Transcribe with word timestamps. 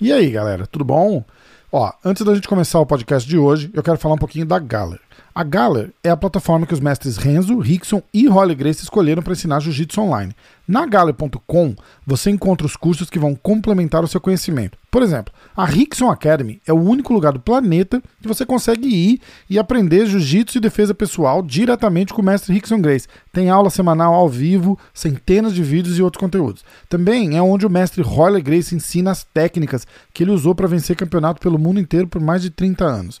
E 0.00 0.12
aí, 0.12 0.30
galera, 0.30 0.66
tudo 0.66 0.82
bom? 0.82 1.22
Ó, 1.70 1.92
antes 2.02 2.24
da 2.24 2.34
gente 2.34 2.48
começar 2.48 2.80
o 2.80 2.86
podcast 2.86 3.28
de 3.28 3.36
hoje, 3.36 3.70
eu 3.74 3.82
quero 3.82 3.98
falar 3.98 4.14
um 4.14 4.18
pouquinho 4.18 4.46
da 4.46 4.58
Galler. 4.58 4.98
A 5.34 5.42
Galler 5.42 5.92
é 6.02 6.10
a 6.10 6.16
plataforma 6.16 6.66
que 6.66 6.74
os 6.74 6.80
mestres 6.80 7.16
Renzo, 7.16 7.58
Rickson 7.58 8.02
e 8.12 8.26
Holly 8.26 8.54
Grace 8.54 8.82
escolheram 8.82 9.22
para 9.22 9.32
ensinar 9.32 9.60
jiu-jitsu 9.60 10.00
online. 10.00 10.34
Na 10.66 10.86
Galler.com 10.86 11.74
você 12.06 12.30
encontra 12.30 12.66
os 12.66 12.76
cursos 12.76 13.10
que 13.10 13.18
vão 13.18 13.34
complementar 13.34 14.04
o 14.04 14.08
seu 14.08 14.20
conhecimento. 14.20 14.78
Por 14.90 15.02
exemplo, 15.02 15.32
a 15.56 15.64
Rickson 15.64 16.10
Academy 16.10 16.60
é 16.66 16.72
o 16.72 16.80
único 16.80 17.12
lugar 17.12 17.32
do 17.32 17.40
planeta 17.40 18.02
que 18.20 18.28
você 18.28 18.46
consegue 18.46 18.88
ir 18.88 19.20
e 19.48 19.58
aprender 19.58 20.06
jiu-jitsu 20.06 20.58
e 20.58 20.60
defesa 20.60 20.94
pessoal 20.94 21.42
diretamente 21.42 22.12
com 22.12 22.22
o 22.22 22.24
mestre 22.24 22.52
Rickson 22.52 22.80
Grace. 22.80 23.08
Tem 23.32 23.50
aula 23.50 23.70
semanal 23.70 24.14
ao 24.14 24.28
vivo, 24.28 24.78
centenas 24.94 25.54
de 25.54 25.62
vídeos 25.62 25.98
e 25.98 26.02
outros 26.02 26.20
conteúdos. 26.20 26.64
Também 26.88 27.36
é 27.36 27.42
onde 27.42 27.66
o 27.66 27.70
mestre 27.70 28.02
Holly 28.02 28.40
Grace 28.42 28.74
ensina 28.74 29.10
as 29.10 29.24
técnicas 29.24 29.86
que 30.12 30.22
ele 30.22 30.32
usou 30.32 30.54
para 30.54 30.68
vencer 30.68 30.96
campeonato 30.96 31.40
pelo 31.40 31.58
mundo 31.58 31.80
inteiro 31.80 32.06
por 32.06 32.20
mais 32.20 32.42
de 32.42 32.50
30 32.50 32.84
anos. 32.84 33.20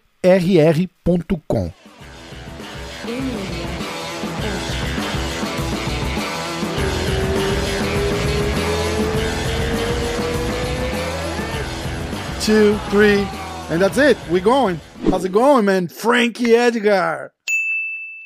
rr.com. 0.23 1.73
Two, 12.41 12.75
three, 12.89 13.27
and 13.69 13.79
that's 13.79 13.99
it. 13.99 14.17
We're 14.31 14.41
going. 14.41 14.79
How's 15.09 15.25
it 15.25 15.31
going, 15.31 15.65
man? 15.65 15.87
Frankie 15.87 16.55
Edgar. 16.55 17.31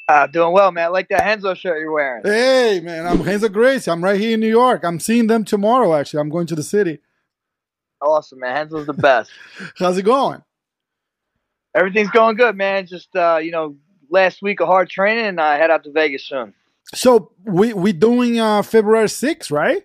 Uh, 0.08 0.28
doing 0.28 0.54
well, 0.54 0.72
man. 0.72 0.86
I 0.86 0.88
like 0.88 1.10
that 1.10 1.26
Renzo 1.26 1.54
shirt 1.54 1.80
you're 1.80 1.92
wearing. 1.92 2.24
Hey, 2.24 2.80
man. 2.82 3.06
I'm 3.06 3.22
Renzo 3.22 3.50
Gracie. 3.50 3.92
I'm 3.92 4.02
right 4.02 4.18
here 4.20 4.36
in 4.36 4.40
New 4.40 4.48
York. 4.48 4.86
I'm 4.86 5.02
seeing 5.02 5.28
them 5.28 5.44
tomorrow, 5.44 5.94
actually. 5.94 6.22
I'm 6.22 6.30
going 6.30 6.48
to 6.48 6.56
the 6.56 6.64
city. 6.64 7.00
Awesome, 8.02 8.40
man. 8.40 8.54
Renzo's 8.54 8.86
the 8.86 8.94
best. 8.94 9.32
How's 9.78 9.98
it 9.98 10.04
going? 10.04 10.44
Everything's 11.76 12.10
going 12.12 12.36
good, 12.38 12.56
man. 12.56 12.88
Just 12.88 13.16
uh, 13.16 13.38
you 13.42 13.52
know, 13.52 13.76
last 14.10 14.42
week 14.42 14.62
of 14.62 14.68
hard 14.68 14.90
training, 14.90 15.26
and 15.26 15.42
I 15.42 15.58
head 15.58 15.70
out 15.70 15.84
to 15.84 15.92
Vegas 15.92 16.26
soon. 16.26 16.54
So 16.94 17.32
we 17.44 17.74
we 17.74 17.92
doing 17.92 18.40
uh, 18.40 18.62
February 18.62 19.08
6th, 19.08 19.52
right? 19.52 19.84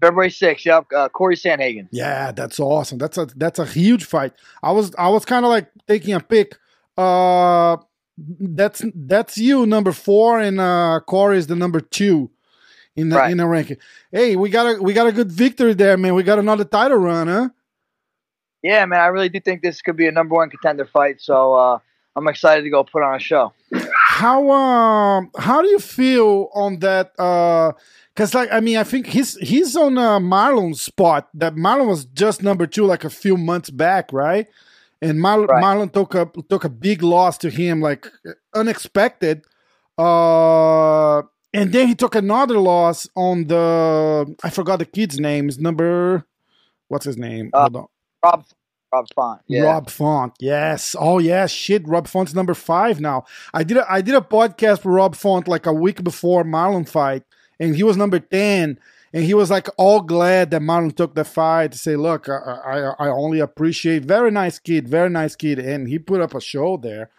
February 0.00 0.30
6th, 0.30 0.64
yep. 0.64 0.86
Uh, 0.94 1.08
Cory 1.08 1.36
Sandhagen. 1.36 1.88
Yeah, 1.90 2.30
that's 2.30 2.60
awesome. 2.60 2.98
That's 2.98 3.18
a 3.18 3.26
that's 3.34 3.58
a 3.58 3.64
huge 3.66 4.04
fight. 4.04 4.32
I 4.62 4.72
was 4.72 4.94
I 4.96 5.08
was 5.08 5.24
kind 5.24 5.44
of 5.44 5.50
like 5.50 5.68
taking 5.88 6.14
a 6.14 6.20
pick. 6.20 6.56
Uh, 6.96 7.78
that's 8.16 8.84
that's 8.94 9.38
you 9.38 9.66
number 9.66 9.92
four, 9.92 10.38
and 10.40 10.60
uh, 10.60 11.00
Corey 11.06 11.38
is 11.38 11.46
the 11.48 11.56
number 11.56 11.80
two 11.80 12.30
in 12.94 13.08
the 13.08 13.16
Right. 13.16 13.30
in 13.30 13.38
the 13.38 13.46
ranking. 13.46 13.78
Hey, 14.12 14.36
we 14.36 14.50
got 14.50 14.76
a 14.76 14.82
we 14.82 14.92
got 14.92 15.06
a 15.06 15.12
good 15.12 15.32
victory 15.32 15.74
there, 15.74 15.96
man. 15.96 16.14
We 16.14 16.22
got 16.22 16.38
another 16.38 16.64
title 16.64 16.98
run, 16.98 17.28
huh? 17.28 17.48
Yeah, 18.66 18.84
man. 18.86 19.00
I 19.00 19.06
really 19.06 19.28
do 19.28 19.38
think 19.40 19.62
this 19.62 19.80
could 19.80 19.96
be 19.96 20.06
a 20.08 20.12
number 20.12 20.34
one 20.34 20.50
contender 20.50 20.86
fight. 20.86 21.20
So 21.20 21.54
uh, 21.54 21.78
I'm 22.16 22.26
excited 22.26 22.62
to 22.62 22.70
go 22.70 22.82
put 22.82 23.02
on 23.02 23.14
a 23.14 23.18
show. 23.20 23.52
How 23.94 24.50
um 24.50 25.30
how 25.38 25.62
do 25.62 25.68
you 25.68 25.78
feel 25.78 26.48
on 26.54 26.78
that? 26.80 27.12
Uh, 27.18 27.72
because 28.14 28.34
like 28.34 28.50
I 28.50 28.60
mean, 28.60 28.78
I 28.78 28.84
think 28.84 29.06
he's 29.06 29.36
he's 29.36 29.76
on 29.76 29.98
uh, 29.98 30.18
Marlon's 30.18 30.82
spot. 30.82 31.28
That 31.34 31.54
Marlon 31.54 31.86
was 31.86 32.06
just 32.06 32.42
number 32.42 32.66
two 32.66 32.86
like 32.86 33.04
a 33.04 33.10
few 33.10 33.36
months 33.36 33.70
back, 33.70 34.12
right? 34.12 34.46
And 35.02 35.20
Mar- 35.20 35.44
Right. 35.46 35.62
Marlon 35.62 35.92
took 35.92 36.14
a 36.14 36.28
took 36.48 36.64
a 36.64 36.70
big 36.70 37.02
loss 37.02 37.38
to 37.38 37.50
him, 37.50 37.80
like 37.80 38.06
unexpected. 38.54 39.44
Uh, 39.98 41.18
and 41.52 41.72
then 41.72 41.88
he 41.88 41.94
took 41.94 42.14
another 42.14 42.58
loss 42.58 43.06
on 43.14 43.46
the 43.46 44.34
I 44.42 44.50
forgot 44.50 44.78
the 44.78 44.86
kid's 44.86 45.20
name. 45.20 45.48
Is 45.50 45.58
number 45.58 46.24
what's 46.88 47.04
his 47.04 47.18
name? 47.18 47.50
Uh, 47.52 47.60
Hold 47.68 47.76
on. 47.76 47.86
Rob, 48.26 48.44
Rob 48.92 49.06
Font. 49.14 49.40
Yeah. 49.46 49.62
Rob 49.62 49.90
Font. 49.90 50.34
Yes. 50.40 50.96
Oh 50.98 51.18
yeah. 51.18 51.46
Shit. 51.46 51.86
Rob 51.86 52.06
Font's 52.06 52.34
number 52.34 52.54
five 52.54 53.00
now. 53.00 53.24
I 53.52 53.64
did 53.64 53.76
a, 53.78 53.90
I 53.90 54.00
did 54.00 54.14
a 54.14 54.20
podcast 54.20 54.84
with 54.84 54.94
Rob 54.94 55.14
Font 55.16 55.48
like 55.48 55.66
a 55.66 55.72
week 55.72 56.02
before 56.04 56.44
Marlon 56.44 56.88
fight, 56.88 57.22
and 57.60 57.76
he 57.76 57.82
was 57.82 57.96
number 57.96 58.18
ten, 58.18 58.78
and 59.12 59.24
he 59.24 59.34
was 59.34 59.50
like 59.50 59.68
all 59.76 60.00
glad 60.00 60.50
that 60.50 60.62
Marlon 60.62 60.94
took 60.94 61.14
the 61.14 61.24
fight 61.24 61.72
to 61.72 61.78
say, 61.78 61.96
look, 61.96 62.28
I 62.28 62.34
I, 62.34 63.06
I 63.06 63.08
only 63.08 63.40
appreciate 63.40 64.04
very 64.04 64.30
nice 64.30 64.58
kid, 64.58 64.88
very 64.88 65.10
nice 65.10 65.36
kid, 65.36 65.58
and 65.58 65.88
he 65.88 65.98
put 65.98 66.20
up 66.20 66.34
a 66.34 66.40
show 66.40 66.76
there. 66.76 67.10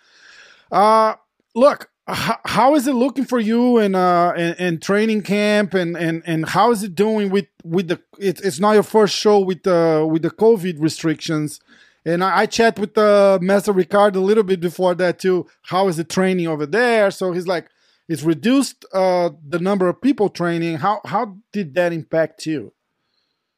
Uh 0.72 1.16
look. 1.56 1.90
How, 2.08 2.40
how 2.46 2.76
is 2.76 2.88
it 2.88 2.94
looking 2.94 3.26
for 3.26 3.40
you 3.40 3.80
in 3.80 3.94
uh 3.94 4.32
in, 4.38 4.54
in 4.54 4.80
training 4.80 5.24
camp 5.24 5.74
and, 5.74 5.98
and 5.98 6.24
and 6.26 6.48
how 6.48 6.72
is 6.72 6.82
it 6.84 6.96
doing 6.96 7.30
with 7.30 7.48
with 7.66 7.90
the 7.90 8.02
it, 8.18 8.40
it's 8.42 8.60
not 8.60 8.74
your 8.74 8.84
first 8.84 9.14
show 9.14 9.40
with 9.40 9.64
the 9.64 10.08
with 10.10 10.22
the 10.22 10.32
COVID 10.32 10.76
restrictions 10.80 11.60
and 12.08 12.24
I, 12.24 12.40
I 12.40 12.46
chat 12.46 12.80
with 12.80 12.98
uh, 12.98 13.38
Master 13.42 13.74
Ricard 13.74 14.16
a 14.16 14.20
little 14.20 14.44
bit 14.44 14.62
before 14.62 14.96
that 14.96 15.20
too. 15.20 15.46
How 15.64 15.90
is 15.90 15.98
the 15.98 16.06
training 16.06 16.48
over 16.48 16.66
there? 16.66 17.12
So 17.12 17.34
he's 17.34 17.48
like, 17.48 17.68
it's 18.08 18.24
reduced 18.24 18.86
uh, 18.94 19.32
the 19.46 19.60
number 19.60 19.90
of 19.90 20.02
people 20.02 20.30
training. 20.30 20.78
How 20.78 21.02
how 21.04 21.36
did 21.52 21.76
that 21.76 21.92
impact 21.92 22.46
you? 22.46 22.72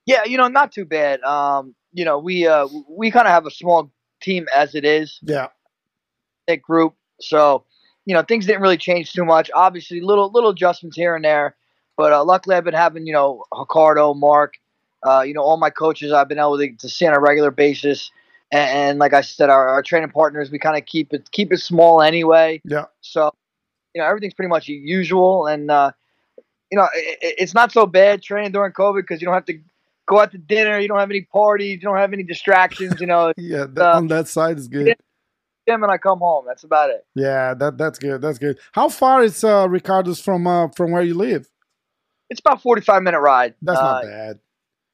Yeah, 0.07 0.23
you 0.25 0.37
know, 0.37 0.47
not 0.47 0.71
too 0.71 0.85
bad. 0.85 1.21
Um, 1.21 1.75
you 1.93 2.03
know, 2.03 2.17
we 2.17 2.47
uh, 2.47 2.67
we 2.89 3.11
kind 3.11 3.27
of 3.27 3.31
have 3.31 3.45
a 3.45 3.51
small 3.51 3.91
team 4.19 4.47
as 4.55 4.73
it 4.73 4.83
is. 4.83 5.19
Yeah, 5.21 5.49
thick 6.47 6.63
group. 6.63 6.95
So, 7.21 7.65
you 8.09 8.15
know, 8.15 8.23
things 8.23 8.47
didn't 8.47 8.63
really 8.63 8.75
change 8.75 9.13
too 9.13 9.23
much. 9.23 9.51
Obviously, 9.53 10.01
little 10.01 10.31
little 10.31 10.49
adjustments 10.49 10.97
here 10.97 11.15
and 11.15 11.23
there, 11.23 11.55
but 11.95 12.11
uh, 12.11 12.25
luckily 12.25 12.55
I've 12.55 12.63
been 12.63 12.73
having 12.73 13.05
you 13.05 13.13
know 13.13 13.43
Ricardo, 13.55 14.15
Mark, 14.15 14.55
uh, 15.03 15.21
you 15.21 15.35
know 15.35 15.43
all 15.43 15.57
my 15.57 15.69
coaches 15.69 16.11
I've 16.11 16.27
been 16.27 16.39
able 16.39 16.57
to, 16.57 16.71
to 16.71 16.89
see 16.89 17.05
on 17.05 17.13
a 17.13 17.19
regular 17.19 17.51
basis. 17.51 18.09
And, 18.51 18.71
and 18.71 18.99
like 18.99 19.13
I 19.13 19.21
said, 19.21 19.51
our, 19.51 19.67
our 19.69 19.83
training 19.83 20.09
partners 20.09 20.49
we 20.49 20.57
kind 20.57 20.75
of 20.75 20.87
keep 20.87 21.13
it 21.13 21.29
keep 21.29 21.53
it 21.53 21.59
small 21.59 22.01
anyway. 22.01 22.61
yeah, 22.65 22.85
So, 23.01 23.31
you 23.93 24.01
know, 24.01 24.07
everything's 24.07 24.33
pretty 24.33 24.49
much 24.49 24.67
usual, 24.67 25.45
and 25.45 25.69
uh, 25.69 25.91
you 26.71 26.79
know, 26.79 26.87
it, 26.95 27.35
it's 27.37 27.53
not 27.53 27.71
so 27.71 27.85
bad 27.85 28.23
training 28.23 28.53
during 28.53 28.71
COVID 28.71 29.03
because 29.03 29.21
you 29.21 29.25
don't 29.25 29.35
have 29.35 29.45
to 29.45 29.59
go 30.07 30.19
out 30.19 30.31
to 30.31 30.39
dinner, 30.39 30.79
you 30.79 30.87
don't 30.87 30.97
have 30.97 31.11
any 31.11 31.21
parties, 31.21 31.73
you 31.73 31.81
don't 31.81 31.97
have 31.97 32.11
any 32.11 32.23
distractions. 32.23 32.99
You 32.99 33.05
know, 33.05 33.33
yeah. 33.37 33.67
That, 33.69 33.97
on 33.97 34.07
that 34.07 34.27
side 34.27 34.57
is 34.57 34.67
good. 34.67 34.95
Gym 35.69 35.83
and 35.83 35.91
I 35.91 35.97
come 35.97 36.19
home. 36.19 36.45
That's 36.47 36.63
about 36.63 36.89
it. 36.89 37.05
Yeah, 37.15 37.53
that 37.55 37.77
that's 37.77 37.99
good. 37.99 38.21
That's 38.21 38.37
good. 38.39 38.57
How 38.71 38.89
far 38.89 39.23
is 39.23 39.43
uh, 39.43 39.67
Ricardo's 39.69 40.19
from 40.21 40.47
uh, 40.47 40.67
from 40.69 40.91
where 40.91 41.01
you 41.03 41.13
live? 41.15 41.49
It's 42.29 42.39
about 42.39 42.61
forty 42.61 42.81
five 42.81 43.03
minute 43.03 43.19
ride. 43.19 43.55
That's 43.61 43.79
Uh, 43.79 43.83
not 43.83 44.03
bad. 44.03 44.39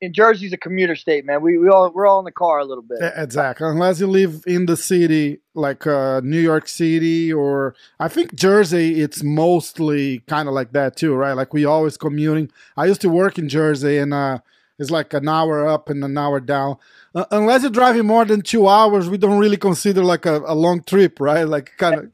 in 0.02 0.14
Jersey's 0.14 0.54
a 0.54 0.58
commuter 0.58 0.96
state, 0.96 1.26
man. 1.26 1.42
We 1.42 1.58
we 1.58 1.68
all 1.70 1.92
we're 1.94 2.06
all 2.08 2.20
in 2.20 2.26
the 2.26 2.32
car 2.32 2.60
a 2.60 2.66
little 2.66 2.84
bit. 2.84 3.00
Exactly. 3.16 3.68
Unless 3.68 4.00
you 4.00 4.08
live 4.08 4.44
in 4.46 4.66
the 4.68 4.78
city, 4.78 5.40
like 5.54 5.88
uh, 5.88 6.22
New 6.24 6.40
York 6.40 6.68
City, 6.68 7.32
or 7.34 7.76
I 8.00 8.08
think 8.08 8.36
Jersey, 8.36 9.02
it's 9.02 9.24
mostly 9.24 10.20
kind 10.28 10.48
of 10.48 10.54
like 10.54 10.72
that 10.74 10.96
too, 10.96 11.14
right? 11.16 11.34
Like 11.34 11.54
we 11.54 11.66
always 11.66 11.98
commuting. 11.98 12.52
I 12.78 12.86
used 12.86 13.02
to 13.02 13.10
work 13.10 13.38
in 13.38 13.48
Jersey, 13.50 13.98
and 13.98 14.14
uh, 14.14 14.40
it's 14.78 14.92
like 14.92 15.14
an 15.14 15.28
hour 15.28 15.68
up 15.68 15.90
and 15.90 16.04
an 16.04 16.18
hour 16.18 16.40
down. 16.40 16.78
Uh, 17.14 17.26
unless 17.32 17.62
you're 17.62 17.72
driving 17.72 18.06
more 18.06 18.26
than 18.26 18.42
two 18.42 18.68
hours, 18.68 19.10
we 19.10 19.18
don't 19.18 19.40
really 19.40 19.58
consider 19.58 20.04
like 20.04 20.26
a, 20.26 20.40
a 20.46 20.56
long 20.56 20.84
trip, 20.84 21.20
right? 21.20 21.44
Like 21.44 21.72
kind 21.78 21.96
of, 21.96 22.12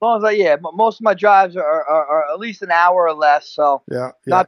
long 0.00 0.18
as 0.18 0.24
I 0.24 0.32
yeah, 0.32 0.56
most 0.60 1.00
of 1.00 1.04
my 1.04 1.14
drives 1.14 1.56
are, 1.56 1.62
are, 1.62 2.06
are 2.06 2.32
at 2.32 2.38
least 2.38 2.62
an 2.62 2.70
hour 2.70 3.08
or 3.08 3.14
less. 3.14 3.48
So 3.48 3.82
yeah, 3.90 4.10
yeah. 4.26 4.44
Bad. 4.44 4.46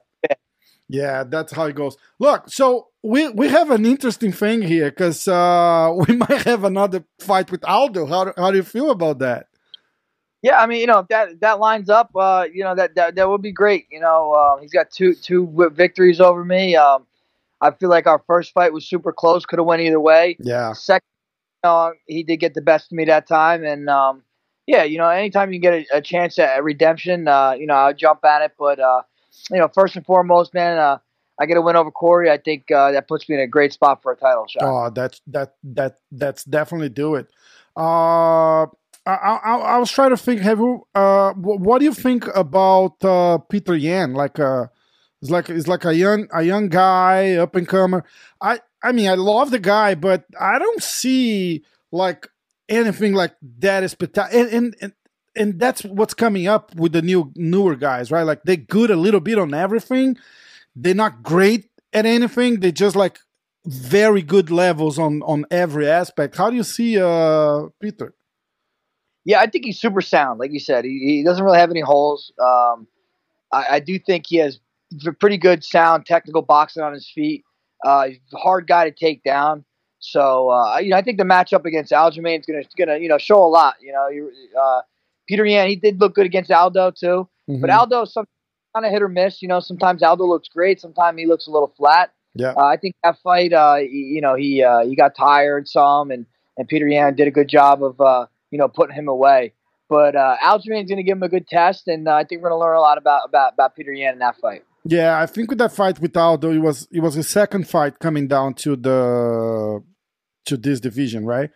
Yeah, 0.86 1.24
that's 1.24 1.50
how 1.52 1.64
it 1.64 1.74
goes. 1.74 1.96
Look, 2.18 2.50
so 2.50 2.88
we 3.02 3.30
we 3.30 3.48
have 3.48 3.70
an 3.70 3.86
interesting 3.86 4.32
thing 4.32 4.60
here 4.60 4.90
because 4.90 5.26
uh, 5.26 5.94
we 6.08 6.16
might 6.16 6.42
have 6.42 6.64
another 6.64 7.04
fight 7.20 7.50
with 7.50 7.64
Aldo. 7.64 8.06
How 8.06 8.24
do- 8.24 8.34
how 8.36 8.50
do 8.50 8.58
you 8.58 8.62
feel 8.62 8.90
about 8.90 9.18
that? 9.20 9.46
yeah, 10.44 10.58
I 10.58 10.66
mean 10.66 10.80
you 10.80 10.86
know 10.86 10.98
if 10.98 11.08
that 11.08 11.40
that 11.40 11.58
lines 11.58 11.88
up, 11.88 12.10
uh, 12.14 12.46
you 12.52 12.64
know 12.64 12.74
that 12.74 12.94
that 12.96 13.14
that 13.14 13.28
would 13.28 13.40
be 13.40 13.50
great. 13.50 13.86
You 13.90 14.00
know 14.00 14.32
uh, 14.32 14.58
he's 14.60 14.72
got 14.72 14.90
two 14.90 15.14
two 15.14 15.70
victories 15.72 16.20
over 16.20 16.44
me. 16.44 16.76
Um, 16.76 17.06
I 17.60 17.70
feel 17.70 17.88
like 17.88 18.06
our 18.06 18.22
first 18.26 18.52
fight 18.52 18.72
was 18.72 18.86
super 18.86 19.12
close, 19.12 19.46
could 19.46 19.58
have 19.58 19.66
went 19.66 19.82
either 19.82 20.00
way. 20.00 20.36
Yeah, 20.40 20.72
Second, 20.72 21.06
uh, 21.62 21.90
he 22.06 22.22
did 22.22 22.38
get 22.38 22.54
the 22.54 22.62
best 22.62 22.92
of 22.92 22.96
me 22.96 23.04
that 23.06 23.26
time, 23.26 23.64
and 23.64 23.88
um, 23.88 24.22
yeah, 24.66 24.82
you 24.84 24.98
know, 24.98 25.08
anytime 25.08 25.52
you 25.52 25.58
get 25.58 25.74
a, 25.74 25.96
a 25.96 26.00
chance 26.00 26.38
at 26.38 26.62
redemption, 26.62 27.28
uh, 27.28 27.52
you 27.52 27.66
know, 27.66 27.74
I'll 27.74 27.94
jump 27.94 28.24
at 28.24 28.42
it. 28.42 28.52
But 28.58 28.80
uh, 28.80 29.02
you 29.50 29.58
know, 29.58 29.68
first 29.68 29.96
and 29.96 30.04
foremost, 30.04 30.54
man, 30.54 30.78
uh, 30.78 30.98
I 31.38 31.46
get 31.46 31.56
a 31.56 31.62
win 31.62 31.76
over 31.76 31.90
Cory, 31.90 32.30
I 32.30 32.38
think 32.38 32.70
uh, 32.70 32.92
that 32.92 33.08
puts 33.08 33.28
me 33.28 33.34
in 33.34 33.40
a 33.40 33.46
great 33.46 33.72
spot 33.72 34.02
for 34.02 34.12
a 34.12 34.16
title 34.16 34.46
shot. 34.48 34.62
Oh, 34.62 34.90
that's 34.90 35.20
that 35.28 35.56
that 35.64 35.98
that's 36.12 36.44
definitely 36.44 36.90
do 36.90 37.16
it. 37.16 37.28
Uh, 37.76 38.66
I, 39.06 39.38
I, 39.44 39.56
I 39.56 39.78
was 39.78 39.90
trying 39.90 40.10
to 40.10 40.16
think. 40.16 40.40
Have 40.40 40.58
you? 40.58 40.86
Uh, 40.94 41.32
what 41.34 41.80
do 41.80 41.84
you 41.84 41.94
think 41.94 42.26
about 42.34 42.92
uh, 43.02 43.38
Petr 43.50 43.78
Yan? 43.78 44.14
Like, 44.14 44.38
uh, 44.38 44.66
it's 45.24 45.30
like 45.30 45.48
it's 45.48 45.66
like 45.66 45.86
a 45.86 45.94
young 45.94 46.28
a 46.34 46.42
young 46.42 46.68
guy, 46.68 47.36
up 47.36 47.56
and 47.56 47.66
comer. 47.66 48.04
I 48.42 48.60
I 48.82 48.92
mean, 48.92 49.08
I 49.08 49.14
love 49.14 49.50
the 49.50 49.58
guy, 49.58 49.94
but 49.94 50.26
I 50.38 50.58
don't 50.58 50.82
see 50.82 51.64
like 51.90 52.28
anything 52.68 53.14
like 53.14 53.34
that 53.60 53.82
is 53.82 53.92
spectacular. 53.92 54.44
And, 54.44 54.52
and, 54.52 54.76
and 54.82 54.92
and 55.34 55.58
that's 55.58 55.82
what's 55.82 56.12
coming 56.12 56.46
up 56.46 56.74
with 56.74 56.92
the 56.92 57.00
new 57.00 57.32
newer 57.36 57.74
guys, 57.74 58.10
right? 58.10 58.24
Like 58.24 58.42
they're 58.42 58.56
good 58.56 58.90
a 58.90 58.96
little 58.96 59.20
bit 59.20 59.38
on 59.38 59.54
everything. 59.54 60.18
They're 60.76 60.94
not 60.94 61.22
great 61.22 61.70
at 61.94 62.04
anything. 62.04 62.60
They're 62.60 62.70
just 62.70 62.94
like 62.94 63.18
very 63.64 64.20
good 64.20 64.50
levels 64.50 64.98
on 64.98 65.22
on 65.22 65.46
every 65.50 65.88
aspect. 65.88 66.36
How 66.36 66.50
do 66.50 66.56
you 66.56 66.64
see 66.64 66.98
uh 66.98 67.68
Petr? 67.82 68.10
Yeah, 69.24 69.40
I 69.40 69.46
think 69.46 69.64
he's 69.64 69.80
super 69.80 70.02
sound. 70.02 70.38
Like 70.38 70.52
you 70.52 70.60
said, 70.60 70.84
he, 70.84 70.98
he 70.98 71.24
doesn't 71.24 71.42
really 71.42 71.60
have 71.60 71.70
any 71.70 71.80
holes. 71.80 72.30
Um, 72.38 72.86
I, 73.50 73.66
I, 73.70 73.80
do 73.80 73.98
think 73.98 74.26
he 74.26 74.36
has 74.36 74.60
pretty 75.20 75.38
good 75.38 75.64
sound, 75.64 76.06
technical 76.06 76.42
boxing 76.42 76.82
on 76.82 76.92
his 76.92 77.08
feet. 77.08 77.44
Uh, 77.84 78.08
he's 78.08 78.18
a 78.32 78.38
hard 78.38 78.66
guy 78.66 78.88
to 78.88 78.94
take 78.94 79.22
down. 79.22 79.64
So 80.00 80.50
uh, 80.50 80.78
you 80.78 80.90
know, 80.90 80.96
I 80.96 81.02
think 81.02 81.18
the 81.18 81.24
matchup 81.24 81.64
against 81.64 81.92
Aljamain 81.92 82.40
is 82.40 82.46
gonna 82.46 82.62
gonna 82.76 82.98
you 82.98 83.08
know 83.08 83.18
show 83.18 83.42
a 83.42 83.48
lot. 83.48 83.76
You 83.80 83.92
know, 83.92 84.60
uh, 84.60 84.82
Petr 85.30 85.50
Yan 85.50 85.68
he 85.68 85.76
did 85.76 86.00
look 86.00 86.14
good 86.14 86.26
against 86.26 86.50
Aldo 86.50 86.90
too, 86.90 87.28
mm-hmm. 87.48 87.60
but 87.60 87.70
Aldo 87.70 88.04
some 88.04 88.26
kind 88.74 88.84
of 88.84 88.92
hit 88.92 89.02
or 89.02 89.08
miss. 89.08 89.40
You 89.40 89.48
know, 89.48 89.60
sometimes 89.60 90.02
Aldo 90.02 90.24
looks 90.24 90.48
great, 90.48 90.80
sometimes 90.80 91.18
he 91.18 91.26
looks 91.26 91.46
a 91.46 91.50
little 91.50 91.72
flat. 91.76 92.12
Yeah, 92.34 92.52
uh, 92.56 92.64
I 92.64 92.76
think 92.76 92.96
that 93.02 93.16
fight, 93.22 93.52
uh, 93.52 93.76
you 93.76 94.20
know, 94.20 94.34
he 94.34 94.62
uh, 94.62 94.84
he 94.84 94.94
got 94.94 95.16
tired 95.16 95.68
some, 95.68 96.10
and 96.10 96.26
and 96.58 96.68
Petr 96.68 96.90
Yan 96.92 97.14
did 97.14 97.26
a 97.26 97.30
good 97.30 97.48
job 97.48 97.82
of 97.82 97.98
uh, 98.00 98.26
you 98.50 98.58
know 98.58 98.68
putting 98.68 98.94
him 98.94 99.08
away. 99.08 99.52
But 99.88 100.16
uh, 100.16 100.36
Aljamain's 100.42 100.88
going 100.88 100.96
to 100.96 101.02
give 101.02 101.16
him 101.16 101.22
a 101.22 101.28
good 101.28 101.46
test, 101.46 101.88
and 101.88 102.08
I 102.08 102.24
think 102.24 102.42
we're 102.42 102.48
going 102.48 102.58
to 102.58 102.64
learn 102.64 102.76
a 102.76 102.80
lot 102.80 102.98
about 102.98 103.22
about 103.26 103.54
about 103.54 103.76
Petr 103.76 103.96
Yan 103.96 104.14
in 104.14 104.18
that 104.18 104.36
fight. 104.38 104.64
Yeah, 104.84 105.18
I 105.18 105.26
think 105.26 105.50
with 105.50 105.58
that 105.58 105.72
fight 105.72 105.98
with 105.98 106.16
Aldo, 106.16 106.50
it 106.50 106.58
was 106.58 106.86
it 106.90 107.00
was 107.00 107.14
his 107.14 107.28
second 107.28 107.68
fight 107.68 107.98
coming 107.98 108.28
down 108.28 108.54
to 108.54 108.76
the 108.76 109.82
to 110.46 110.56
this 110.56 110.80
division, 110.80 111.24
right? 111.24 111.50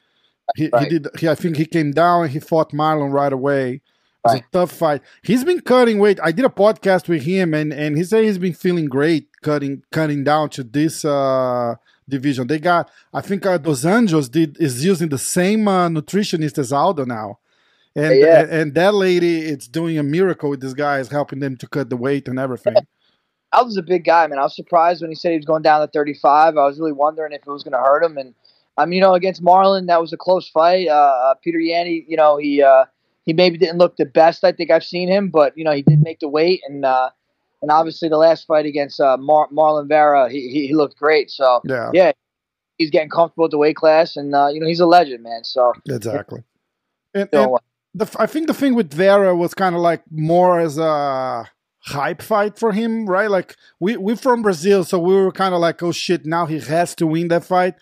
He, 0.56 0.69
right. 0.72 0.84
he 0.84 0.98
did. 0.98 1.08
He, 1.19 1.28
I 1.28 1.34
think 1.34 1.56
he 1.56 1.66
came 1.66 1.92
down 1.92 2.22
and 2.25 2.30
he 2.30 2.40
fought 2.40 2.72
Marlon 2.72 3.12
right 3.12 3.32
away. 3.32 3.75
It 3.75 3.82
was 4.25 4.34
right. 4.34 4.42
a 4.42 4.52
tough 4.52 4.72
fight. 4.72 5.02
He's 5.22 5.44
been 5.44 5.60
cutting 5.60 5.98
weight. 5.98 6.19
I 6.22 6.32
did 6.32 6.46
a 6.46 6.48
podcast 6.48 7.06
with 7.06 7.22
him, 7.22 7.52
and 7.52 7.72
and 7.72 7.98
he 7.98 8.04
said 8.04 8.25
he's 8.25 8.38
been 8.38 8.54
feeling 8.54 8.86
great 8.86 9.28
cutting 9.42 9.82
cutting 9.92 10.24
down 10.24 10.48
to 10.50 10.64
this 10.64 11.04
uh, 11.04 11.74
division. 12.08 12.46
They 12.46 12.58
got. 12.58 12.90
I 13.12 13.20
think 13.20 13.44
uh, 13.44 13.58
Dos 13.58 13.84
Anjos 13.84 14.31
did 14.31 14.56
is 14.58 14.82
using 14.82 15.10
the 15.10 15.19
same 15.19 15.69
uh, 15.69 15.88
nutritionist 15.88 16.56
as 16.58 16.72
Aldo 16.72 17.04
now. 17.04 17.40
And, 17.94 18.19
yeah. 18.19 18.40
and, 18.42 18.50
and 18.50 18.74
that 18.74 18.94
lady, 18.94 19.40
it's 19.40 19.66
doing 19.66 19.98
a 19.98 20.02
miracle 20.02 20.50
with 20.50 20.60
this 20.60 20.74
guy, 20.74 21.00
is 21.00 21.08
helping 21.08 21.40
them 21.40 21.56
to 21.56 21.66
cut 21.66 21.90
the 21.90 21.96
weight 21.96 22.28
and 22.28 22.38
everything. 22.38 22.76
Aldo's 23.54 23.76
a 23.76 23.82
big 23.82 24.04
guy, 24.04 24.26
man. 24.26 24.38
I 24.38 24.42
was 24.42 24.54
surprised 24.54 25.00
when 25.00 25.10
he 25.10 25.14
said 25.14 25.30
he 25.30 25.38
was 25.38 25.46
going 25.46 25.62
down 25.62 25.80
to 25.80 25.86
35. 25.86 26.56
I 26.56 26.66
was 26.66 26.78
really 26.78 26.92
wondering 26.92 27.32
if 27.32 27.40
it 27.40 27.50
was 27.50 27.62
going 27.62 27.72
to 27.72 27.78
hurt 27.78 28.04
him, 28.04 28.18
and 28.18 28.34
I 28.76 28.84
mean, 28.84 28.94
you 28.94 29.00
know, 29.00 29.14
against 29.14 29.42
Marlon, 29.42 29.86
that 29.86 30.00
was 30.00 30.12
a 30.12 30.16
close 30.16 30.48
fight. 30.48 30.88
Uh, 30.88 30.92
uh, 30.92 31.34
Peter 31.42 31.58
Yanni, 31.58 32.04
you 32.06 32.16
know, 32.16 32.36
he 32.36 32.62
uh, 32.62 32.84
he 33.24 33.32
maybe 33.32 33.58
didn't 33.58 33.78
look 33.78 33.96
the 33.96 34.06
best 34.06 34.44
I 34.44 34.52
think 34.52 34.70
I've 34.70 34.84
seen 34.84 35.08
him, 35.08 35.28
but 35.30 35.56
you 35.56 35.64
know, 35.64 35.72
he 35.72 35.82
did 35.82 36.00
make 36.00 36.20
the 36.20 36.28
weight, 36.28 36.60
and 36.68 36.84
uh, 36.84 37.10
and 37.62 37.70
obviously 37.70 38.08
the 38.08 38.16
last 38.16 38.46
fight 38.46 38.66
against 38.66 39.00
uh, 39.00 39.16
Mar- 39.16 39.48
Marlon 39.52 39.88
Vera, 39.88 40.30
he, 40.30 40.48
he, 40.48 40.66
he 40.68 40.74
looked 40.74 40.96
great. 40.96 41.30
So 41.30 41.60
yeah, 41.64 41.90
yeah, 41.92 42.12
he's 42.78 42.90
getting 42.90 43.10
comfortable 43.10 43.44
with 43.44 43.50
the 43.50 43.58
weight 43.58 43.76
class, 43.76 44.16
and 44.16 44.34
uh, 44.34 44.48
you 44.48 44.60
know, 44.60 44.66
he's 44.66 44.80
a 44.80 44.86
legend, 44.86 45.22
man. 45.24 45.44
So 45.44 45.72
exactly. 45.88 46.44
And, 47.14 47.28
and 47.32 47.56
the, 47.94 48.16
I 48.18 48.26
think 48.26 48.46
the 48.46 48.54
thing 48.54 48.74
with 48.74 48.92
Vera 48.92 49.34
was 49.34 49.54
kind 49.54 49.74
of 49.74 49.80
like 49.80 50.02
more 50.10 50.60
as 50.60 50.78
a 50.78 51.50
hype 51.88 52.23
fight 52.23 52.58
for 52.58 52.73
him, 52.73 53.06
right? 53.06 53.31
Like 53.31 53.56
we 53.81 53.96
we're 53.96 54.17
from 54.17 54.43
Brazil, 54.43 54.85
so 54.85 54.99
we 54.99 55.14
were 55.14 55.32
kind 55.32 55.55
of 55.55 55.61
like, 55.61 55.82
oh 55.82 55.93
shit, 55.93 56.26
now 56.26 56.46
he 56.46 56.61
has 56.61 56.94
to 56.96 57.06
win 57.06 57.29
that 57.29 57.44
fight. 57.44 57.75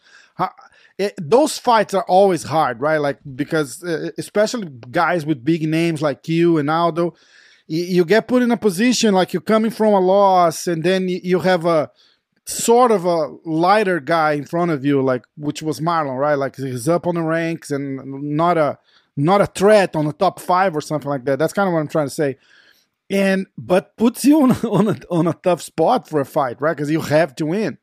It, 0.98 1.14
those 1.18 1.58
fights 1.58 1.92
are 1.92 2.04
always 2.04 2.44
hard, 2.44 2.80
right? 2.80 2.96
Like 2.96 3.18
because 3.34 3.84
uh, 3.84 4.10
especially 4.16 4.68
guys 4.90 5.26
with 5.26 5.44
big 5.44 5.68
names 5.68 6.00
like 6.00 6.26
you 6.26 6.56
and 6.56 6.70
Aldo, 6.70 7.14
you, 7.66 7.82
you, 7.82 8.04
get 8.06 8.28
put 8.28 8.42
in 8.42 8.50
a 8.50 8.56
position 8.56 9.12
like 9.12 9.34
you're 9.34 9.42
coming 9.42 9.70
from 9.70 9.92
a 9.92 10.00
loss, 10.00 10.66
and 10.66 10.82
then 10.82 11.08
you, 11.08 11.20
you 11.22 11.40
have 11.40 11.66
a 11.66 11.90
sort 12.46 12.92
of 12.92 13.04
a 13.04 13.36
lighter 13.44 14.00
guy 14.00 14.32
in 14.32 14.46
front 14.46 14.70
of 14.70 14.86
you, 14.86 15.02
like 15.02 15.24
which 15.36 15.62
was 15.62 15.80
Marlon, 15.80 16.18
right? 16.18 16.34
Like 16.34 16.56
he's 16.56 16.88
up 16.88 17.06
on 17.06 17.16
the 17.16 17.22
ranks 17.22 17.70
and 17.70 18.34
not 18.34 18.56
a 18.56 18.78
not 19.16 19.40
a 19.42 19.46
threat 19.46 19.96
on 19.96 20.06
the 20.06 20.12
top 20.12 20.40
five 20.40 20.74
or 20.76 20.80
something 20.80 21.10
like 21.10 21.24
that. 21.24 21.38
That's 21.38 21.52
kind 21.52 21.68
of 21.68 21.74
what 21.74 21.80
I'm 21.80 21.88
trying 21.88 22.06
to 22.06 22.14
say. 22.14 22.38
And 23.08 23.46
but 23.56 23.96
puts 23.96 24.24
you 24.24 24.42
on 24.42 24.52
on 24.66 24.88
a, 24.88 24.98
on 25.10 25.26
a 25.26 25.34
tough 25.34 25.62
spot 25.62 26.08
for 26.08 26.20
a 26.20 26.24
fight, 26.24 26.60
right? 26.60 26.76
Because 26.76 26.90
you 26.90 27.00
have 27.00 27.34
to 27.36 27.46
win. 27.46 27.78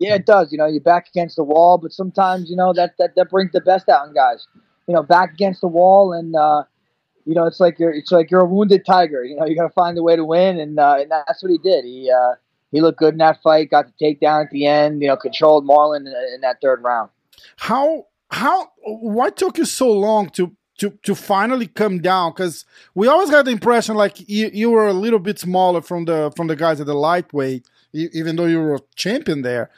Yeah, 0.00 0.16
it 0.16 0.26
does. 0.26 0.50
You 0.52 0.58
know, 0.58 0.66
you're 0.66 0.80
back 0.80 1.08
against 1.08 1.36
the 1.36 1.44
wall, 1.44 1.78
but 1.78 1.92
sometimes 1.92 2.50
you 2.50 2.56
know 2.56 2.72
that 2.72 2.94
that, 2.98 3.14
that 3.16 3.30
brings 3.30 3.52
the 3.52 3.60
best 3.60 3.88
out 3.88 4.08
in 4.08 4.14
guys. 4.14 4.46
You 4.86 4.94
know, 4.94 5.02
back 5.02 5.32
against 5.32 5.60
the 5.60 5.68
wall, 5.68 6.12
and 6.12 6.34
uh, 6.34 6.64
you 7.24 7.34
know 7.34 7.46
it's 7.46 7.60
like 7.60 7.78
you're 7.78 7.92
it's 7.92 8.10
like 8.10 8.30
you're 8.30 8.40
a 8.40 8.46
wounded 8.46 8.84
tiger. 8.84 9.24
You 9.24 9.36
know, 9.36 9.46
you 9.46 9.56
got 9.56 9.68
to 9.68 9.72
find 9.72 9.96
a 9.96 10.02
way 10.02 10.16
to 10.16 10.24
win, 10.24 10.58
and 10.58 10.78
uh, 10.78 10.96
and 11.00 11.10
that's 11.10 11.42
what 11.42 11.52
he 11.52 11.58
did. 11.58 11.84
He 11.84 12.10
uh, 12.10 12.34
he 12.72 12.80
looked 12.80 12.98
good 12.98 13.14
in 13.14 13.18
that 13.18 13.40
fight. 13.42 13.70
Got 13.70 13.86
the 13.86 14.04
takedown 14.04 14.44
at 14.44 14.50
the 14.50 14.66
end. 14.66 15.00
You 15.00 15.08
know, 15.08 15.16
controlled 15.16 15.66
Marlon 15.66 16.00
in, 16.00 16.14
in 16.34 16.40
that 16.40 16.60
third 16.60 16.82
round. 16.82 17.10
How 17.56 18.06
how 18.30 18.72
why 18.82 19.30
took 19.30 19.58
you 19.58 19.64
so 19.64 19.90
long 19.92 20.28
to 20.30 20.56
to 20.78 20.90
to 21.02 21.14
finally 21.14 21.66
come 21.66 22.00
down 22.00 22.32
because 22.32 22.64
we 22.94 23.06
always 23.08 23.30
had 23.30 23.44
the 23.46 23.50
impression 23.50 23.94
like 23.94 24.28
you, 24.28 24.50
you 24.52 24.70
were 24.70 24.86
a 24.86 24.92
little 24.92 25.18
bit 25.18 25.38
smaller 25.38 25.80
from 25.80 26.04
the 26.04 26.32
from 26.36 26.48
the 26.48 26.56
guys 26.56 26.80
at 26.80 26.86
the 26.86 26.94
lightweight 26.94 27.64
even 27.94 28.36
though 28.36 28.46
you 28.46 28.60
were 28.60 28.74
a 28.76 28.80
champion 28.96 29.42
there. 29.42 29.70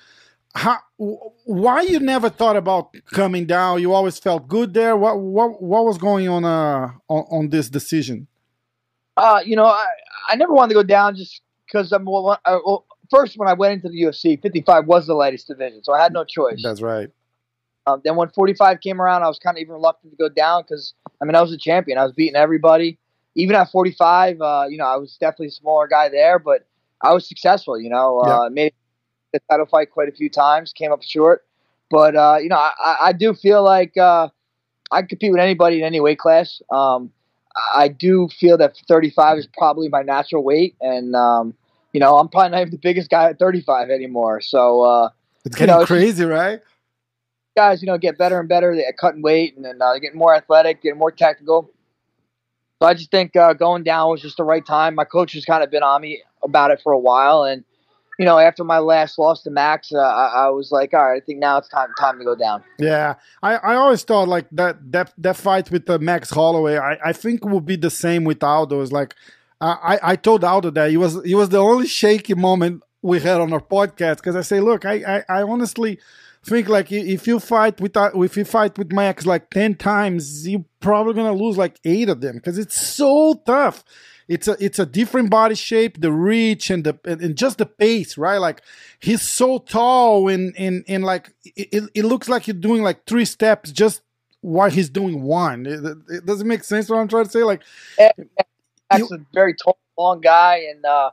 How, 0.54 0.78
why 0.96 1.82
you 1.82 2.00
never 2.00 2.30
thought 2.30 2.56
about 2.56 2.96
coming 3.12 3.44
down? 3.44 3.82
You 3.82 3.92
always 3.92 4.18
felt 4.18 4.48
good 4.48 4.72
there. 4.72 4.96
What 4.96 5.18
what 5.18 5.62
what 5.62 5.84
was 5.84 5.98
going 5.98 6.28
on 6.28 6.44
uh, 6.46 6.92
on, 7.08 7.24
on 7.30 7.48
this 7.50 7.68
decision? 7.68 8.26
Uh, 9.18 9.40
you 9.44 9.54
know, 9.54 9.66
I, 9.66 9.86
I 10.30 10.36
never 10.36 10.54
wanted 10.54 10.70
to 10.70 10.74
go 10.76 10.82
down 10.82 11.14
just 11.16 11.42
because 11.66 11.92
I'm 11.92 12.06
well, 12.06 12.38
I, 12.44 12.52
well, 12.64 12.86
first 13.10 13.36
when 13.36 13.48
I 13.48 13.52
went 13.52 13.74
into 13.74 13.90
the 13.90 14.02
UFC, 14.02 14.40
55 14.40 14.86
was 14.86 15.06
the 15.06 15.14
lightest 15.14 15.46
division, 15.46 15.84
so 15.84 15.92
I 15.92 16.02
had 16.02 16.14
no 16.14 16.24
choice. 16.24 16.62
That's 16.62 16.80
right. 16.80 17.10
Um, 17.86 18.00
then 18.04 18.16
when 18.16 18.28
45 18.28 18.80
came 18.80 19.00
around, 19.00 19.22
I 19.22 19.28
was 19.28 19.38
kind 19.38 19.56
of 19.56 19.60
even 19.60 19.74
reluctant 19.74 20.12
to 20.12 20.16
go 20.16 20.28
down 20.28 20.62
because 20.62 20.94
I 21.20 21.24
mean 21.24 21.34
I 21.34 21.42
was 21.42 21.52
a 21.52 21.58
champion. 21.58 21.98
I 21.98 22.04
was 22.04 22.12
beating 22.12 22.36
everybody. 22.36 22.98
Even 23.36 23.54
at 23.54 23.70
45, 23.70 24.40
uh, 24.40 24.64
you 24.68 24.78
know, 24.78 24.86
I 24.86 24.96
was 24.96 25.16
definitely 25.18 25.48
a 25.48 25.52
smaller 25.52 25.86
guy 25.86 26.08
there, 26.08 26.38
but 26.38 26.66
I 27.02 27.12
was 27.12 27.28
successful. 27.28 27.78
You 27.78 27.90
know, 27.90 28.20
uh, 28.20 28.44
yeah. 28.44 28.48
made 28.48 28.72
the 29.32 29.40
title 29.50 29.66
fight 29.66 29.90
quite 29.90 30.08
a 30.08 30.12
few 30.12 30.30
times, 30.30 30.72
came 30.72 30.90
up 30.90 31.02
short, 31.02 31.44
but 31.90 32.16
uh, 32.16 32.38
you 32.40 32.48
know, 32.48 32.56
I, 32.56 32.96
I 33.02 33.12
do 33.12 33.34
feel 33.34 33.62
like 33.62 33.96
uh, 33.96 34.28
I 34.90 35.02
compete 35.02 35.30
with 35.30 35.40
anybody 35.40 35.78
in 35.78 35.84
any 35.84 36.00
weight 36.00 36.18
class. 36.18 36.60
Um, 36.70 37.12
I 37.74 37.88
do 37.88 38.28
feel 38.28 38.58
that 38.58 38.76
35 38.88 39.38
is 39.38 39.48
probably 39.56 39.88
my 39.88 40.02
natural 40.02 40.42
weight, 40.42 40.74
and 40.80 41.14
um, 41.14 41.54
you 41.92 42.00
know, 42.00 42.18
I'm 42.18 42.28
probably 42.28 42.50
not 42.50 42.60
even 42.62 42.70
the 42.70 42.78
biggest 42.78 43.10
guy 43.10 43.30
at 43.30 43.38
35 43.38 43.90
anymore. 43.90 44.40
So 44.40 44.82
uh, 44.82 45.10
it's 45.44 45.54
getting 45.56 45.74
you 45.74 45.80
know, 45.80 45.86
crazy, 45.86 46.24
right? 46.24 46.60
Guys, 47.56 47.82
you 47.82 47.86
know, 47.86 47.96
get 47.98 48.18
better 48.18 48.38
and 48.38 48.48
better 48.48 48.72
at 48.72 48.96
cutting 48.98 49.22
weight, 49.22 49.56
and 49.56 49.64
then 49.64 49.80
uh, 49.80 49.94
getting 49.94 50.18
more 50.18 50.34
athletic, 50.34 50.82
getting 50.82 50.98
more 50.98 51.10
technical. 51.10 51.70
So 52.82 52.88
I 52.88 52.94
just 52.94 53.10
think 53.10 53.34
uh, 53.34 53.54
going 53.54 53.82
down 53.82 54.10
was 54.10 54.20
just 54.20 54.36
the 54.36 54.44
right 54.44 54.64
time. 54.64 54.94
My 54.94 55.04
coach 55.04 55.32
has 55.32 55.44
kind 55.46 55.64
of 55.64 55.70
been 55.70 55.82
on 55.82 56.02
me 56.02 56.22
about 56.42 56.70
it 56.70 56.80
for 56.82 56.92
a 56.92 56.98
while, 56.98 57.44
and 57.44 57.64
you 58.18 58.24
know, 58.24 58.38
after 58.38 58.64
my 58.64 58.78
last 58.78 59.18
loss 59.18 59.42
to 59.42 59.50
Max, 59.50 59.92
uh, 59.92 59.98
I, 59.98 60.46
I, 60.46 60.48
was 60.48 60.72
like, 60.72 60.94
all 60.94 61.04
right, 61.04 61.22
I 61.22 61.24
think 61.24 61.38
now 61.38 61.58
it's 61.58 61.68
time 61.68 61.88
time 61.98 62.18
to 62.18 62.24
go 62.24 62.34
down. 62.34 62.62
Yeah, 62.78 63.14
I, 63.42 63.56
I 63.56 63.74
always 63.74 64.02
thought 64.04 64.28
like 64.28 64.46
that 64.52 64.92
that 64.92 65.12
that 65.18 65.36
fight 65.36 65.70
with 65.70 65.86
the 65.86 65.98
Max 65.98 66.30
Holloway, 66.30 66.78
I, 66.78 66.98
I 67.04 67.12
think 67.12 67.44
would 67.44 67.66
be 67.66 67.76
the 67.76 67.90
same 67.90 68.24
with 68.24 68.42
Aldo. 68.42 68.80
It's 68.80 68.92
like 68.92 69.14
I 69.60 69.98
I 70.02 70.16
told 70.16 70.44
Aldo 70.44 70.70
that 70.70 70.90
he 70.90 70.96
was 70.96 71.22
he 71.24 71.34
was 71.34 71.50
the 71.50 71.58
only 71.58 71.86
shaky 71.86 72.34
moment 72.34 72.82
we 73.02 73.20
had 73.20 73.40
on 73.40 73.52
our 73.52 73.60
podcast 73.60 74.16
because 74.16 74.36
I 74.36 74.42
say, 74.42 74.60
look, 74.60 74.84
I, 74.84 75.24
I 75.28 75.40
I 75.40 75.42
honestly 75.42 75.98
think 76.46 76.68
like 76.68 76.92
if 76.92 77.26
you 77.26 77.40
fight 77.40 77.80
with 77.80 77.96
uh, 77.96 78.10
if 78.16 78.36
you 78.36 78.44
fight 78.46 78.78
with 78.78 78.92
Max 78.92 79.26
like 79.26 79.50
ten 79.50 79.76
times, 79.76 80.48
you're 80.48 80.64
probably 80.80 81.14
gonna 81.14 81.34
lose 81.34 81.58
like 81.58 81.80
eight 81.84 82.08
of 82.08 82.22
them 82.22 82.36
because 82.36 82.58
it's 82.58 82.80
so 82.80 83.42
tough. 83.46 83.84
It's 84.28 84.48
a 84.48 84.56
it's 84.64 84.78
a 84.78 84.86
different 84.86 85.30
body 85.30 85.56
shape, 85.56 86.00
the 86.00 86.12
reach 86.12 86.70
and 86.70 86.84
the 86.84 86.98
and 87.04 87.36
just 87.36 87.58
the 87.58 87.66
pace, 87.66 88.18
right? 88.18 88.38
Like 88.38 88.62
he's 89.00 89.22
so 89.22 89.58
tall 89.58 90.28
and 90.28 90.54
and 90.58 90.84
and 90.88 91.04
like 91.04 91.34
it, 91.44 91.90
it 91.94 92.04
looks 92.06 92.28
like 92.28 92.46
you're 92.48 92.54
doing 92.54 92.82
like 92.82 93.06
three 93.06 93.26
steps 93.26 93.72
just 93.72 94.02
while 94.42 94.70
he's 94.70 94.90
doing 94.90 95.22
one. 95.22 95.66
It, 95.66 95.84
it 96.10 96.26
doesn't 96.26 96.48
make 96.48 96.64
sense 96.64 96.90
what 96.90 96.98
I'm 96.98 97.08
trying 97.08 97.26
to 97.26 97.30
say. 97.30 97.44
Like 97.44 97.62
Max 98.90 99.10
a 99.12 99.18
very 99.34 99.54
tall, 99.54 99.78
long 99.98 100.20
guy, 100.20 100.66
and 100.70 100.84
uh, 100.84 101.10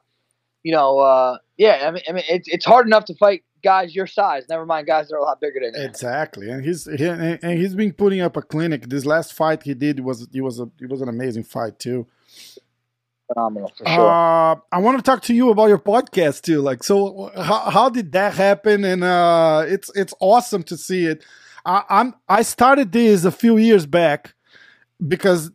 you 0.63 0.73
know. 0.73 0.99
uh 0.99 1.37
yeah, 1.57 1.85
I 1.87 1.91
mean, 1.91 2.03
I 2.07 2.11
mean, 2.13 2.23
it's 2.29 2.47
it's 2.47 2.65
hard 2.65 2.87
enough 2.87 3.05
to 3.05 3.15
fight 3.15 3.43
guys 3.63 3.95
your 3.95 4.07
size. 4.07 4.45
Never 4.49 4.65
mind 4.65 4.87
guys 4.87 5.07
that 5.07 5.15
are 5.15 5.19
a 5.19 5.23
lot 5.23 5.39
bigger 5.39 5.59
than 5.63 5.79
you. 5.79 5.87
Exactly, 5.87 6.49
and 6.49 6.63
he's 6.63 6.85
he, 6.85 7.05
and 7.05 7.59
he's 7.59 7.75
been 7.75 7.93
putting 7.93 8.21
up 8.21 8.35
a 8.37 8.41
clinic. 8.41 8.89
This 8.89 9.05
last 9.05 9.33
fight 9.33 9.63
he 9.63 9.73
did 9.73 9.99
was 9.99 10.27
it 10.33 10.41
was 10.41 10.59
a 10.59 10.69
it 10.81 10.89
was 10.89 11.01
an 11.01 11.09
amazing 11.09 11.43
fight 11.43 11.77
too. 11.79 12.07
Phenomenal 13.31 13.71
for 13.77 13.85
sure. 13.85 14.09
Uh, 14.09 14.55
I 14.71 14.79
want 14.79 14.97
to 14.97 15.03
talk 15.03 15.21
to 15.23 15.33
you 15.33 15.49
about 15.49 15.67
your 15.67 15.79
podcast 15.79 16.41
too. 16.41 16.61
Like, 16.61 16.83
so 16.83 17.31
how, 17.35 17.69
how 17.69 17.89
did 17.89 18.11
that 18.13 18.33
happen? 18.33 18.83
And 18.83 19.03
uh, 19.03 19.63
it's 19.67 19.91
it's 19.95 20.13
awesome 20.19 20.63
to 20.63 20.77
see 20.77 21.05
it. 21.05 21.23
I, 21.65 21.83
I'm 21.89 22.15
I 22.27 22.41
started 22.41 22.91
this 22.91 23.25
a 23.25 23.31
few 23.31 23.57
years 23.57 23.85
back 23.85 24.33
because 25.07 25.51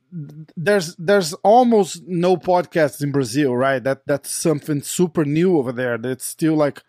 there's 0.57 0.95
there's 0.97 1.33
almost 1.35 2.02
no 2.07 2.37
podcasts 2.37 3.02
in 3.02 3.12
Brazil, 3.12 3.57
right? 3.57 3.83
That 3.83 4.07
that's 4.07 4.31
something 4.31 4.83
super 4.83 5.25
new 5.25 5.59
over 5.59 5.73
there. 5.73 5.99
That's 5.99 6.25
still 6.25 6.55
like 6.55 6.83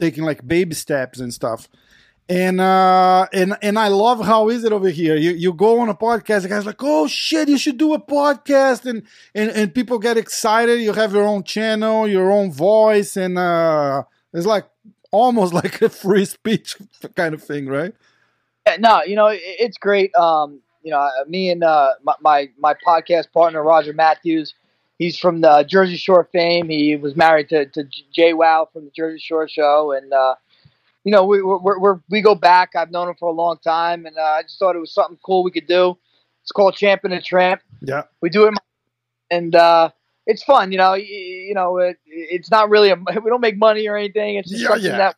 taking 0.00 0.24
like 0.24 0.46
baby 0.46 0.74
steps 0.74 1.20
and 1.20 1.32
stuff. 1.32 1.68
And 2.28 2.60
uh 2.60 3.26
and 3.32 3.56
and 3.62 3.78
I 3.78 3.88
love 3.88 4.24
how 4.24 4.48
is 4.48 4.64
it 4.64 4.72
over 4.72 4.88
here. 4.88 5.16
You 5.16 5.30
you 5.30 5.52
go 5.52 5.78
on 5.80 5.88
a 5.88 5.94
podcast, 5.94 6.42
the 6.42 6.48
guy's 6.48 6.66
like, 6.66 6.82
oh 6.82 7.06
shit, 7.06 7.48
you 7.48 7.56
should 7.56 7.78
do 7.78 7.94
a 7.94 8.00
podcast, 8.00 8.84
and 8.84 9.04
and 9.34 9.50
and 9.50 9.74
people 9.74 9.98
get 9.98 10.16
excited. 10.16 10.80
You 10.80 10.92
have 10.92 11.12
your 11.12 11.26
own 11.26 11.44
channel, 11.44 12.08
your 12.08 12.32
own 12.32 12.50
voice, 12.50 13.16
and 13.16 13.38
uh 13.38 14.02
it's 14.34 14.46
like 14.46 14.66
almost 15.12 15.54
like 15.60 15.80
a 15.80 15.88
free 15.88 16.24
speech 16.24 16.76
kind 17.14 17.32
of 17.32 17.42
thing, 17.42 17.66
right? 17.66 17.94
Yeah, 18.66 18.76
no, 18.80 19.02
you 19.04 19.14
know 19.14 19.30
it's 19.32 19.78
great. 19.78 20.12
Um, 20.16 20.60
you 20.86 20.92
know, 20.92 21.10
me 21.26 21.50
and 21.50 21.64
uh, 21.64 21.94
my, 22.04 22.14
my, 22.20 22.48
my 22.60 22.74
podcast 22.74 23.32
partner 23.32 23.60
Roger 23.60 23.92
Mathews. 23.92 24.54
He's 25.00 25.18
from 25.18 25.40
the 25.40 25.64
Jersey 25.68 25.96
Shore 25.96 26.28
fame. 26.32 26.68
He 26.68 26.94
was 26.94 27.16
married 27.16 27.48
to 27.48 27.66
to 27.66 27.88
JWoww 28.16 28.72
from 28.72 28.84
the 28.84 28.92
Jersey 28.92 29.18
Shore 29.18 29.48
show, 29.48 29.90
and 29.90 30.12
uh, 30.12 30.36
you 31.02 31.10
know 31.10 31.26
we 31.26 31.42
we 31.42 31.58
we 31.64 31.90
we 32.08 32.22
go 32.22 32.36
back. 32.36 32.76
I've 32.76 32.92
known 32.92 33.08
him 33.08 33.16
for 33.18 33.28
a 33.28 33.32
long 33.32 33.58
time, 33.58 34.06
and 34.06 34.16
uh, 34.16 34.22
I 34.22 34.42
just 34.42 34.60
thought 34.60 34.76
it 34.76 34.78
was 34.78 34.94
something 34.94 35.18
cool 35.26 35.42
we 35.42 35.50
could 35.50 35.66
do. 35.66 35.98
It's 36.42 36.52
called 36.52 36.76
Champion 36.76 37.12
and 37.12 37.24
Tramp. 37.24 37.62
Yeah, 37.82 38.04
we 38.22 38.30
do 38.30 38.46
it, 38.46 38.54
and 39.28 39.56
uh, 39.56 39.90
it's 40.24 40.44
fun. 40.44 40.70
You 40.70 40.78
know, 40.78 40.94
you, 40.94 41.04
you 41.04 41.54
know, 41.54 41.78
it, 41.78 41.98
it's 42.06 42.50
not 42.50 42.70
really 42.70 42.90
a 42.90 42.94
we 43.22 43.28
don't 43.28 43.42
make 43.42 43.58
money 43.58 43.88
or 43.88 43.96
anything. 43.96 44.36
It's 44.36 44.48
just 44.48 44.62
yeah, 44.62 44.68
something 44.68 44.84
yeah. 44.92 44.98
that 44.98 45.16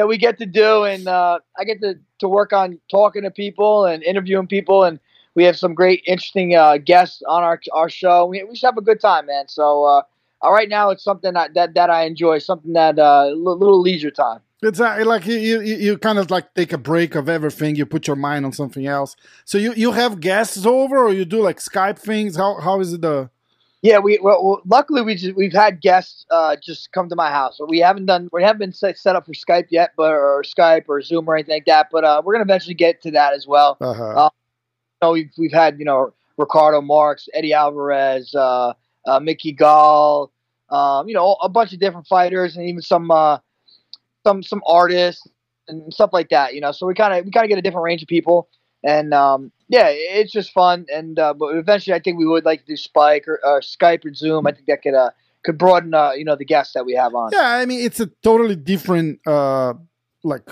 that 0.00 0.08
we 0.08 0.16
get 0.16 0.38
to 0.38 0.46
do, 0.46 0.84
and 0.84 1.06
uh, 1.06 1.40
I 1.58 1.64
get 1.64 1.82
to 1.82 1.94
to 2.20 2.28
work 2.28 2.54
on 2.54 2.80
talking 2.90 3.22
to 3.22 3.30
people 3.30 3.84
and 3.84 4.02
interviewing 4.02 4.46
people, 4.46 4.82
and 4.82 4.98
we 5.34 5.44
have 5.44 5.58
some 5.58 5.74
great, 5.74 6.02
interesting 6.06 6.56
uh, 6.56 6.78
guests 6.78 7.22
on 7.28 7.42
our 7.42 7.60
our 7.74 7.90
show. 7.90 8.24
We, 8.24 8.42
we 8.44 8.52
just 8.52 8.64
have 8.64 8.78
a 8.78 8.80
good 8.80 8.98
time, 8.98 9.26
man. 9.26 9.48
So 9.48 9.84
uh, 9.84 10.02
uh 10.42 10.50
right 10.50 10.70
now, 10.70 10.88
it's 10.88 11.04
something 11.04 11.34
that 11.34 11.52
that, 11.52 11.74
that 11.74 11.90
I 11.90 12.04
enjoy, 12.04 12.38
something 12.38 12.72
that 12.72 12.98
uh, 12.98 13.26
little 13.26 13.78
leisure 13.78 14.10
time. 14.10 14.40
It's 14.62 14.80
uh, 14.80 15.02
like 15.04 15.26
you, 15.26 15.36
you 15.36 15.60
you 15.60 15.98
kind 15.98 16.18
of 16.18 16.30
like 16.30 16.54
take 16.54 16.72
a 16.72 16.78
break 16.78 17.14
of 17.14 17.28
everything. 17.28 17.76
You 17.76 17.84
put 17.84 18.06
your 18.06 18.16
mind 18.16 18.46
on 18.46 18.52
something 18.54 18.86
else. 18.86 19.16
So 19.44 19.58
you 19.58 19.74
you 19.74 19.92
have 19.92 20.20
guests 20.20 20.64
over, 20.64 20.96
or 20.96 21.12
you 21.12 21.26
do 21.26 21.42
like 21.42 21.58
Skype 21.58 21.98
things. 21.98 22.36
How 22.36 22.58
how 22.58 22.80
is 22.80 22.94
it 22.94 23.02
the 23.02 23.28
yeah, 23.82 23.98
we 23.98 24.18
well, 24.22 24.60
luckily 24.66 25.00
we 25.00 25.14
just, 25.14 25.34
we've 25.36 25.52
had 25.52 25.80
guests 25.80 26.26
uh, 26.30 26.56
just 26.62 26.92
come 26.92 27.08
to 27.08 27.16
my 27.16 27.30
house. 27.30 27.58
We 27.66 27.78
haven't 27.78 28.06
done 28.06 28.28
we 28.32 28.42
haven't 28.42 28.58
been 28.58 28.72
set, 28.72 28.98
set 28.98 29.16
up 29.16 29.24
for 29.24 29.32
Skype 29.32 29.68
yet, 29.70 29.92
but 29.96 30.12
or 30.12 30.42
Skype 30.42 30.84
or 30.88 31.00
Zoom 31.00 31.28
or 31.28 31.34
anything 31.34 31.54
like 31.54 31.64
that. 31.64 31.88
But 31.90 32.04
uh, 32.04 32.20
we're 32.24 32.34
gonna 32.34 32.44
eventually 32.44 32.74
get 32.74 33.00
to 33.02 33.10
that 33.12 33.32
as 33.32 33.46
well. 33.46 33.78
Uh-huh. 33.80 34.04
Uh, 34.04 34.30
you 34.32 35.06
know, 35.06 35.12
we've 35.12 35.32
we've 35.38 35.52
had 35.52 35.78
you 35.78 35.86
know 35.86 36.12
Ricardo 36.36 36.82
Marks, 36.82 37.28
Eddie 37.32 37.54
Alvarez, 37.54 38.34
uh, 38.34 38.74
uh, 39.06 39.20
Mickey 39.20 39.52
Gall, 39.52 40.30
um, 40.68 41.08
you 41.08 41.14
know 41.14 41.38
a 41.42 41.48
bunch 41.48 41.72
of 41.72 41.80
different 41.80 42.06
fighters 42.06 42.56
and 42.56 42.68
even 42.68 42.82
some 42.82 43.10
uh, 43.10 43.38
some 44.26 44.42
some 44.42 44.62
artists 44.66 45.26
and 45.68 45.92
stuff 45.92 46.10
like 46.12 46.28
that. 46.28 46.52
You 46.54 46.60
know, 46.60 46.72
so 46.72 46.86
we 46.86 46.92
kind 46.92 47.14
of 47.14 47.24
we 47.24 47.30
kind 47.30 47.44
of 47.44 47.48
get 47.48 47.58
a 47.58 47.62
different 47.62 47.84
range 47.84 48.02
of 48.02 48.08
people 48.08 48.46
and 48.84 49.12
um, 49.14 49.52
yeah, 49.70 49.86
it's 49.88 50.32
just 50.32 50.52
fun. 50.52 50.84
And 50.92 51.16
uh, 51.16 51.32
but 51.32 51.54
eventually, 51.54 51.94
I 51.94 52.00
think 52.00 52.18
we 52.18 52.26
would 52.26 52.44
like 52.44 52.60
to 52.60 52.66
do 52.66 52.76
Spike 52.76 53.28
or 53.28 53.38
uh, 53.46 53.60
Skype 53.60 54.04
or 54.04 54.12
Zoom. 54.12 54.46
I 54.48 54.52
think 54.52 54.66
that 54.66 54.82
could 54.82 54.94
uh, 54.94 55.10
could 55.44 55.58
broaden 55.58 55.94
uh, 55.94 56.10
you 56.10 56.24
know 56.24 56.34
the 56.34 56.44
guests 56.44 56.74
that 56.74 56.84
we 56.84 56.94
have 56.94 57.14
on. 57.14 57.30
Yeah, 57.32 57.46
I 57.46 57.64
mean 57.66 57.80
it's 57.80 58.00
a 58.00 58.06
totally 58.24 58.56
different 58.56 59.20
uh, 59.24 59.74
like 60.24 60.42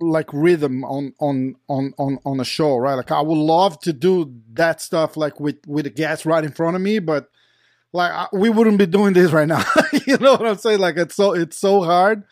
like 0.00 0.30
rhythm 0.32 0.84
on 0.84 1.12
on 1.20 1.56
on 1.68 1.92
on 1.98 2.18
on 2.24 2.40
a 2.40 2.44
show, 2.44 2.78
right? 2.78 2.94
Like 2.94 3.12
I 3.12 3.20
would 3.20 3.36
love 3.36 3.78
to 3.80 3.92
do 3.92 4.34
that 4.54 4.80
stuff 4.80 5.18
like 5.18 5.38
with 5.38 5.58
with 5.66 5.84
a 5.84 5.90
guest 5.90 6.24
right 6.24 6.42
in 6.42 6.50
front 6.50 6.74
of 6.74 6.80
me, 6.80 6.98
but 6.98 7.28
like 7.92 8.32
we 8.32 8.48
wouldn't 8.48 8.78
be 8.78 8.86
doing 8.86 9.12
this 9.12 9.32
right 9.32 9.46
now. 9.46 9.62
you 10.06 10.16
know 10.16 10.32
what 10.32 10.46
I'm 10.46 10.56
saying? 10.56 10.80
Like 10.80 10.96
it's 10.96 11.14
so 11.14 11.34
it's 11.34 11.58
so 11.58 11.82
hard 11.82 12.24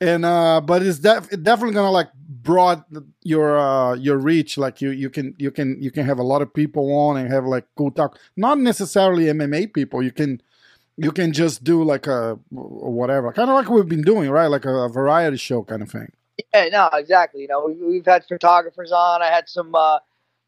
and 0.00 0.24
uh 0.24 0.60
but 0.60 0.82
it's 0.82 0.98
def- 0.98 1.30
definitely 1.42 1.74
gonna 1.74 1.90
like 1.90 2.08
broad 2.46 2.84
your 3.22 3.58
uh 3.58 3.94
your 3.94 4.18
reach 4.18 4.56
like 4.56 4.80
you 4.80 4.90
you 4.90 5.10
can 5.10 5.34
you 5.38 5.50
can 5.50 5.76
you 5.82 5.90
can 5.90 6.06
have 6.06 6.18
a 6.18 6.22
lot 6.22 6.40
of 6.40 6.54
people 6.54 6.92
on 6.92 7.16
and 7.18 7.30
have 7.30 7.44
like 7.44 7.66
cool 7.76 7.90
talk. 7.90 8.18
Not 8.36 8.58
necessarily 8.58 9.24
mma 9.24 9.72
people. 9.74 10.02
You 10.02 10.12
can 10.12 10.40
you 10.96 11.12
can 11.12 11.32
just 11.32 11.64
do 11.64 11.82
like 11.82 12.06
a 12.06 12.38
whatever. 12.50 13.32
Kind 13.32 13.50
of 13.50 13.56
like 13.56 13.68
we've 13.68 13.88
been 13.88 14.02
doing 14.02 14.30
right? 14.30 14.46
Like 14.46 14.64
a, 14.64 14.74
a 14.74 14.88
variety 14.88 15.36
show 15.36 15.62
kind 15.62 15.82
of 15.82 15.90
thing. 15.90 16.10
Yeah 16.54 16.68
no 16.68 16.88
exactly. 16.92 17.42
You 17.42 17.48
know 17.48 17.66
we've, 17.66 17.80
we've 17.80 18.06
had 18.06 18.24
photographers 18.24 18.92
on. 18.92 19.22
I 19.22 19.26
had 19.26 19.48
some 19.48 19.74
uh 19.74 19.98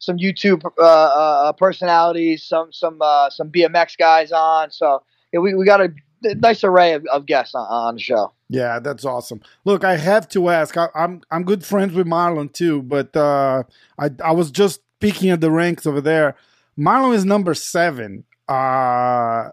some 0.01 0.17
youtube 0.17 0.63
uh, 0.79 0.81
uh 0.81 1.51
personalities 1.51 2.41
some 2.41 2.71
some 2.71 2.99
uh 3.01 3.29
some 3.29 3.51
bmx 3.51 3.97
guys 3.97 4.31
on. 4.31 4.71
So 4.71 5.03
yeah, 5.31 5.39
we, 5.39 5.53
we 5.53 5.65
got 5.65 5.81
a 5.81 5.93
nice 6.23 6.63
array 6.63 6.93
of, 6.93 7.05
of 7.11 7.25
guests 7.25 7.55
on, 7.55 7.67
on, 7.69 7.95
the 7.95 8.01
show. 8.01 8.33
Yeah, 8.49 8.79
that's 8.79 9.05
awesome. 9.05 9.41
Look, 9.63 9.83
I 9.83 9.95
have 9.95 10.27
to 10.29 10.49
ask. 10.49 10.75
I, 10.75 10.85
am 10.85 10.89
I'm, 10.95 11.21
I'm 11.29 11.43
good 11.43 11.63
friends 11.63 11.93
with 11.93 12.07
Marlon 12.07 12.51
too, 12.51 12.81
but 12.81 13.15
uh, 13.15 13.63
I 13.99 14.09
I 14.23 14.31
was 14.31 14.49
just 14.49 14.81
peeking 14.99 15.29
at 15.29 15.39
the 15.39 15.51
ranks 15.51 15.85
over 15.85 16.01
there. 16.01 16.35
Marlon 16.77 17.13
is 17.13 17.25
number 17.25 17.53
seven. 17.53 18.23
Uh, 18.47 19.51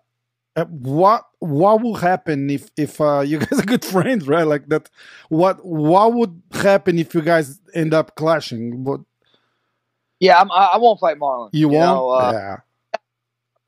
uh 0.57 0.65
what 0.65 1.27
what 1.41 1.83
will 1.83 1.97
happen 1.97 2.49
if 2.49 2.71
if 2.79 2.99
uh, 2.99 3.21
you 3.27 3.39
guys 3.39 3.61
are 3.61 3.67
good 3.67 3.85
friends, 3.85 4.27
right? 4.27 4.47
Like 4.47 4.69
that. 4.69 4.89
What 5.29 5.65
what 5.65 6.15
would 6.15 6.43
happen 6.53 6.99
if 6.99 7.15
you 7.15 7.21
guys 7.21 7.61
end 7.75 7.93
up 7.93 8.17
clashing? 8.17 8.83
What? 8.85 9.01
Yeah, 10.21 10.41
I'm, 10.41 10.51
I, 10.51 10.71
I 10.75 10.77
won't 10.79 10.99
fight 10.99 11.19
Marlon. 11.19 11.51
You, 11.53 11.61
you 11.61 11.69
won't. 11.69 11.85
Know, 11.85 12.09
uh, 12.09 12.33
yeah 12.33 12.57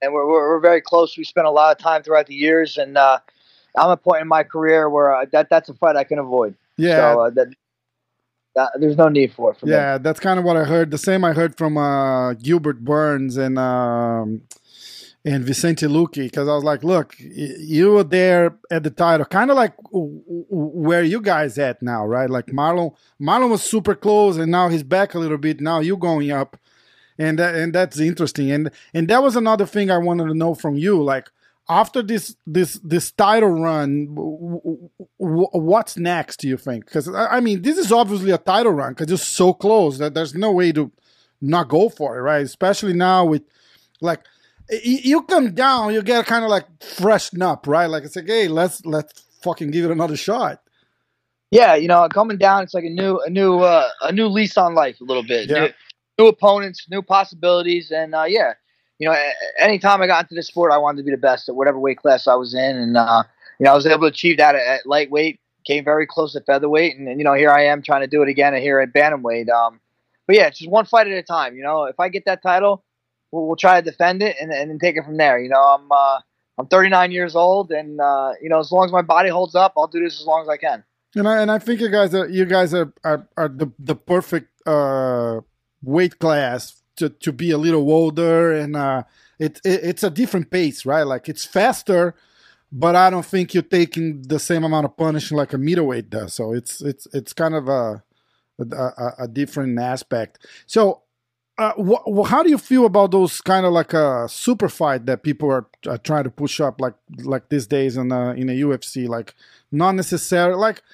and 0.01 0.13
we're, 0.13 0.27
we're, 0.27 0.49
we're 0.49 0.61
very 0.61 0.81
close. 0.81 1.17
We 1.17 1.25
spent 1.25 1.47
a 1.47 1.51
lot 1.51 1.77
of 1.77 1.83
time 1.83 2.03
throughout 2.03 2.27
the 2.27 2.35
years, 2.35 2.79
and 2.79 2.97
uh, 2.97 3.19
I'm 3.79 3.91
at 3.91 3.93
a 3.93 3.97
point 3.97 4.23
in 4.23 4.29
my 4.29 4.43
career 4.43 4.89
where 4.89 5.15
uh, 5.15 5.25
that 5.33 5.49
that's 5.51 5.69
a 5.69 5.75
fight 5.75 5.97
I 5.97 6.05
can 6.05 6.19
avoid. 6.19 6.55
Yeah, 6.77 7.15
so, 7.15 7.21
uh, 7.21 7.31
that, 7.31 7.49
that, 8.55 8.71
there's 8.79 8.97
no 8.97 9.09
need 9.09 9.33
for 9.33 9.53
it. 9.53 9.59
For 9.59 9.69
yeah, 9.69 9.97
me. 9.97 10.03
that's 10.03 10.21
kind 10.21 10.39
of 10.39 10.45
what 10.45 10.57
I 10.57 10.65
heard. 10.65 10.91
The 10.91 10.99
same 10.99 11.25
I 11.25 11.33
heard 11.33 11.57
from 11.57 11.77
uh, 11.77 12.35
Gilbert 12.35 12.85
Burns 12.85 13.37
and 13.37 13.59
um, 13.59 14.43
and 15.25 15.45
Vicente 15.45 15.87
Luque 15.87 16.25
because 16.25 16.49
I 16.49 16.55
was 16.55 16.65
like, 16.65 16.83
look, 16.83 17.15
you 17.19 17.93
were 17.93 18.05
there 18.05 18.57
at 18.71 18.83
the 18.83 18.91
title, 18.91 19.27
kind 19.27 19.51
of 19.51 19.57
like 19.57 19.75
where 19.91 21.03
you 21.03 21.21
guys 21.21 21.59
at 21.59 21.83
now, 21.83 22.07
right? 22.07 22.31
Like 22.31 22.47
Marlon, 22.47 22.95
Marlon 23.21 23.51
was 23.51 23.63
super 23.63 23.95
close, 23.95 24.37
and 24.37 24.51
now 24.51 24.69
he's 24.69 24.83
back 24.83 25.15
a 25.15 25.19
little 25.19 25.39
bit. 25.39 25.61
Now 25.61 25.81
you're 25.81 25.97
going 25.97 26.31
up 26.31 26.57
and 27.19 27.39
that, 27.39 27.55
and 27.55 27.75
that's 27.75 27.99
interesting. 27.99 28.51
And 28.51 28.71
and 28.95 29.09
that 29.09 29.23
was 29.23 29.37
another 29.37 29.67
thing 29.67 29.91
I 29.91 29.99
wanted 29.99 30.27
to 30.29 30.35
know 30.35 30.55
from 30.55 30.77
you, 30.77 31.03
like 31.03 31.29
after 31.69 32.03
this 32.03 32.37
this 32.47 32.75
this 32.83 33.11
title 33.13 33.51
run 33.51 34.07
what's 35.19 35.97
next 35.97 36.41
do 36.41 36.49
you 36.49 36.57
think? 36.57 36.87
Because 36.87 37.09
i 37.09 37.41
mean 37.41 37.63
this 37.63 37.79
is 37.79 37.93
obviously 37.93 38.31
a 38.31 38.39
title 38.39 38.73
run 38.73 38.93
because 38.93 39.11
it's 39.11 39.27
so 39.27 39.53
close 39.53 39.99
that 39.99 40.15
there's 40.15 40.35
no 40.35 40.53
way 40.53 40.73
to 40.73 40.91
not 41.41 41.69
go 41.69 41.89
for 41.89 42.17
it 42.19 42.23
right? 42.23 42.43
Especially 42.43 42.93
now 42.93 43.25
with 43.25 43.43
like 44.01 44.21
you 44.83 45.23
come 45.23 45.55
down 45.55 45.93
you 45.93 46.03
get 46.03 46.27
kind 46.27 46.45
of 46.45 46.51
like 46.51 46.67
freshen 46.83 47.43
up 47.43 47.67
right? 47.67 47.87
Like 47.87 48.05
it's 48.05 48.17
like 48.17 48.27
hey 48.27 48.49
let's 48.49 48.85
let's 48.87 49.25
fucking 49.43 49.71
give 49.71 49.85
it 49.85 49.91
another 49.91 50.17
shot. 50.17 50.63
Yeah 51.51 51.75
you 51.75 51.89
know 51.89 52.09
coming 52.09 52.39
down 52.39 52.63
it's 52.63 52.75
like 52.75 52.85
a 52.85 52.91
new 52.91 53.21
a 53.21 53.31
new 53.31 53.59
uh, 53.59 53.89
a 54.03 54.13
new 54.13 54.27
lease 54.27 54.57
on 54.57 54.75
life 54.75 55.01
a 55.01 55.05
little 55.05 55.23
bit. 55.23 55.51
Yeah. 55.51 55.61
new, 55.61 55.69
new 56.19 56.27
opponents, 56.29 56.87
new 56.91 57.03
possibilities, 57.03 57.91
and 57.91 58.15
uh, 58.15 58.25
yeah, 58.27 58.55
you 58.99 59.09
know, 59.09 59.17
anytime 59.59 60.03
I 60.03 60.07
got 60.07 60.25
into 60.25 60.35
the 60.35 60.43
sport, 60.43 60.73
I 60.73 60.79
wanted 60.79 60.99
to 60.99 61.05
be 61.05 61.11
the 61.11 61.17
best 61.17 61.49
at 61.49 61.55
whatever 61.55 61.79
weight 61.79 61.99
class 61.99 62.27
I 62.27 62.35
was 62.35 62.55
in, 62.55 62.77
and 62.77 62.97
uh, 62.97 63.23
you 63.59 63.65
know, 63.65 63.73
I 63.73 63.75
was 63.75 63.87
able 63.87 64.01
to 64.01 64.07
achieve 64.07 64.39
that 64.39 64.55
at, 64.55 64.67
at 64.67 64.87
lightweight, 64.87 65.41
came 65.65 65.85
very 65.85 66.07
close 66.07 66.33
to 66.33 66.41
featherweight, 66.41 66.97
and, 66.97 67.09
and, 67.09 67.21
you 67.21 67.25
know, 67.25 67.35
here 67.35 67.51
I 67.51 67.67
am 67.67 67.83
trying 67.83 68.01
to 68.03 68.07
do 68.07 68.23
it 68.23 68.29
again 68.29 68.55
here 68.55 68.81
at 68.81 68.93
bantamweight. 68.93 69.49
Um, 69.51 69.81
but 70.27 70.37
yeah, 70.37 70.47
it's 70.47 70.59
just 70.59 70.71
one 70.71 70.85
fight 70.85 71.07
at 71.07 71.13
a 71.13 71.23
time. 71.23 71.57
You 71.57 71.63
know, 71.63 71.85
if 71.85 71.99
I 72.01 72.09
get 72.09 72.25
that 72.27 72.43
title, 72.43 72.85
we'll, 73.31 73.47
we'll 73.47 73.57
try 73.57 73.81
to 73.81 73.91
defend 73.91 74.23
it 74.23 74.37
and, 74.41 74.53
and 74.53 74.71
then 74.71 74.79
take 74.79 74.97
it 74.97 75.05
from 75.05 75.17
there. 75.17 75.39
You 75.39 75.49
know, 75.49 75.61
I'm 75.61 75.91
uh, 75.91 76.21
I'm 76.59 76.67
39 76.67 77.13
years 77.13 77.37
old, 77.37 77.71
and 77.71 78.01
uh, 78.01 78.33
you 78.43 78.49
know, 78.49 78.59
as 78.59 78.73
long 78.73 78.85
as 78.85 78.93
my 78.93 79.03
body 79.03 79.31
holds 79.31 79.55
up, 79.55 79.75
I'll 79.77 79.87
do 79.87 80.03
this 80.03 80.21
as 80.21 80.27
long 80.27 80.43
as 80.43 80.49
I 80.49 80.57
can. 80.57 80.85
And 81.15 81.29
I 81.29 81.41
and 81.41 81.51
I 81.51 81.59
think 81.59 81.81
you 81.81 81.89
guys 81.89 82.15
are 82.15 82.29
you 82.29 82.45
guys 82.45 82.75
are 82.75 82.93
are, 83.05 83.29
are 83.37 83.49
the 83.49 83.71
the 83.79 83.95
perfect 83.95 84.49
uh, 84.67 85.41
weight 85.83 86.19
class 86.19 86.83
to, 86.99 87.09
to 87.09 87.33
be 87.33 87.51
a 87.51 87.59
little 87.59 87.91
older 87.91 88.53
and 88.53 88.77
uh, 88.77 89.03
it, 89.39 89.61
it, 89.65 89.81
it's 89.83 90.03
a 90.03 90.11
different 90.11 90.51
pace 90.51 90.85
right 90.87 91.05
like 91.05 91.29
it's 91.29 91.45
faster 91.45 92.15
but 92.71 92.95
I 92.95 93.11
don't 93.11 93.25
think 93.25 93.55
you're 93.55 93.63
taking 93.63 94.23
the 94.23 94.39
same 94.39 94.65
amount 94.65 94.85
of 94.85 94.97
punishing 94.97 95.37
like 95.37 95.53
a 95.53 95.59
middleweight 95.59 96.11
does. 96.11 96.35
So 96.35 96.53
it's 96.53 96.81
it's 96.81 97.07
it's 97.13 97.33
kind 97.33 97.55
of 97.55 97.69
a 97.69 98.03
a, 98.59 99.13
a 99.21 99.29
different 99.29 99.79
aspect. 99.79 100.47
So. 100.67 101.03
Uh, 101.61 101.73
wh- 101.73 102.29
how 102.29 102.41
do 102.41 102.49
you 102.51 102.57
feel 102.57 102.87
about 102.87 103.11
those 103.11 103.41
kind 103.41 103.67
of 103.67 103.73
like 103.73 103.93
a 103.93 104.29
super 104.29 104.69
fight 104.69 105.07
that 105.07 105.25
people 105.25 105.51
are, 105.51 105.67
are 105.89 105.99
trying 105.99 106.23
to 106.23 106.31
push 106.31 106.61
up 106.61 106.81
like 106.81 106.95
like 107.25 107.49
these 107.49 107.67
days 107.67 107.97
in 107.97 108.13
a, 108.13 108.31
in 108.35 108.49
a 108.49 108.53
UFC 108.53 109.09
like 109.09 109.35
not 109.73 109.97
necessarily 109.97 110.57
like 110.57 110.85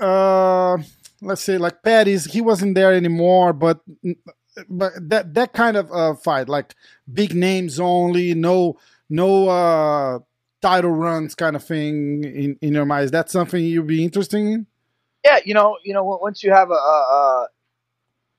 uh 0.00 0.78
let's 1.20 1.42
say 1.42 1.58
like 1.58 1.82
Pettis 1.82 2.26
he 2.26 2.40
wasn't 2.40 2.76
there 2.76 2.94
anymore 2.94 3.52
but 3.52 3.80
but 4.68 4.92
that 5.00 5.34
that 5.34 5.52
kind 5.52 5.76
of 5.76 5.90
uh, 5.92 6.14
fight 6.14 6.48
like 6.48 6.74
big 7.12 7.34
names 7.34 7.80
only 7.80 8.34
no 8.34 8.78
no 9.08 9.48
uh 9.48 10.18
title 10.62 10.90
runs 10.90 11.34
kind 11.34 11.56
of 11.56 11.64
thing 11.64 12.24
in 12.24 12.58
in 12.60 12.72
your 12.72 12.86
mind 12.86 13.04
is 13.04 13.10
that 13.10 13.30
something 13.30 13.62
you'd 13.62 13.86
be 13.86 14.04
interested 14.04 14.38
in 14.38 14.66
yeah 15.24 15.38
you 15.44 15.54
know 15.54 15.76
you 15.84 15.92
know 15.92 16.04
once 16.04 16.42
you 16.42 16.50
have 16.52 16.70
a, 16.70 16.74
a, 16.74 16.76
a 16.76 17.48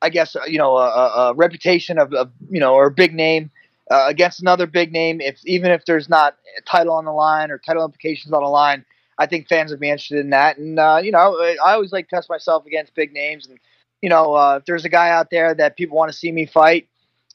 I 0.01 0.09
guess 0.09 0.35
you 0.47 0.57
know 0.57 0.77
a, 0.77 1.29
a 1.29 1.33
reputation 1.33 1.97
of, 1.97 2.13
of, 2.13 2.31
you 2.49 2.59
know 2.59 2.73
or 2.73 2.87
a 2.87 2.91
big 2.91 3.13
name 3.13 3.51
uh, 3.89 4.05
against 4.07 4.41
another 4.41 4.67
big 4.67 4.91
name. 4.91 5.21
If 5.21 5.39
even 5.45 5.71
if 5.71 5.85
there's 5.85 6.09
not 6.09 6.35
a 6.57 6.61
title 6.61 6.93
on 6.93 7.05
the 7.05 7.11
line 7.11 7.51
or 7.51 7.57
title 7.57 7.85
implications 7.85 8.33
on 8.33 8.43
the 8.43 8.49
line, 8.49 8.85
I 9.17 9.25
think 9.25 9.47
fans 9.47 9.71
would 9.71 9.79
be 9.79 9.89
interested 9.89 10.19
in 10.19 10.31
that. 10.31 10.57
And 10.57 10.79
uh, 10.79 10.99
you 11.03 11.11
know, 11.11 11.17
I 11.17 11.73
always 11.73 11.91
like 11.91 12.09
test 12.09 12.29
myself 12.29 12.65
against 12.65 12.95
big 12.95 13.13
names. 13.13 13.47
And 13.47 13.59
you 14.05 14.09
know, 14.09 14.35
uh, 14.35 14.57
if 14.59 14.65
there's 14.65 14.85
a 14.85 14.89
guy 14.89 15.09
out 15.09 15.29
there 15.31 15.53
that 15.55 15.75
people 15.75 15.97
want 15.97 16.11
to 16.11 16.17
see 16.17 16.31
me 16.31 16.45
fight, 16.45 16.87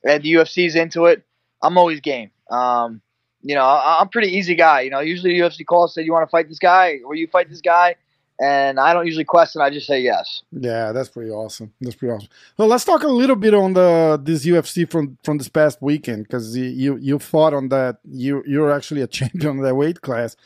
and 0.05 0.23
the 0.23 0.35
UFC's 0.35 0.77
into 0.77 1.07
it, 1.07 1.23
I'm 1.63 1.77
always 1.77 2.01
game. 2.01 2.31
Um, 2.51 3.03
you 3.43 3.55
know, 3.55 3.65
I, 3.65 4.01
am 4.01 4.09
pretty 4.09 4.29
easy 4.29 4.55
guy. 4.55 4.83
You 4.83 4.91
know, 4.91 5.01
usually 5.01 5.33
the 5.33 5.41
UFC 5.41 5.67
calls 5.67 5.95
say 5.95 6.03
you 6.03 6.13
want 6.13 6.27
to 6.27 6.31
fight 6.31 6.49
this 6.49 6.59
guy, 6.59 7.01
or 7.05 7.15
you 7.15 7.27
fight 7.27 7.51
this 7.51 7.61
guy 7.61 7.97
and 8.41 8.81
I 8.81 8.95
don't 8.95 9.05
usually 9.05 9.25
question. 9.25 9.61
I 9.61 9.69
just 9.69 9.87
say 9.87 10.01
yes. 10.01 10.43
Yeah, 10.51 10.93
that's 10.93 11.11
pretty 11.11 11.31
awesome. 11.31 11.75
That's 11.81 11.95
pretty 11.95 12.15
awesome. 12.15 12.31
Well, 12.57 12.69
let's 12.69 12.87
talk 12.87 13.03
a 13.03 13.09
little 13.09 13.37
bit 13.37 13.53
on 13.53 13.75
the 13.75 14.19
this 14.23 14.47
UFC 14.47 14.91
from 14.91 15.19
from 15.23 15.37
this 15.37 15.49
past 15.49 15.83
weekend 15.83 16.25
because 16.25 16.57
you 16.57 16.97
you 16.97 17.19
fought 17.19 17.53
on 17.53 17.69
that. 17.69 17.99
You 18.11 18.43
you're 18.47 18.71
actually 18.71 19.03
a 19.03 19.07
champion 19.19 19.59
of 19.59 19.65
that 19.65 19.75
weight 19.75 20.01
class. 20.01 20.37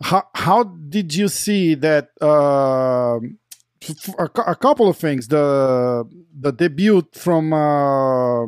How 0.00 0.28
how 0.34 0.62
did 0.62 1.12
you 1.14 1.26
see 1.26 1.74
that? 1.74 2.10
Uh, 2.20 3.18
a, 4.18 4.24
a 4.46 4.56
couple 4.56 4.88
of 4.88 4.96
things. 4.96 5.28
The 5.28 6.08
the 6.38 6.52
debut 6.52 7.06
from 7.12 7.52
uh, 7.52 8.44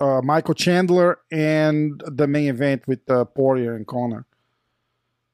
uh, 0.00 0.20
Michael 0.22 0.54
Chandler 0.54 1.18
and 1.30 2.02
the 2.06 2.26
main 2.26 2.48
event 2.48 2.86
with 2.86 3.08
uh, 3.10 3.24
Poirier 3.24 3.74
and 3.74 3.86
Conor. 3.86 4.26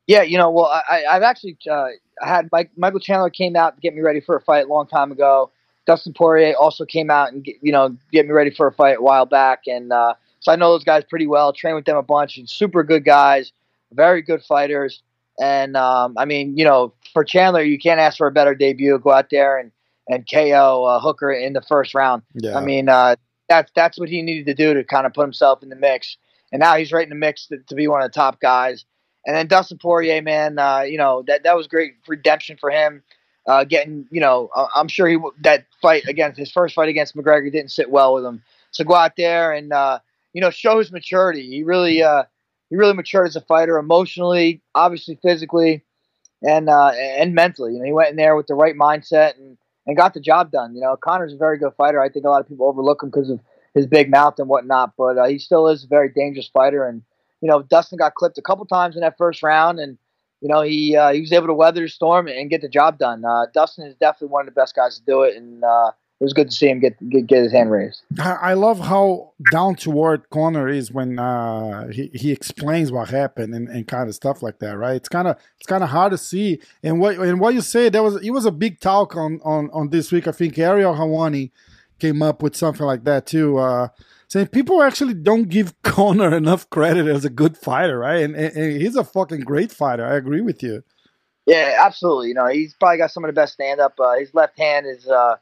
Yeah, 0.07 0.23
you 0.23 0.39
know, 0.39 0.51
well, 0.51 0.67
I, 0.67 1.05
I've 1.05 1.23
actually 1.23 1.59
uh, 1.71 1.89
had 2.21 2.49
Mike, 2.51 2.71
Michael 2.77 3.01
Chandler 3.01 3.29
came 3.29 3.57
out 3.57 3.75
to 3.77 3.81
get 3.81 3.95
me 3.95 4.01
ready 4.01 4.21
for 4.21 4.37
a 4.37 4.41
fight 4.41 4.65
a 4.65 4.69
long 4.69 4.87
time 4.87 5.13
ago. 5.13 5.51
Dustin 5.87 6.13
Poirier 6.13 6.55
also 6.59 6.85
came 6.85 7.11
out 7.11 7.33
and 7.33 7.43
get, 7.43 7.57
you 7.63 7.73
know 7.73 7.97
get 8.13 8.27
me 8.27 8.33
ready 8.33 8.51
for 8.51 8.67
a 8.67 8.73
fight 8.73 8.99
a 8.99 9.03
while 9.03 9.27
back, 9.27 9.63
and 9.67 9.93
uh, 9.93 10.15
so 10.41 10.53
I 10.53 10.57
know 10.57 10.73
those 10.73 10.85
guys 10.85 11.05
pretty 11.09 11.27
well. 11.27 11.53
Trained 11.53 11.77
with 11.77 11.87
them 11.87 11.97
a 11.97 12.03
bunch, 12.03 12.37
and 12.37 12.49
super 12.49 12.83
good 12.83 13.05
guys, 13.05 13.53
very 13.93 14.23
good 14.23 14.43
fighters. 14.43 15.03
And 15.41 15.77
um, 15.77 16.15
I 16.19 16.25
mean, 16.25 16.57
you 16.57 16.65
know, 16.65 16.93
for 17.13 17.25
Chandler, 17.25 17.63
you 17.63 17.79
can't 17.79 18.01
ask 18.01 18.19
for 18.19 18.27
a 18.27 18.33
better 18.33 18.55
debut. 18.55 18.99
Go 18.99 19.13
out 19.13 19.31
there 19.31 19.59
and 19.59 19.71
and 20.09 20.27
KO 20.29 20.85
uh, 20.85 21.01
Hooker 21.01 21.31
in 21.31 21.53
the 21.53 21.63
first 21.63 21.95
round. 21.95 22.23
Yeah. 22.35 22.57
I 22.57 22.65
mean, 22.65 22.89
uh, 22.89 23.17
that's 23.49 23.71
that's 23.75 23.99
what 23.99 24.09
he 24.09 24.23
needed 24.23 24.47
to 24.47 24.55
do 24.55 24.75
to 24.75 24.85
kind 24.85 25.07
of 25.07 25.15
put 25.15 25.23
himself 25.23 25.63
in 25.63 25.69
the 25.69 25.77
mix. 25.77 26.17
And 26.51 26.61
now 26.61 26.77
he's 26.77 26.93
right 26.93 27.03
in 27.03 27.11
the 27.11 27.15
mix 27.15 27.47
to, 27.49 27.59
to 27.69 27.75
be 27.75 27.89
one 27.89 28.03
of 28.03 28.11
the 28.11 28.15
top 28.15 28.41
guys. 28.41 28.85
And 29.27 29.37
then 29.37 29.47
Dustin 29.47 29.79
Poirier, 29.79 30.23
man, 30.23 30.59
uh, 30.59 30.81
you 30.81 30.99
know 30.99 31.23
that 31.27 31.43
that 31.45 31.57
was 31.57 31.67
great 31.67 31.95
redemption 32.07 32.57
for 32.59 32.71
him. 32.71 33.03
Uh, 33.47 33.65
getting, 33.65 34.07
you 34.11 34.21
know, 34.21 34.51
I'm 34.75 34.89
sure 34.89 35.09
he 35.09 35.17
that 35.41 35.65
fight 35.81 36.05
against 36.07 36.39
his 36.39 36.53
first 36.53 36.75
fight 36.75 36.91
against 36.91 37.17
McGregor 37.17 37.51
didn't 37.51 37.71
sit 37.71 37.91
well 37.91 38.15
with 38.15 38.25
him. 38.25 38.43
So 38.73 38.85
go 38.85 38.95
out 38.95 39.17
there 39.17 39.53
and 39.53 39.73
uh, 39.73 40.01
you 40.33 40.41
know 40.41 40.51
show 40.51 40.79
his 40.79 40.93
maturity. 40.93 41.47
He 41.47 41.63
really 41.63 42.03
uh, 42.03 42.25
he 42.71 42.77
really 42.77 42.95
matured 42.95 43.29
as 43.29 43.37
a 43.37 43.41
fighter, 43.41 43.79
emotionally, 43.79 44.63
obviously 44.75 45.19
physically, 45.23 45.85
and 46.43 46.69
uh, 46.69 46.89
and 46.91 47.35
mentally. 47.35 47.73
You 47.75 47.79
know, 47.81 47.85
he 47.87 47.93
went 47.93 48.11
in 48.11 48.17
there 48.17 48.37
with 48.37 48.47
the 48.47 48.55
right 48.55 48.77
mindset 48.77 49.37
and 49.37 49.57
and 49.87 49.97
got 49.97 50.15
the 50.15 50.21
job 50.21 50.51
done. 50.51 50.75
You 50.75 50.83
know, 50.83 50.97
Conor's 50.97 51.33
a 51.33 51.37
very 51.37 51.59
good 51.59 51.73
fighter. 51.77 52.01
I 52.01 52.09
think 52.09 52.25
a 52.25 52.29
lot 52.29 52.41
of 52.41 52.49
people 52.49 52.67
overlook 52.67 53.03
him 53.03 53.11
because 53.11 53.31
of 53.31 53.41
his 53.75 53.87
big 53.87 54.11
mouth 54.11 54.39
and 54.39 54.49
whatnot, 54.49 54.93
but 54.97 55.19
uh, 55.19 55.27
he 55.27 55.39
still 55.39 55.69
is 55.69 55.85
a 55.85 55.89
very 55.89 56.11
dangerous 56.11 56.49
fighter 56.49 56.87
and 56.87 57.03
you 57.41 57.49
know, 57.49 57.63
Dustin 57.63 57.99
got 57.99 58.15
clipped 58.15 58.39
a 58.39 58.43
couple 58.43 58.65
times 58.67 58.97
in 58.97 59.03
that 59.03 59.17
first 59.17 59.43
round, 59.43 59.79
and 59.79 59.99
you 60.41 60.49
know 60.49 60.63
he 60.63 60.97
uh, 60.97 61.13
he 61.13 61.21
was 61.21 61.33
able 61.33 61.47
to 61.47 61.55
weather 61.55 61.83
the 61.83 61.89
storm 61.89 62.29
and 62.29 62.51
get 62.51 62.61
the 62.61 62.69
job 62.69 62.99
done. 62.99 63.25
Uh, 63.25 63.47
Dustin 63.53 63.87
is 63.87 63.95
definitely 63.97 64.29
one 64.29 64.47
of 64.47 64.55
the 64.55 64.61
best 64.61 64.75
guys 64.75 64.99
to 64.99 65.05
do 65.05 65.23
it, 65.23 65.37
and 65.37 65.63
uh, 65.63 65.93
it 66.21 66.25
was 66.25 66.33
good 66.33 66.51
to 66.51 66.57
see 66.57 66.69
him 66.69 66.81
get, 66.81 66.97
get 67.09 67.29
get 67.29 67.43
his 67.45 67.53
hand 67.53 67.71
raised. 67.71 68.03
I 68.19 68.55
love 68.55 68.81
how 68.81 69.35
down 69.53 69.77
to 69.77 70.05
earth 70.05 70.29
Conor 70.31 70.69
is 70.69 70.91
when 70.91 71.19
uh, 71.19 71.89
he 71.89 72.11
he 72.13 72.33
explains 72.33 72.91
what 72.91 73.09
happened 73.09 73.55
and, 73.55 73.69
and 73.69 73.87
kind 73.87 74.09
of 74.09 74.17
stuff 74.17 74.43
like 74.43 74.59
that, 74.59 74.77
right? 74.77 74.97
It's 74.97 75.09
kind 75.09 75.29
of 75.29 75.37
it's 75.59 75.67
kind 75.67 75.85
of 75.85 75.91
hard 75.91 76.11
to 76.11 76.19
see. 76.19 76.61
And 76.83 76.99
what 76.99 77.19
and 77.19 77.39
what 77.39 77.55
you 77.55 77.61
say 77.61 77.89
there 77.89 78.03
was 78.03 78.17
it 78.17 78.31
was 78.31 78.47
a 78.47 78.51
big 78.51 78.81
talk 78.81 79.15
on 79.15 79.41
on 79.45 79.71
on 79.71 79.91
this 79.91 80.11
week. 80.11 80.27
I 80.27 80.33
think 80.33 80.59
Ariel 80.59 80.95
Helwani 80.95 81.53
came 82.01 82.21
up 82.21 82.43
with 82.43 82.57
something 82.57 82.87
like 82.87 83.05
that 83.05 83.27
too. 83.27 83.59
Uh, 83.59 83.89
saying 84.27 84.49
people 84.49 84.83
actually 84.83 85.15
don't 85.15 85.49
give 85.49 85.81
Conor 85.83 86.37
enough 86.37 86.69
credit 86.69 87.07
as 87.07 87.25
a 87.25 87.31
good 87.31 87.57
fighter, 87.57 87.99
right? 87.99 88.23
And, 88.23 88.35
and, 88.35 88.57
and, 88.57 88.83
he's 88.83 88.97
a 88.97 89.05
fucking 89.05 89.41
great 89.41 89.71
fighter. 89.71 90.05
I 90.05 90.17
agree 90.17 90.41
with 90.41 90.63
you. 90.63 90.83
Yeah, 91.47 91.77
absolutely. 91.79 92.29
You 92.29 92.35
know, 92.35 92.47
he's 92.47 92.75
probably 92.75 92.99
got 92.99 93.11
some 93.11 93.25
of 93.25 93.29
the 93.29 93.41
best 93.41 93.55
stand 93.55 93.81
up. 93.81 93.95
Uh, 93.99 94.19
his 94.19 94.35
left 94.35 94.59
hand 94.59 94.87
is 94.87 95.09
uh, 95.09 95.37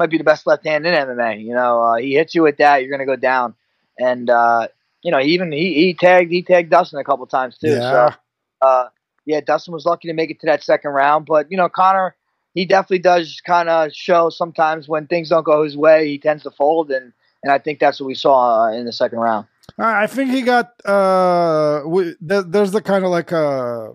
might 0.00 0.10
be 0.10 0.18
the 0.18 0.24
best 0.24 0.46
left 0.46 0.66
hand 0.66 0.86
in 0.86 0.94
MMA. 0.94 1.44
You 1.44 1.54
know, 1.54 1.82
uh, 1.82 1.96
he 1.96 2.14
hits 2.14 2.34
you 2.34 2.42
with 2.42 2.56
that, 2.56 2.82
you're 2.82 2.90
gonna 2.90 3.06
go 3.06 3.16
down. 3.16 3.54
And 3.98 4.28
uh, 4.28 4.68
you 5.02 5.12
know, 5.12 5.18
he 5.18 5.32
even 5.34 5.52
he, 5.52 5.74
he 5.74 5.94
tagged 5.94 6.32
he 6.32 6.42
tagged 6.42 6.70
Dustin 6.70 6.98
a 6.98 7.04
couple 7.04 7.26
times 7.26 7.58
too. 7.58 7.68
Yeah. 7.68 8.10
So 8.10 8.16
uh, 8.62 8.88
yeah, 9.26 9.40
Dustin 9.40 9.72
was 9.72 9.84
lucky 9.84 10.08
to 10.08 10.14
make 10.14 10.30
it 10.30 10.40
to 10.40 10.46
that 10.46 10.64
second 10.64 10.90
round. 10.90 11.26
But 11.26 11.50
you 11.50 11.56
know, 11.56 11.68
Conor 11.68 12.16
he 12.54 12.64
definitely 12.64 12.98
does 12.98 13.40
kind 13.46 13.68
of 13.68 13.92
show 13.92 14.28
sometimes 14.30 14.88
when 14.88 15.06
things 15.06 15.28
don't 15.28 15.44
go 15.44 15.62
his 15.62 15.76
way, 15.76 16.08
he 16.08 16.18
tends 16.18 16.42
to 16.44 16.50
fold 16.50 16.90
and 16.90 17.12
and 17.42 17.50
I 17.50 17.58
think 17.58 17.78
that's 17.78 17.98
what 17.98 18.06
we 18.06 18.14
saw 18.14 18.64
uh, 18.64 18.72
in 18.72 18.84
the 18.84 18.92
second 18.92 19.18
round. 19.18 19.46
I 19.78 20.06
think 20.06 20.30
he 20.30 20.42
got 20.42 20.74
uh, 20.84 21.82
we, 21.86 22.14
there's 22.20 22.72
the 22.72 22.82
kind 22.82 23.04
of 23.04 23.10
like 23.10 23.32
a 23.32 23.94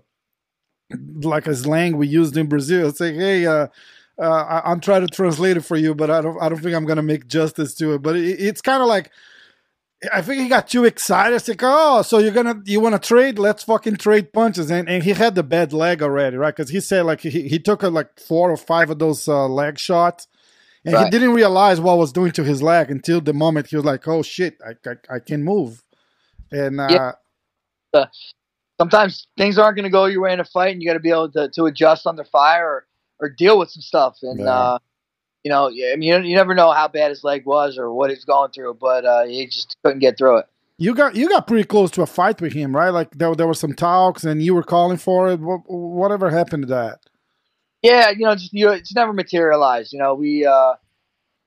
like 1.22 1.46
a 1.46 1.54
slang 1.54 1.96
we 1.96 2.08
used 2.08 2.36
in 2.36 2.48
Brazil. 2.48 2.88
It's 2.88 3.00
like, 3.00 3.14
hey, 3.14 3.46
uh, 3.46 3.68
uh, 4.18 4.62
I'm 4.64 4.80
trying 4.80 5.06
to 5.06 5.14
translate 5.14 5.56
it 5.56 5.62
for 5.62 5.76
you, 5.76 5.94
but 5.94 6.10
I 6.10 6.20
don't 6.20 6.40
I 6.40 6.48
don't 6.48 6.58
think 6.58 6.74
I'm 6.74 6.86
gonna 6.86 7.02
make 7.02 7.26
justice 7.26 7.74
to 7.76 7.94
it. 7.94 8.02
But 8.02 8.16
it, 8.16 8.40
it's 8.40 8.60
kind 8.60 8.82
of 8.82 8.88
like. 8.88 9.10
I 10.12 10.20
think 10.20 10.42
he 10.42 10.48
got 10.48 10.68
too 10.68 10.84
excited. 10.84 11.34
It's 11.34 11.48
like, 11.48 11.62
oh, 11.62 12.02
so 12.02 12.18
you're 12.18 12.30
gonna 12.30 12.60
you 12.66 12.80
want 12.80 12.94
to 12.94 12.98
trade? 12.98 13.38
Let's 13.38 13.64
fucking 13.64 13.96
trade 13.96 14.30
punches. 14.30 14.70
And 14.70 14.88
and 14.90 15.02
he 15.02 15.12
had 15.12 15.34
the 15.34 15.42
bad 15.42 15.72
leg 15.72 16.02
already, 16.02 16.36
right? 16.36 16.54
Because 16.54 16.70
he 16.70 16.80
said 16.80 17.06
like 17.06 17.22
he 17.22 17.48
he 17.48 17.58
took 17.58 17.82
a, 17.82 17.88
like 17.88 18.20
four 18.20 18.50
or 18.50 18.58
five 18.58 18.90
of 18.90 18.98
those 18.98 19.26
uh, 19.26 19.48
leg 19.48 19.78
shots, 19.78 20.28
and 20.84 20.94
right. 20.94 21.04
he 21.04 21.10
didn't 21.10 21.32
realize 21.32 21.80
what 21.80 21.96
was 21.96 22.12
doing 22.12 22.30
to 22.32 22.44
his 22.44 22.62
leg 22.62 22.90
until 22.90 23.22
the 23.22 23.32
moment 23.32 23.68
he 23.68 23.76
was 23.76 23.86
like, 23.86 24.06
"Oh 24.06 24.22
shit, 24.22 24.58
I 24.64 24.72
I, 24.88 25.16
I 25.16 25.18
can 25.18 25.42
move." 25.42 25.82
And 26.52 26.78
uh, 26.78 26.88
yeah. 26.90 27.12
uh, 28.00 28.06
sometimes 28.78 29.26
things 29.36 29.58
aren't 29.58 29.76
going 29.76 29.84
to 29.84 29.90
go 29.90 30.06
your 30.06 30.22
way 30.22 30.32
in 30.32 30.40
a 30.40 30.44
fight, 30.44 30.72
and 30.72 30.82
you 30.82 30.88
got 30.88 30.94
to 30.94 31.00
be 31.00 31.10
able 31.10 31.30
to, 31.32 31.48
to 31.48 31.64
adjust 31.64 32.06
under 32.06 32.24
fire 32.24 32.66
or, 32.66 32.86
or 33.20 33.28
deal 33.28 33.58
with 33.58 33.70
some 33.70 33.82
stuff. 33.82 34.18
And 34.22 34.40
yeah. 34.40 34.46
uh, 34.46 34.78
you 35.42 35.50
know, 35.50 35.68
I 35.68 35.96
mean, 35.96 36.02
you, 36.02 36.18
you, 36.22 36.34
never 36.34 36.54
know 36.54 36.72
how 36.72 36.88
bad 36.88 37.10
his 37.10 37.22
leg 37.22 37.46
was 37.46 37.78
or 37.78 37.92
what 37.92 38.10
he's 38.10 38.24
going 38.24 38.50
through, 38.50 38.74
but 38.80 39.04
uh, 39.04 39.24
he 39.24 39.46
just 39.46 39.76
couldn't 39.84 40.00
get 40.00 40.18
through 40.18 40.38
it. 40.38 40.46
You 40.78 40.94
got 40.94 41.14
you 41.14 41.28
got 41.28 41.46
pretty 41.46 41.64
close 41.64 41.90
to 41.92 42.02
a 42.02 42.06
fight 42.06 42.40
with 42.40 42.52
him, 42.52 42.76
right? 42.76 42.90
Like 42.90 43.12
there 43.12 43.34
there 43.34 43.46
were 43.46 43.54
some 43.54 43.72
talks, 43.72 44.24
and 44.24 44.42
you 44.42 44.54
were 44.54 44.62
calling 44.62 44.98
for 44.98 45.30
it. 45.30 45.40
What, 45.40 45.60
whatever 45.66 46.30
happened 46.30 46.64
to 46.64 46.68
that? 46.68 46.98
Yeah, 47.82 48.10
you 48.10 48.24
know, 48.24 48.34
just 48.34 48.52
you 48.52 48.66
know, 48.66 48.72
it's 48.72 48.94
never 48.94 49.12
materialized. 49.12 49.92
You 49.92 50.00
know, 50.00 50.14
we 50.14 50.44
uh, 50.44 50.74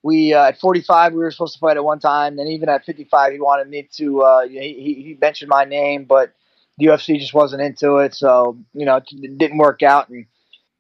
we 0.01 0.33
uh, 0.33 0.47
at 0.47 0.59
45 0.59 1.13
we 1.13 1.19
were 1.19 1.31
supposed 1.31 1.53
to 1.53 1.59
fight 1.59 1.77
at 1.77 1.83
one 1.83 1.99
time. 1.99 2.37
Then 2.37 2.47
even 2.47 2.69
at 2.69 2.85
55, 2.85 3.33
he 3.33 3.39
wanted 3.39 3.69
me 3.69 3.87
to. 3.97 4.21
Uh, 4.21 4.47
he 4.47 4.59
he 4.59 5.17
mentioned 5.19 5.49
my 5.49 5.65
name, 5.65 6.05
but 6.05 6.33
the 6.77 6.87
UFC 6.87 7.19
just 7.19 7.33
wasn't 7.33 7.61
into 7.61 7.97
it. 7.97 8.15
So 8.15 8.57
you 8.73 8.85
know, 8.85 8.95
it 8.97 9.37
didn't 9.37 9.57
work 9.57 9.83
out. 9.83 10.09
And 10.09 10.25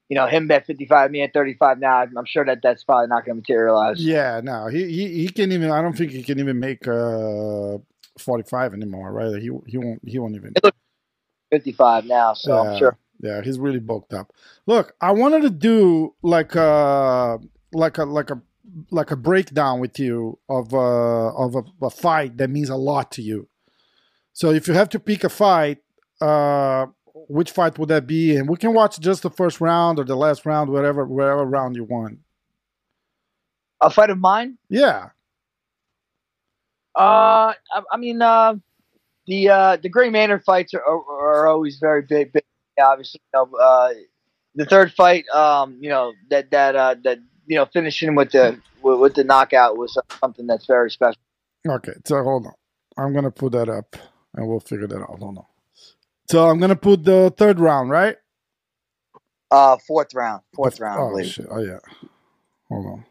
you 0.09 0.15
know, 0.15 0.25
him 0.25 0.49
at 0.51 0.65
55, 0.65 1.11
me 1.11 1.21
at 1.21 1.33
35 1.33 1.79
now. 1.79 2.01
I'm 2.01 2.25
sure 2.25 2.43
that 2.43 2.59
that's 2.63 2.83
probably 2.83 3.07
not 3.07 3.25
going 3.25 3.35
to 3.35 3.41
materialize. 3.41 4.03
Yeah, 4.03 4.41
no, 4.43 4.67
he, 4.67 4.85
he 4.85 5.07
he 5.21 5.29
can 5.29 5.51
even. 5.51 5.69
I 5.69 5.81
don't 5.81 5.95
think 5.95 6.11
he 6.11 6.23
can 6.23 6.39
even 6.39 6.59
make 6.59 6.87
uh 6.87 7.77
45 8.17 8.73
anymore, 8.73 9.13
right? 9.13 9.41
He 9.41 9.51
he 9.67 9.77
won't 9.77 10.01
he 10.05 10.17
won't 10.19 10.35
even. 10.35 10.53
55 11.51 12.05
now, 12.05 12.33
so 12.33 12.57
I'm 12.57 12.77
sure. 12.77 12.97
Yeah, 13.21 13.41
he's 13.41 13.59
really 13.59 13.79
bulked 13.79 14.13
up. 14.13 14.33
Look, 14.65 14.93
I 15.01 15.11
wanted 15.11 15.43
to 15.43 15.49
do 15.49 16.15
like 16.23 16.55
a 16.55 17.39
like 17.71 17.97
a 17.97 18.05
like 18.05 18.31
a 18.31 18.41
like 18.91 19.11
a 19.11 19.15
breakdown 19.15 19.79
with 19.79 19.99
you 19.99 20.39
of 20.49 20.73
uh, 20.73 21.33
of 21.35 21.55
a, 21.55 21.63
a, 21.81 21.89
fight 21.89 22.37
that 22.37 22.49
means 22.49 22.69
a 22.69 22.75
lot 22.75 23.11
to 23.13 23.21
you. 23.21 23.47
So 24.33 24.51
if 24.51 24.67
you 24.67 24.73
have 24.73 24.89
to 24.89 24.99
pick 24.99 25.23
a 25.23 25.29
fight, 25.29 25.79
uh, 26.21 26.87
which 27.29 27.51
fight 27.51 27.77
would 27.77 27.89
that 27.89 28.07
be? 28.07 28.35
And 28.35 28.49
we 28.49 28.57
can 28.57 28.73
watch 28.73 28.99
just 28.99 29.21
the 29.21 29.29
first 29.29 29.61
round 29.61 29.99
or 29.99 30.03
the 30.03 30.15
last 30.15 30.45
round, 30.45 30.71
whatever, 30.71 31.05
whatever 31.05 31.45
round 31.45 31.75
you 31.75 31.83
want. 31.83 32.19
A 33.81 33.89
fight 33.89 34.09
of 34.09 34.17
mine? 34.17 34.57
Yeah. 34.67 35.09
Uh, 36.95 37.53
I, 37.71 37.81
I 37.91 37.97
mean, 37.97 38.21
uh, 38.21 38.55
the 39.27 39.49
uh, 39.49 39.77
the 39.77 39.89
Gray 39.89 40.09
Maynard 40.09 40.43
fights 40.43 40.73
are, 40.73 40.83
are, 40.83 41.43
are 41.43 41.47
always 41.47 41.77
very 41.77 42.01
big. 42.01 42.33
big 42.33 42.43
obviously, 42.81 43.21
you 43.33 43.39
know, 43.39 43.57
uh, 43.57 43.93
the 44.55 44.65
third 44.65 44.91
fight, 44.91 45.29
um, 45.29 45.77
you 45.79 45.89
know, 45.89 46.13
that 46.29 46.49
that 46.51 46.75
uh, 46.75 46.95
that 47.03 47.19
you 47.45 47.55
know, 47.55 47.67
finishing 47.71 48.15
with 48.15 48.31
the 48.31 48.59
with, 48.81 48.99
with 48.99 49.13
the 49.13 49.23
knockout 49.23 49.77
was 49.77 49.97
something 50.19 50.47
that's 50.47 50.65
very 50.65 50.89
special. 50.89 51.21
Okay, 51.65 51.93
so 52.05 52.21
hold 52.23 52.47
on. 52.47 52.53
I'm 52.97 53.13
gonna 53.13 53.31
put 53.31 53.51
that 53.51 53.69
up, 53.69 53.95
and 54.33 54.47
we'll 54.47 54.59
figure 54.59 54.87
that 54.87 54.99
out. 54.99 55.19
Hold 55.19 55.37
on. 55.37 55.45
So 56.29 56.47
I'm 56.47 56.59
gonna 56.59 56.75
put 56.75 57.03
the 57.03 57.33
third 57.35 57.59
round, 57.59 57.89
right? 57.89 58.15
Uh, 59.49 59.77
fourth 59.87 60.13
round. 60.13 60.43
Fourth 60.53 60.79
round. 60.79 60.99
Oh 61.01 61.23
shit! 61.23 61.47
Oh 61.49 61.59
yeah. 61.59 61.79
Hold 62.69 62.85
on. 62.85 63.05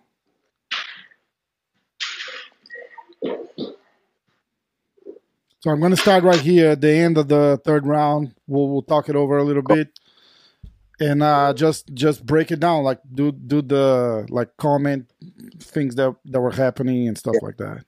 So 5.60 5.70
I'm 5.70 5.80
gonna 5.80 5.96
start 5.96 6.22
right 6.22 6.38
here 6.38 6.70
at 6.70 6.80
the 6.80 6.92
end 6.92 7.18
of 7.18 7.26
the 7.26 7.60
third 7.64 7.86
round. 7.88 8.36
We'll 8.46 8.68
we'll 8.68 8.82
talk 8.82 9.08
it 9.08 9.16
over 9.16 9.36
a 9.36 9.42
little 9.42 9.64
bit, 9.64 9.98
and 11.00 11.20
uh, 11.20 11.52
just 11.54 11.92
just 11.94 12.24
break 12.24 12.52
it 12.52 12.60
down. 12.60 12.84
Like 12.84 13.00
do 13.12 13.32
do 13.32 13.62
the 13.62 14.26
like 14.30 14.56
comment 14.58 15.10
things 15.58 15.96
that 15.96 16.14
that 16.26 16.40
were 16.40 16.52
happening 16.52 17.08
and 17.08 17.18
stuff 17.18 17.34
like 17.42 17.56
that. 17.56 17.84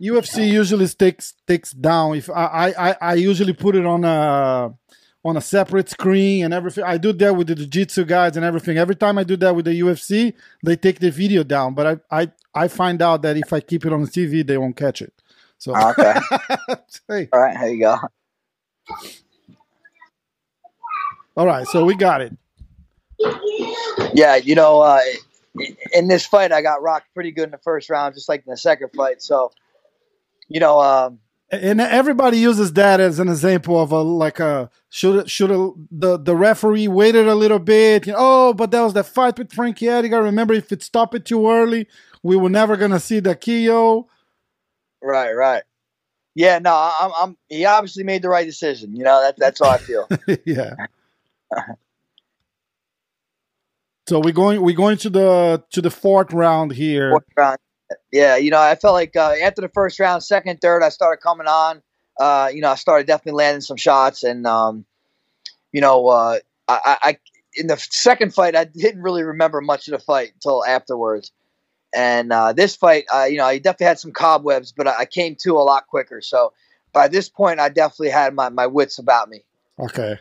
UFC 0.00 0.50
usually 0.50 0.86
takes 0.88 1.34
takes 1.46 1.72
down. 1.72 2.16
If 2.16 2.30
I, 2.30 2.72
I 2.78 2.96
I 3.00 3.14
usually 3.14 3.52
put 3.52 3.76
it 3.76 3.84
on 3.86 4.04
a 4.04 4.74
on 5.24 5.36
a 5.36 5.40
separate 5.40 5.88
screen 5.90 6.44
and 6.44 6.54
everything. 6.54 6.84
I 6.84 6.96
do 6.96 7.12
that 7.12 7.36
with 7.36 7.48
the 7.48 7.54
jiu-jitsu 7.54 8.04
guys 8.06 8.36
and 8.36 8.44
everything. 8.44 8.78
Every 8.78 8.96
time 8.96 9.18
I 9.18 9.24
do 9.24 9.36
that 9.36 9.54
with 9.54 9.66
the 9.66 9.78
UFC, 9.80 10.32
they 10.64 10.76
take 10.76 10.98
the 11.00 11.10
video 11.10 11.42
down. 11.44 11.74
But 11.74 12.02
I 12.10 12.22
I 12.22 12.32
I 12.54 12.68
find 12.68 13.02
out 13.02 13.22
that 13.22 13.36
if 13.36 13.52
I 13.52 13.60
keep 13.60 13.84
it 13.84 13.92
on 13.92 14.02
the 14.02 14.08
TV, 14.08 14.46
they 14.46 14.56
won't 14.58 14.76
catch 14.76 15.02
it. 15.02 15.12
So 15.58 15.74
Okay. 15.76 16.14
hey, 17.08 17.28
All 17.32 17.40
right. 17.40 17.56
Here 17.58 17.68
you 17.68 17.80
go. 17.80 17.98
all 21.36 21.46
right. 21.46 21.66
So 21.66 21.84
we 21.84 21.94
got 21.94 22.22
it. 22.22 22.32
Yeah, 24.14 24.36
you 24.36 24.54
know, 24.54 24.80
uh, 24.80 25.00
in 25.92 26.08
this 26.08 26.24
fight, 26.26 26.52
I 26.52 26.62
got 26.62 26.82
rocked 26.82 27.12
pretty 27.14 27.30
good 27.32 27.44
in 27.44 27.50
the 27.50 27.58
first 27.58 27.90
round, 27.90 28.14
just 28.14 28.28
like 28.28 28.42
in 28.46 28.50
the 28.50 28.56
second 28.56 28.90
fight. 28.96 29.20
So, 29.22 29.52
you 30.50 30.60
know, 30.60 30.80
um, 30.80 31.20
And 31.50 31.80
everybody 31.80 32.38
uses 32.38 32.74
that 32.74 33.00
as 33.00 33.18
an 33.18 33.28
example 33.28 33.80
of 33.80 33.92
a 33.92 34.02
like 34.02 34.40
a 34.40 34.68
should 34.90 35.30
should 35.30 35.50
a, 35.50 35.70
the 35.90 36.18
the 36.18 36.36
referee 36.36 36.88
waited 36.88 37.26
a 37.26 37.34
little 37.34 37.58
bit. 37.58 38.06
You 38.06 38.12
know, 38.12 38.18
oh, 38.20 38.52
but 38.52 38.70
that 38.72 38.82
was 38.82 38.92
the 38.92 39.04
fight 39.04 39.38
with 39.38 39.52
Frankie 39.52 39.88
Edgar. 39.88 40.22
Remember, 40.22 40.52
if 40.52 40.70
it 40.72 40.82
stopped 40.82 41.14
it 41.14 41.24
too 41.24 41.48
early, 41.48 41.88
we 42.22 42.36
were 42.36 42.50
never 42.50 42.76
gonna 42.76 43.00
see 43.00 43.20
the 43.20 43.34
KO. 43.34 44.08
right, 45.02 45.32
right. 45.32 45.62
Yeah, 46.34 46.58
no, 46.58 46.92
I'm, 47.00 47.10
I'm. 47.20 47.36
He 47.48 47.64
obviously 47.64 48.04
made 48.04 48.22
the 48.22 48.28
right 48.28 48.46
decision. 48.46 48.94
You 48.94 49.04
know, 49.04 49.20
that, 49.20 49.36
that's 49.36 49.60
how 49.60 49.70
I 49.70 49.78
feel. 49.78 50.08
yeah. 50.44 50.74
So 54.08 54.20
we're 54.20 54.32
going 54.32 54.60
we're 54.62 54.76
going 54.76 54.96
to 54.98 55.10
the 55.10 55.64
to 55.70 55.80
the 55.80 55.90
fourth 55.90 56.32
round 56.32 56.72
here. 56.72 57.10
Fourth 57.10 57.24
round. 57.36 57.58
Yeah, 58.12 58.36
you 58.36 58.50
know, 58.50 58.60
I 58.60 58.74
felt 58.76 58.94
like 58.94 59.16
uh, 59.16 59.34
after 59.42 59.62
the 59.62 59.68
first 59.68 59.98
round, 59.98 60.22
second, 60.22 60.60
third, 60.60 60.82
I 60.82 60.88
started 60.90 61.22
coming 61.22 61.46
on. 61.46 61.82
Uh, 62.18 62.50
you 62.52 62.60
know, 62.60 62.70
I 62.70 62.74
started 62.74 63.06
definitely 63.06 63.38
landing 63.38 63.62
some 63.62 63.76
shots, 63.76 64.22
and 64.22 64.46
um, 64.46 64.84
you 65.72 65.80
know, 65.80 66.08
uh, 66.08 66.38
I, 66.68 66.98
I 67.02 67.18
in 67.56 67.66
the 67.66 67.76
second 67.76 68.34
fight, 68.34 68.54
I 68.54 68.64
didn't 68.64 69.02
really 69.02 69.22
remember 69.22 69.60
much 69.60 69.88
of 69.88 69.92
the 69.92 69.98
fight 69.98 70.32
until 70.34 70.64
afterwards. 70.64 71.32
And 71.92 72.32
uh, 72.32 72.52
this 72.52 72.76
fight, 72.76 73.06
you 73.28 73.38
know, 73.38 73.46
I 73.46 73.58
definitely 73.58 73.86
had 73.86 73.98
some 73.98 74.12
cobwebs, 74.12 74.72
but 74.72 74.86
I 74.86 74.98
I 75.00 75.04
came 75.06 75.36
to 75.42 75.56
a 75.56 75.64
lot 75.64 75.88
quicker. 75.88 76.20
So 76.20 76.52
by 76.92 77.08
this 77.08 77.28
point, 77.28 77.60
I 77.60 77.68
definitely 77.68 78.10
had 78.10 78.34
my, 78.34 78.48
my 78.48 78.66
wits 78.66 78.98
about 78.98 79.28
me. 79.28 79.44
Okay. 79.78 80.18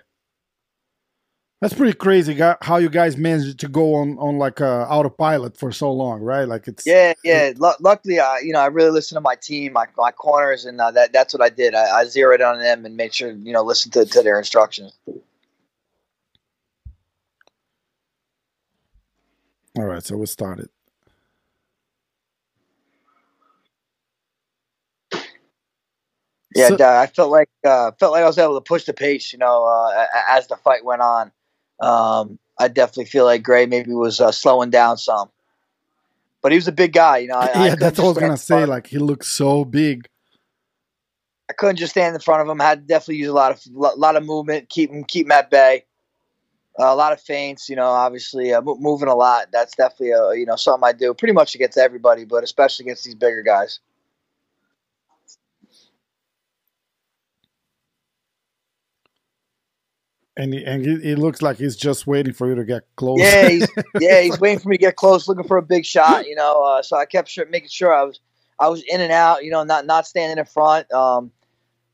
That's 1.62 1.74
pretty 1.74 1.94
crazy 1.94 2.40
how 2.62 2.78
you 2.78 2.90
guys 2.90 3.18
managed 3.18 3.60
to 3.60 3.68
go 3.68 3.96
on 3.96 4.18
on 4.18 4.38
like 4.38 4.62
a 4.62 4.88
autopilot 4.90 5.58
for 5.58 5.74
so 5.74 5.92
long, 5.92 6.22
right? 6.22 6.48
Like 6.48 6.68
it's 6.70 6.86
Yeah, 6.86 7.14
yeah. 7.24 7.52
Lu 7.58 7.72
luckily, 7.82 8.18
uh, 8.20 8.38
you 8.38 8.54
know, 8.54 8.60
I 8.62 8.68
really 8.68 8.92
listened 8.92 9.18
to 9.18 9.22
my 9.22 9.36
team, 9.36 9.74
my, 9.74 9.86
my 9.98 10.12
corners, 10.12 10.64
and 10.66 10.80
uh, 10.80 10.92
that 10.92 11.12
that's 11.12 11.34
what 11.34 11.44
I 11.44 11.50
did. 11.50 11.76
I, 11.76 12.00
I 12.00 12.06
zeroed 12.06 12.42
on 12.42 12.60
them 12.60 12.86
and 12.86 12.96
made 12.96 13.14
sure, 13.14 13.32
you 13.32 13.52
know, 13.52 13.64
listen 13.64 13.92
to, 13.92 14.06
to 14.06 14.22
their 14.24 14.38
instructions. 14.40 14.94
All 19.78 19.86
right, 19.86 20.04
so 20.04 20.18
we 20.18 20.26
started. 20.28 20.70
Yeah, 26.56 26.70
So- 26.70 26.78
uh, 26.80 27.00
I 27.02 27.08
felt 27.08 27.32
like 27.32 27.50
uh, 27.66 27.92
felt 28.00 28.14
like 28.14 28.24
I 28.24 28.28
was 28.28 28.38
able 28.38 28.56
to 28.56 28.62
push 28.62 28.86
the 28.86 28.94
pace, 28.94 29.34
you 29.34 29.40
know, 29.40 29.66
uh, 29.66 30.06
as 30.30 30.48
the 30.48 30.56
fight 30.58 30.86
went 30.86 31.02
on. 31.02 31.32
Um, 31.82 32.40
I 32.58 32.68
definitely 32.68 33.06
feel 33.06 33.26
like 33.26 33.44
Gray 33.44 33.66
maybe 33.66 33.94
was 33.94 34.20
uh, 34.20 34.32
slowing 34.32 34.70
down 34.70 34.98
some, 34.98 35.30
but 36.42 36.52
he 36.52 36.58
was 36.58 36.68
a 36.68 36.74
big 36.74 36.94
guy, 36.94 37.20
you 37.20 37.28
know. 37.28 37.38
I, 37.38 37.46
I 37.54 37.68
yeah, 37.68 37.76
couldn't 37.76 37.80
that's 37.80 38.00
what 38.00 38.06
I 38.06 38.08
was 38.10 38.18
gonna 38.18 38.38
say. 38.38 38.66
Like 38.66 38.88
he 38.88 38.98
looked 38.98 39.26
so 39.26 39.64
big. 39.66 40.08
I 41.50 41.54
couldn't 41.54 41.78
just 41.78 41.92
stand 41.92 42.14
in 42.14 42.22
front 42.22 42.42
of 42.42 42.48
him. 42.48 42.62
I 42.62 42.66
had 42.66 42.82
to 42.82 42.86
definitely 42.86 43.18
use 43.18 43.30
a 43.30 43.34
lot 43.34 43.52
of 43.52 43.62
lo- 43.72 43.96
lot 43.96 44.16
of 44.16 44.26
movement, 44.26 44.70
keep 44.70 44.92
him 44.92 45.04
keep 45.04 45.26
him 45.26 45.32
at 45.32 45.50
bay. 45.50 45.86
Uh, 46.78 46.86
a 46.86 46.96
lot 46.96 47.12
of 47.12 47.22
feints, 47.22 47.70
you 47.70 47.76
know. 47.76 47.88
Obviously, 47.88 48.54
uh, 48.54 48.62
mo- 48.62 48.78
moving 48.80 49.10
a 49.10 49.16
lot. 49.16 49.48
That's 49.52 49.76
definitely 49.76 50.12
a 50.12 50.34
you 50.36 50.46
know 50.46 50.58
something 50.58 50.88
I 50.88 50.92
do 50.92 51.14
pretty 51.14 51.34
much 51.34 51.56
against 51.56 51.78
everybody, 51.78 52.26
but 52.26 52.44
especially 52.44 52.86
against 52.86 53.06
these 53.06 53.16
bigger 53.16 53.42
guys. 53.42 53.80
And 60.40 60.54
he, 60.54 60.64
and 60.64 60.86
he, 60.86 61.00
he 61.10 61.16
looks 61.16 61.42
like 61.42 61.58
he's 61.58 61.76
just 61.76 62.08
waiting 62.08 62.32
for 62.32 62.48
you 62.48 62.56
to 62.56 62.64
get 62.64 62.84
close. 62.96 63.20
Yeah, 63.20 63.50
he's, 63.50 63.68
yeah, 64.00 64.22
he's 64.22 64.40
waiting 64.40 64.60
for 64.60 64.70
me 64.70 64.78
to 64.78 64.82
get 64.82 64.96
close, 64.96 65.28
looking 65.28 65.44
for 65.44 65.58
a 65.58 65.62
big 65.62 65.86
shot. 65.86 66.28
You 66.28 66.36
know, 66.36 66.64
uh, 66.64 66.82
so 66.82 66.96
I 66.96 67.06
kept 67.06 67.28
sure, 67.28 67.46
making 67.46 67.68
sure 67.68 67.94
I 67.94 68.04
was 68.04 68.22
I 68.58 68.70
was 68.70 68.82
in 68.88 69.02
and 69.02 69.12
out. 69.12 69.44
You 69.44 69.52
know, 69.52 69.66
not 69.66 69.86
not 69.86 70.08
standing 70.08 70.38
in 70.38 70.46
front. 70.46 70.90
Um, 70.94 71.32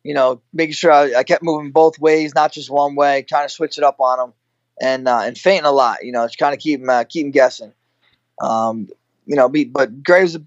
you 0.03 0.13
know, 0.13 0.43
making 0.53 0.73
sure 0.73 0.91
I, 0.91 1.15
I 1.15 1.23
kept 1.23 1.41
moving 1.41 1.71
both 1.71 1.97
ways, 1.97 2.35
not 2.35 2.51
just 2.51 2.69
one 2.69 2.93
way. 2.93 3.23
Trying 3.23 3.47
to 3.47 3.53
switch 3.53 3.79
it 3.79 3.83
up 3.83 3.99
on 3.99 4.19
him, 4.19 4.33
and 4.79 5.07
uh, 5.07 5.21
and 5.23 5.35
fainting 5.35 5.65
a 5.65 5.71
lot. 5.71 6.03
You 6.03 6.11
know, 6.11 6.27
to 6.27 6.37
kind 6.37 6.53
of 6.53 6.59
keep 6.59 6.81
him 6.81 6.89
uh, 6.89 7.03
keep 7.03 7.25
him 7.25 7.31
guessing. 7.31 7.73
Um, 8.39 8.89
you 9.25 9.35
know, 9.35 9.49
but 9.49 10.03
Graves, 10.03 10.35
a, 10.35 10.43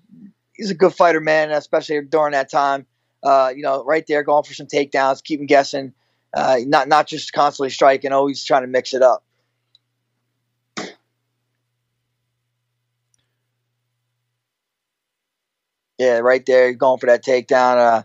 he's 0.55 0.71
a 0.71 0.75
good 0.75 0.95
fighter, 0.95 1.21
man, 1.21 1.51
especially 1.51 2.01
during 2.03 2.31
that 2.31 2.49
time. 2.49 2.87
Uh, 3.25 3.53
you 3.57 3.63
know, 3.65 3.83
right 3.85 4.07
there, 4.07 4.23
going 4.23 4.45
for 4.45 4.55
some 4.55 4.69
takedowns, 4.69 5.25
keep 5.25 5.41
him 5.41 5.47
guessing. 5.47 5.95
Uh, 6.35 6.59
not 6.67 6.89
not 6.89 7.07
just 7.07 7.33
constantly 7.33 7.71
striking, 7.71 8.13
always 8.13 8.45
trying 8.45 8.63
to 8.63 8.69
mix 8.69 8.93
it 8.95 9.03
up. 9.03 9.25
Yeah, 15.99 16.19
right 16.19 16.45
there, 16.47 16.73
going 16.75 16.99
for 17.01 17.07
that 17.07 17.25
takedown. 17.25 17.77
Uh, 17.77 18.03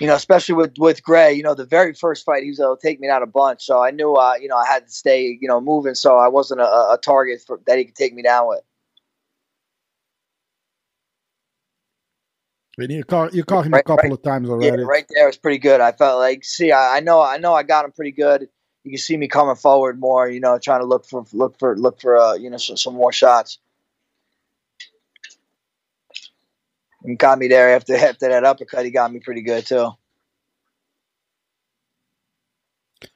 you 0.00 0.06
know, 0.06 0.14
especially 0.16 0.56
with 0.56 0.74
with 0.78 1.02
Gray, 1.02 1.34
you 1.34 1.42
know, 1.42 1.54
the 1.54 1.64
very 1.66 1.94
first 1.94 2.24
fight 2.24 2.42
he 2.42 2.48
was 2.48 2.58
able 2.60 2.76
to 2.76 2.86
take 2.86 2.98
me 2.98 3.06
down 3.06 3.22
a 3.22 3.26
bunch, 3.26 3.62
so 3.64 3.80
I 3.82 3.90
knew, 3.92 4.14
uh, 4.14 4.34
you 4.40 4.48
know, 4.48 4.56
I 4.56 4.66
had 4.66 4.86
to 4.86 4.92
stay, 4.92 5.38
you 5.40 5.48
know, 5.48 5.60
moving, 5.60 5.94
so 5.94 6.16
I 6.16 6.28
wasn't 6.28 6.60
a, 6.60 6.64
a 6.64 6.98
target 7.00 7.40
for, 7.46 7.60
that 7.66 7.78
he 7.78 7.84
could 7.84 7.94
take 7.94 8.14
me 8.14 8.22
down 8.22 8.48
with. 8.48 8.62
And 12.78 12.90
you 12.90 13.04
caught 13.04 13.34
you 13.34 13.44
caught 13.44 13.66
him 13.66 13.72
Right- 13.72 13.80
a 13.80 13.84
couple 13.84 14.04
right- 14.04 14.12
of 14.12 14.22
times 14.22 14.48
Yeah, 14.48 14.54
already. 14.54 14.82
right 14.84 15.06
there 15.14 15.26
was 15.26 15.36
pretty 15.36 15.58
good. 15.58 15.80
I 15.80 15.92
felt 15.92 16.18
like, 16.18 16.44
see, 16.44 16.72
I, 16.72 16.96
I 16.96 17.00
know, 17.00 17.20
I 17.20 17.36
know, 17.36 17.52
I 17.54 17.62
got 17.62 17.84
him 17.84 17.92
pretty 17.92 18.12
good. 18.12 18.48
You 18.84 18.90
can 18.90 18.98
see 18.98 19.16
me 19.16 19.28
coming 19.28 19.54
forward 19.56 20.00
more, 20.00 20.28
you 20.28 20.40
know, 20.40 20.58
trying 20.58 20.80
to 20.80 20.86
look 20.86 21.06
for, 21.06 21.24
look 21.32 21.58
for, 21.58 21.76
look 21.76 22.00
for, 22.00 22.16
uh, 22.16 22.34
you 22.34 22.50
know, 22.50 22.56
some, 22.56 22.76
some 22.76 22.94
more 22.94 23.12
shots. 23.12 23.58
And 27.04 27.18
got 27.18 27.38
me 27.38 27.48
there 27.48 27.74
after 27.76 27.94
after 27.96 28.28
that 28.28 28.44
uppercut. 28.44 28.84
He 28.84 28.90
got 28.90 29.12
me 29.12 29.20
pretty 29.20 29.42
good 29.42 29.66
too. 29.66 29.90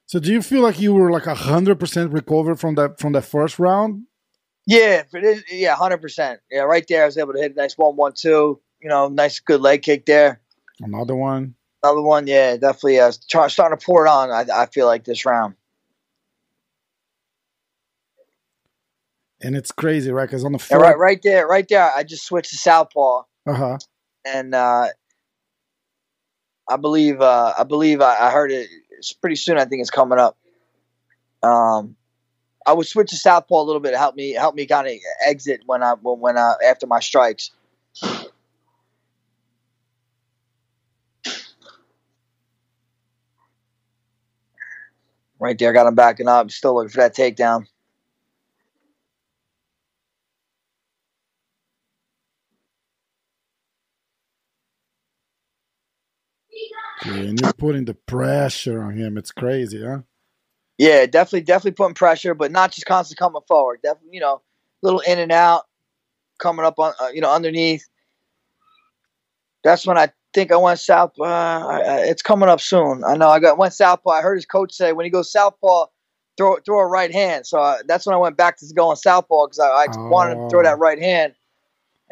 So 0.06 0.20
do 0.20 0.32
you 0.32 0.42
feel 0.42 0.60
like 0.62 0.80
you 0.80 0.92
were 0.94 1.10
like 1.10 1.26
a 1.26 1.34
hundred 1.34 1.80
percent 1.80 2.12
recovered 2.12 2.60
from 2.60 2.74
that 2.76 3.00
from 3.00 3.12
that 3.12 3.22
first 3.22 3.58
round? 3.58 4.04
Yeah, 4.66 5.04
yeah, 5.50 5.74
hundred 5.76 5.98
percent. 5.98 6.40
Yeah, 6.50 6.62
right 6.62 6.84
there, 6.88 7.04
I 7.04 7.06
was 7.06 7.16
able 7.18 7.32
to 7.34 7.40
hit 7.40 7.52
a 7.52 7.54
nice 7.54 7.74
one, 7.78 7.94
one, 7.96 8.12
two. 8.16 8.60
You 8.86 8.90
know, 8.90 9.08
nice 9.08 9.40
good 9.40 9.60
leg 9.60 9.82
kick 9.82 10.06
there. 10.06 10.40
Another 10.78 11.16
one. 11.16 11.56
Another 11.82 12.02
one, 12.02 12.28
yeah, 12.28 12.56
definitely. 12.56 13.00
Uh, 13.00 13.10
try, 13.28 13.48
starting 13.48 13.76
to 13.76 13.84
pour 13.84 14.06
it 14.06 14.08
on. 14.08 14.30
I, 14.30 14.46
I 14.62 14.66
feel 14.66 14.86
like 14.86 15.02
this 15.02 15.26
round. 15.26 15.56
And 19.42 19.56
it's 19.56 19.72
crazy, 19.72 20.12
right? 20.12 20.28
Because 20.28 20.44
on 20.44 20.52
the 20.52 20.64
Yeah, 20.70 20.76
right, 20.76 20.96
right 20.96 21.18
there, 21.20 21.48
right 21.48 21.66
there. 21.68 21.90
I 21.96 22.04
just 22.04 22.26
switched 22.26 22.50
to 22.50 22.58
southpaw, 22.58 23.24
uh 23.48 23.52
huh. 23.52 23.78
and 24.24 24.54
uh, 24.54 24.86
I 26.68 26.76
believe 26.76 27.20
uh, 27.20 27.54
I 27.58 27.64
believe 27.64 28.00
I, 28.00 28.28
I 28.28 28.30
heard 28.30 28.52
it. 28.52 28.68
It's 28.98 29.12
pretty 29.12 29.34
soon. 29.34 29.58
I 29.58 29.64
think 29.64 29.80
it's 29.80 29.90
coming 29.90 30.20
up. 30.20 30.36
Um, 31.42 31.96
I 32.64 32.72
would 32.72 32.86
switch 32.86 33.10
to 33.10 33.16
southpaw 33.16 33.62
a 33.62 33.64
little 33.64 33.80
bit 33.80 33.90
to 33.90 33.98
help 33.98 34.14
me 34.14 34.30
help 34.30 34.54
me 34.54 34.64
kind 34.64 34.86
of 34.86 34.94
exit 35.26 35.62
when 35.66 35.82
I 35.82 35.94
when, 35.94 36.20
when 36.20 36.38
I, 36.38 36.54
after 36.64 36.86
my 36.86 37.00
strikes. 37.00 37.50
Right 45.38 45.58
there, 45.58 45.72
got 45.72 45.86
him 45.86 45.94
backing 45.94 46.28
up. 46.28 46.50
Still 46.50 46.76
looking 46.76 46.90
for 46.90 46.98
that 46.98 47.14
takedown. 47.14 47.66
and 57.04 57.40
you're 57.40 57.52
putting 57.52 57.84
the 57.84 57.94
pressure 57.94 58.82
on 58.82 58.96
him. 58.96 59.16
It's 59.18 59.32
crazy, 59.32 59.84
huh? 59.84 60.00
Yeah, 60.78 61.06
definitely, 61.06 61.42
definitely 61.42 61.72
putting 61.72 61.94
pressure, 61.94 62.34
but 62.34 62.52
not 62.52 62.72
just 62.72 62.86
constantly 62.86 63.18
coming 63.24 63.42
forward. 63.48 63.80
Definitely, 63.82 64.10
you 64.14 64.20
know, 64.20 64.42
little 64.82 65.00
in 65.00 65.18
and 65.18 65.32
out, 65.32 65.64
coming 66.38 66.66
up 66.66 66.78
on, 66.78 66.92
uh, 67.00 67.08
you 67.08 67.20
know, 67.20 67.32
underneath. 67.32 67.88
That's 69.64 69.86
when 69.86 69.98
I 69.98 70.10
think 70.36 70.52
I 70.52 70.56
went 70.56 70.78
south. 70.78 71.18
Uh, 71.18 71.80
it's 71.82 72.20
coming 72.20 72.50
up 72.50 72.60
soon. 72.60 73.02
I 73.04 73.16
know 73.16 73.30
I 73.30 73.40
got 73.40 73.56
went 73.56 73.72
southpaw. 73.72 74.10
I 74.10 74.20
heard 74.20 74.34
his 74.34 74.44
coach 74.44 74.72
say 74.72 74.92
when 74.92 75.04
he 75.04 75.10
goes 75.10 75.32
southpaw, 75.32 75.86
throw 76.36 76.56
throw 76.64 76.80
a 76.80 76.86
right 76.86 77.10
hand. 77.10 77.46
So 77.46 77.58
uh, 77.58 77.78
that's 77.88 78.04
when 78.04 78.14
I 78.14 78.18
went 78.18 78.36
back 78.36 78.58
to 78.58 78.66
going 78.74 78.96
southpaw 78.96 79.46
because 79.46 79.58
I, 79.58 79.66
I 79.66 79.86
oh. 79.96 80.08
wanted 80.08 80.34
to 80.34 80.48
throw 80.50 80.62
that 80.62 80.74
oh. 80.74 80.78
right 80.78 81.00
hand, 81.00 81.34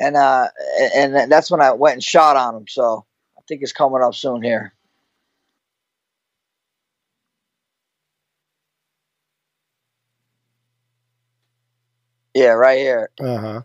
and 0.00 0.16
uh, 0.16 0.48
and 0.94 1.30
that's 1.30 1.50
when 1.50 1.60
I 1.60 1.72
went 1.72 1.94
and 1.94 2.02
shot 2.02 2.36
on 2.36 2.56
him. 2.56 2.64
So 2.66 3.04
I 3.36 3.42
think 3.46 3.60
it's 3.62 3.72
coming 3.72 4.02
up 4.02 4.14
soon 4.14 4.42
here. 4.42 4.72
Yeah, 12.32 12.52
right 12.52 12.78
here. 12.78 13.10
Uh 13.20 13.36
huh. 13.36 13.62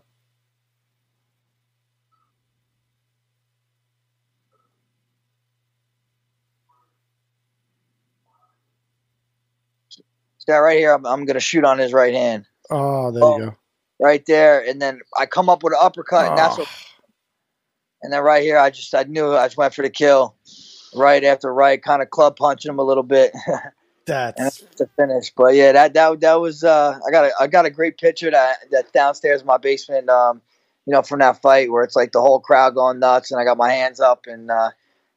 That 10.50 10.58
right 10.58 10.78
here. 10.78 10.92
I'm, 10.92 11.06
I'm 11.06 11.24
going 11.24 11.34
to 11.34 11.40
shoot 11.40 11.64
on 11.64 11.78
his 11.78 11.92
right 11.92 12.14
hand. 12.14 12.46
Oh, 12.70 13.10
there 13.10 13.22
you 13.22 13.50
go. 13.50 13.56
Right 13.98 14.24
there, 14.26 14.64
and 14.66 14.80
then 14.80 15.00
I 15.18 15.26
come 15.26 15.48
up 15.48 15.62
with 15.62 15.74
an 15.74 15.78
uppercut, 15.82 16.26
oh. 16.26 16.28
and 16.28 16.38
that's 16.38 16.56
what. 16.56 16.68
And 18.02 18.12
then 18.12 18.22
right 18.22 18.42
here, 18.42 18.56
I 18.56 18.70
just 18.70 18.94
I 18.94 19.02
knew 19.02 19.34
I 19.34 19.46
just 19.46 19.58
went 19.58 19.74
for 19.74 19.82
the 19.82 19.90
kill, 19.90 20.34
right 20.94 21.22
after 21.22 21.52
right, 21.52 21.82
kind 21.82 22.00
of 22.00 22.08
club 22.08 22.36
punching 22.36 22.70
him 22.70 22.78
a 22.78 22.82
little 22.82 23.02
bit. 23.02 23.32
That's 24.36 24.60
the 24.76 24.88
finish. 24.96 25.32
But 25.36 25.54
yeah, 25.54 25.72
that 25.72 25.94
that 25.94 26.20
that 26.20 26.40
was 26.40 26.64
uh, 26.64 26.98
I 27.06 27.10
got 27.10 27.26
a 27.26 27.32
I 27.40 27.46
got 27.46 27.66
a 27.66 27.70
great 27.70 27.98
picture 27.98 28.30
that 28.30 28.56
that 28.70 28.92
downstairs 28.92 29.42
in 29.42 29.46
my 29.46 29.58
basement. 29.58 30.08
Um, 30.08 30.40
you 30.86 30.92
know, 30.92 31.02
from 31.02 31.20
that 31.20 31.42
fight 31.42 31.70
where 31.70 31.84
it's 31.84 31.94
like 31.94 32.12
the 32.12 32.20
whole 32.20 32.40
crowd 32.40 32.74
going 32.74 32.98
nuts, 32.98 33.30
and 33.30 33.40
I 33.40 33.44
got 33.44 33.58
my 33.58 33.70
hands 33.70 34.00
up, 34.00 34.24
and 34.26 34.50
uh, 34.50 34.70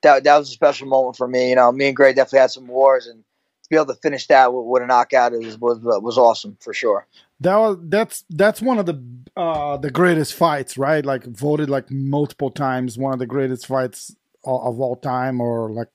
that 0.04 0.26
that 0.26 0.38
was 0.38 0.50
a 0.50 0.54
special 0.54 0.88
moment 0.88 1.16
for 1.16 1.28
me. 1.28 1.50
You 1.50 1.56
know, 1.56 1.72
me 1.72 1.88
and 1.88 1.96
Gray 1.96 2.14
definitely 2.14 2.40
had 2.40 2.52
some 2.52 2.68
wars, 2.68 3.08
and 3.08 3.24
to 3.64 3.70
be 3.70 3.76
able 3.76 3.88
to 3.88 3.96
finish 3.96 4.28
that 4.28 4.54
with, 4.54 4.66
with 4.66 4.84
a 4.84 4.88
knockout 4.88 5.34
is, 5.34 5.58
was 5.58 5.80
was 5.82 6.18
awesome 6.18 6.58
for 6.60 6.74
sure. 6.74 7.08
That 7.40 7.56
was 7.56 7.78
that's 7.84 8.26
that's 8.30 8.62
one 8.62 8.80
of 8.80 8.86
the 8.86 9.04
uh, 9.36 9.78
the 9.78 9.92
greatest 9.92 10.34
fights, 10.34 10.78
right? 10.78 11.06
Like 11.06 11.26
voted 11.26 11.70
like 11.70 11.90
multiple 11.90 12.52
times 12.52 12.98
one 12.98 13.14
of 13.14 13.20
the 13.20 13.26
greatest 13.26 13.68
fights 13.68 14.16
of 14.46 14.80
all 14.80 14.96
time, 14.96 15.42
or 15.42 15.70
like 15.72 15.90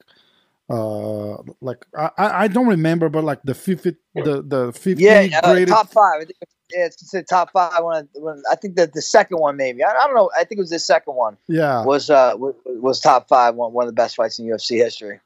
uh 0.70 1.36
like 1.60 1.86
I 1.96 2.10
I 2.18 2.48
don't 2.48 2.68
remember, 2.68 3.08
but 3.08 3.24
like 3.24 3.42
the 3.44 3.54
fifth 3.54 3.82
the 3.82 3.94
the 4.14 4.72
fifth 4.72 5.00
yeah 5.00 5.40
uh, 5.42 5.64
top 5.66 5.90
five. 5.90 6.20
I 6.20 6.24
think 6.24 6.38
yeah, 6.70 6.84
it's 6.84 6.96
considered 6.96 7.28
top 7.28 7.50
five. 7.52 7.82
One, 7.82 8.08
one, 8.14 8.42
I 8.50 8.54
think 8.54 8.76
that 8.76 8.92
the 8.92 9.00
second 9.00 9.38
one 9.38 9.56
maybe. 9.56 9.82
I, 9.82 9.88
I, 9.88 10.06
don't 10.06 10.14
know. 10.14 10.30
I 10.36 10.44
think 10.44 10.58
it 10.58 10.60
was 10.60 10.70
the 10.70 10.78
second 10.78 11.14
one. 11.14 11.38
Yeah, 11.48 11.84
was 11.84 12.10
uh 12.10 12.34
was, 12.36 12.54
was 12.66 13.00
top 13.00 13.28
five. 13.28 13.54
One 13.54 13.72
one 13.72 13.84
of 13.84 13.88
the 13.88 13.96
best 13.96 14.16
fights 14.16 14.38
in 14.38 14.46
UFC 14.46 14.76
history. 14.76 15.20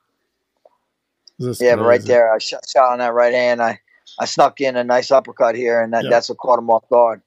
Yeah, 1.38 1.77
but 1.77 1.85
right 1.85 2.03
there, 2.05 2.33
I 2.33 2.38
shot, 2.38 2.68
shot 2.68 2.92
on 2.92 2.99
that 2.99 3.14
right 3.14 3.35
hand. 3.35 3.61
I 3.62 3.81
I 4.18 4.27
snuck 4.27 4.61
in 4.61 4.77
a 4.77 4.85
nice 4.85 5.11
uppercut 5.11 5.55
here, 5.55 5.81
and 5.81 5.92
that, 5.92 6.05
that's 6.11 6.29
what 6.29 6.38
caught 6.38 6.59
him 6.59 6.71
off 6.71 6.88
guard. 6.88 7.23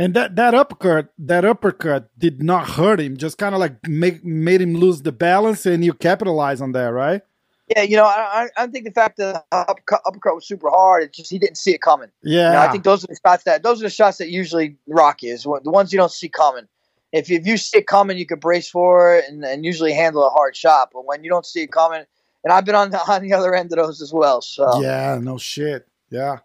And 0.00 0.14
that, 0.14 0.36
that 0.36 0.54
uppercut, 0.54 1.08
that 1.18 1.44
uppercut 1.44 2.08
did 2.16 2.40
not 2.40 2.68
hurt 2.68 3.00
him. 3.00 3.16
Just 3.16 3.36
kind 3.36 3.54
of 3.54 3.60
like 3.60 3.88
make 3.88 4.24
made 4.24 4.60
him 4.60 4.74
lose 4.74 5.02
the 5.02 5.10
balance, 5.10 5.66
and 5.66 5.84
you 5.84 5.92
capitalize 5.92 6.60
on 6.60 6.72
that, 6.72 6.92
right? 6.92 7.22
Yeah, 7.68 7.82
you 7.82 7.96
know, 7.96 8.04
I, 8.04 8.48
I 8.56 8.66
think 8.68 8.84
the 8.86 8.92
fact 8.92 9.18
that 9.18 9.44
the 9.50 9.56
uppercut, 9.56 10.00
uppercut 10.06 10.34
was 10.36 10.46
super 10.46 10.70
hard, 10.70 11.02
it's 11.02 11.18
just 11.18 11.30
he 11.30 11.38
didn't 11.38 11.58
see 11.58 11.74
it 11.74 11.82
coming. 11.82 12.08
Yeah, 12.22 12.48
you 12.48 12.52
know, 12.54 12.60
I 12.60 12.72
think 12.72 12.84
those 12.84 13.04
are 13.04 13.08
the 13.08 13.18
shots 13.26 13.44
that 13.44 13.62
those 13.62 13.80
are 13.80 13.86
the 13.86 13.90
shots 13.90 14.18
that 14.18 14.28
usually 14.30 14.76
rock 14.86 15.24
is 15.24 15.42
the 15.42 15.60
ones 15.64 15.92
you 15.92 15.98
don't 15.98 16.12
see 16.12 16.28
coming. 16.28 16.68
If 17.12 17.30
if 17.30 17.46
you 17.46 17.56
see 17.56 17.78
it 17.78 17.86
coming, 17.86 18.18
you 18.18 18.26
can 18.26 18.38
brace 18.38 18.68
for 18.68 19.16
it 19.16 19.24
and, 19.28 19.44
and 19.44 19.64
usually 19.64 19.92
handle 19.92 20.26
a 20.26 20.30
hard 20.30 20.54
shot. 20.56 20.90
But 20.92 21.06
when 21.06 21.24
you 21.24 21.30
don't 21.30 21.46
see 21.46 21.62
it 21.62 21.72
coming, 21.72 22.04
and 22.44 22.52
I've 22.52 22.64
been 22.64 22.74
on 22.74 22.90
the, 22.90 22.98
on 23.12 23.22
the 23.22 23.32
other 23.32 23.54
end 23.54 23.72
of 23.72 23.78
those 23.78 24.02
as 24.02 24.12
well. 24.12 24.42
So 24.42 24.80
yeah, 24.80 25.18
no 25.20 25.38
shit. 25.38 25.86
Yeah, 26.10 26.38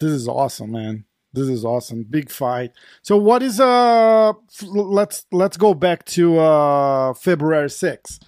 this 0.00 0.10
is 0.10 0.28
awesome, 0.28 0.72
man. 0.72 1.04
This 1.32 1.48
is 1.48 1.64
awesome. 1.64 2.04
Big 2.08 2.30
fight. 2.30 2.72
So 3.02 3.16
what 3.16 3.42
is 3.42 3.60
uh 3.60 4.32
let's 4.66 5.26
let's 5.30 5.56
go 5.56 5.74
back 5.74 6.04
to 6.06 6.38
uh 6.38 7.14
February 7.14 7.68
6th. 7.68 8.20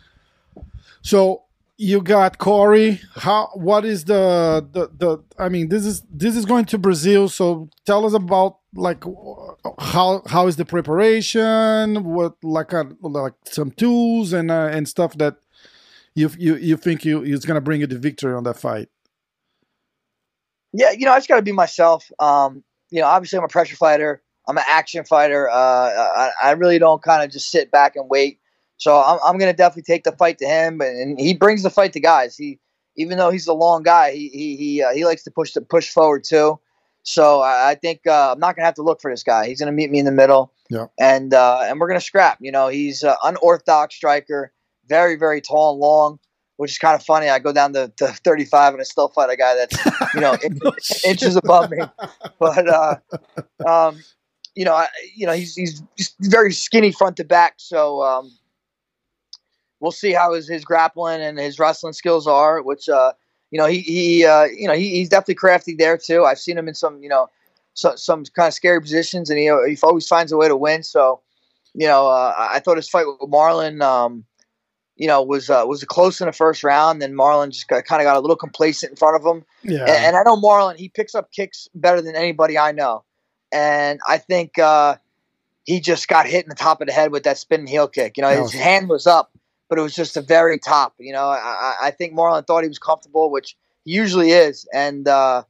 So 1.02 1.44
you 1.80 2.02
got 2.02 2.36
Cory. 2.36 3.00
How 3.16 3.48
what 3.54 3.86
is 3.86 4.04
the, 4.04 4.68
the 4.70 4.90
the 4.94 5.24
I 5.38 5.48
mean 5.48 5.70
this 5.70 5.86
is 5.86 6.02
this 6.10 6.36
is 6.36 6.44
going 6.44 6.66
to 6.66 6.78
Brazil, 6.78 7.30
so 7.30 7.70
tell 7.86 8.04
us 8.04 8.12
about 8.12 8.58
like 8.74 9.02
how 9.78 10.22
how 10.26 10.46
is 10.46 10.56
the 10.56 10.66
preparation, 10.66 12.04
what 12.04 12.34
like 12.42 12.74
uh, 12.74 12.84
like 13.00 13.32
some 13.46 13.70
tools 13.70 14.34
and 14.34 14.50
uh, 14.50 14.68
and 14.70 14.86
stuff 14.86 15.16
that 15.16 15.36
you 16.14 16.30
you 16.38 16.56
you 16.56 16.76
think 16.76 17.06
you 17.06 17.22
is 17.22 17.40
to 17.40 17.60
bring 17.62 17.80
you 17.80 17.86
the 17.86 17.98
victory 17.98 18.34
on 18.34 18.44
that 18.44 18.58
fight. 18.58 18.90
Yeah, 20.74 20.90
you 20.90 21.06
know, 21.06 21.12
I 21.12 21.16
just 21.16 21.28
got 21.28 21.36
to 21.36 21.42
be 21.42 21.52
myself. 21.52 22.12
Um, 22.18 22.62
you 22.90 23.00
know, 23.00 23.06
obviously 23.06 23.38
I'm 23.38 23.44
a 23.44 23.48
pressure 23.48 23.76
fighter. 23.76 24.22
I'm 24.46 24.58
an 24.58 24.64
action 24.68 25.04
fighter. 25.04 25.48
Uh, 25.48 25.54
I, 25.54 26.30
I, 26.42 26.50
really 26.52 26.78
don't 26.78 27.02
kind 27.02 27.22
of 27.22 27.30
just 27.30 27.50
sit 27.50 27.70
back 27.70 27.94
and 27.94 28.08
wait. 28.08 28.39
So 28.80 28.96
I'm, 28.98 29.18
I'm 29.24 29.36
going 29.38 29.52
to 29.52 29.56
definitely 29.56 29.82
take 29.82 30.04
the 30.04 30.12
fight 30.12 30.38
to 30.38 30.46
him, 30.46 30.80
and 30.80 31.20
he 31.20 31.34
brings 31.34 31.62
the 31.62 31.70
fight 31.70 31.92
to 31.92 32.00
guys. 32.00 32.34
He, 32.34 32.58
even 32.96 33.18
though 33.18 33.30
he's 33.30 33.46
a 33.46 33.52
long 33.52 33.82
guy, 33.82 34.12
he 34.12 34.28
he 34.30 34.56
he, 34.56 34.82
uh, 34.82 34.92
he 34.94 35.04
likes 35.04 35.22
to 35.24 35.30
push 35.30 35.52
to 35.52 35.60
push 35.60 35.90
forward 35.90 36.24
too. 36.24 36.58
So 37.02 37.40
I, 37.40 37.70
I 37.70 37.74
think 37.74 38.00
uh, 38.06 38.32
I'm 38.32 38.40
not 38.40 38.56
going 38.56 38.62
to 38.62 38.66
have 38.66 38.74
to 38.76 38.82
look 38.82 39.02
for 39.02 39.10
this 39.10 39.22
guy. 39.22 39.46
He's 39.46 39.60
going 39.60 39.66
to 39.66 39.72
meet 39.72 39.90
me 39.90 39.98
in 39.98 40.06
the 40.06 40.12
middle, 40.12 40.54
yeah. 40.70 40.86
and 40.98 41.34
uh, 41.34 41.60
and 41.64 41.78
we're 41.78 41.88
going 41.88 42.00
to 42.00 42.04
scrap. 42.04 42.38
You 42.40 42.52
know, 42.52 42.68
he's 42.68 43.02
an 43.02 43.16
unorthodox 43.22 43.94
striker, 43.94 44.50
very 44.88 45.16
very 45.16 45.42
tall 45.42 45.72
and 45.72 45.80
long 45.80 46.18
which 46.60 46.72
is 46.72 46.78
kind 46.78 46.94
of 46.94 47.02
funny. 47.02 47.26
I 47.30 47.38
go 47.38 47.54
down 47.54 47.72
to, 47.72 47.90
to 47.96 48.06
35 48.24 48.74
and 48.74 48.82
I 48.82 48.84
still 48.84 49.08
fight 49.08 49.30
a 49.30 49.36
guy 49.36 49.54
that's, 49.54 50.14
you 50.14 50.20
know, 50.20 50.36
no 50.62 50.72
inches 51.06 51.34
above 51.34 51.70
me. 51.70 51.78
But, 52.38 52.68
uh, 52.68 52.96
um, 53.66 53.98
you 54.54 54.66
know, 54.66 54.74
I, 54.74 54.88
you 55.16 55.26
know, 55.26 55.32
he's, 55.32 55.54
he's 55.54 55.82
very 56.20 56.52
skinny 56.52 56.92
front 56.92 57.16
to 57.16 57.24
back. 57.24 57.54
So, 57.56 58.02
um, 58.02 58.30
we'll 59.80 59.90
see 59.90 60.12
how 60.12 60.34
his, 60.34 60.48
his 60.48 60.64
grappling 60.64 61.20
and 61.20 61.38
his 61.38 61.58
wrestling 61.58 61.92
skills 61.92 62.26
are, 62.26 62.62
which, 62.62 62.88
uh, 62.88 63.12
you 63.50 63.58
know, 63.58 63.66
he, 63.66 63.80
he, 63.80 64.24
uh, 64.24 64.44
you 64.44 64.68
know, 64.68 64.74
he, 64.74 64.90
he's 64.90 65.08
definitely 65.08 65.34
crafty 65.34 65.74
there 65.74 65.98
too. 65.98 66.24
I've 66.24 66.38
seen 66.38 66.56
him 66.56 66.68
in 66.68 66.74
some, 66.74 67.02
you 67.02 67.08
know, 67.08 67.28
so, 67.74 67.94
some 67.96 68.24
kind 68.24 68.48
of 68.48 68.54
scary 68.54 68.80
positions 68.80 69.30
and 69.30 69.38
he, 69.38 69.44
he 69.44 69.78
always 69.82 70.06
finds 70.06 70.32
a 70.32 70.36
way 70.36 70.48
to 70.48 70.56
win. 70.56 70.82
So, 70.82 71.20
you 71.74 71.86
know, 71.86 72.08
uh, 72.08 72.34
I 72.36 72.60
thought 72.60 72.76
his 72.76 72.88
fight 72.88 73.06
with 73.06 73.30
Marlon, 73.30 73.82
um, 73.82 74.24
you 74.96 75.06
know, 75.06 75.22
was 75.22 75.48
uh, 75.48 75.64
was 75.66 75.82
close 75.84 76.20
in 76.20 76.26
the 76.26 76.32
first 76.32 76.62
round. 76.62 77.00
Then 77.00 77.14
Marlon 77.14 77.50
just 77.50 77.68
kind 77.68 77.80
of 77.80 78.02
got 78.02 78.16
a 78.16 78.20
little 78.20 78.36
complacent 78.36 78.90
in 78.90 78.96
front 78.96 79.16
of 79.16 79.24
him. 79.24 79.44
Yeah. 79.62 79.80
And, 79.80 79.90
and, 79.90 80.16
I 80.16 80.22
know 80.24 80.36
Marlon; 80.36 80.76
he 80.76 80.90
picks 80.90 81.14
up 81.14 81.32
kicks 81.32 81.68
better 81.74 82.02
than 82.02 82.14
anybody 82.14 82.58
I 82.58 82.72
know. 82.72 83.04
And 83.50 83.98
I 84.06 84.18
think 84.18 84.58
uh, 84.58 84.96
he 85.64 85.80
just 85.80 86.06
got 86.06 86.26
hit 86.26 86.44
in 86.44 86.50
the 86.50 86.54
top 86.54 86.82
of 86.82 86.86
the 86.86 86.92
head 86.92 87.12
with 87.12 87.22
that 87.22 87.38
spinning 87.38 87.66
heel 87.66 87.88
kick. 87.88 88.16
You 88.18 88.22
know, 88.22 88.42
his 88.42 88.52
hand 88.52 88.90
was 88.90 89.06
up, 89.06 89.30
but 89.70 89.78
it 89.78 89.82
was 89.82 89.94
just 89.94 90.14
the 90.14 90.20
very 90.20 90.58
top. 90.58 90.94
You 90.98 91.14
know, 91.14 91.28
I, 91.28 91.76
I 91.84 91.90
think 91.90 92.12
Marlon 92.12 92.46
thought 92.46 92.64
he 92.64 92.68
was 92.68 92.78
comfortable, 92.78 93.30
which 93.30 93.56
he 93.86 93.92
usually 93.92 94.32
is, 94.32 94.68
and 94.74 95.08
uh, 95.08 95.44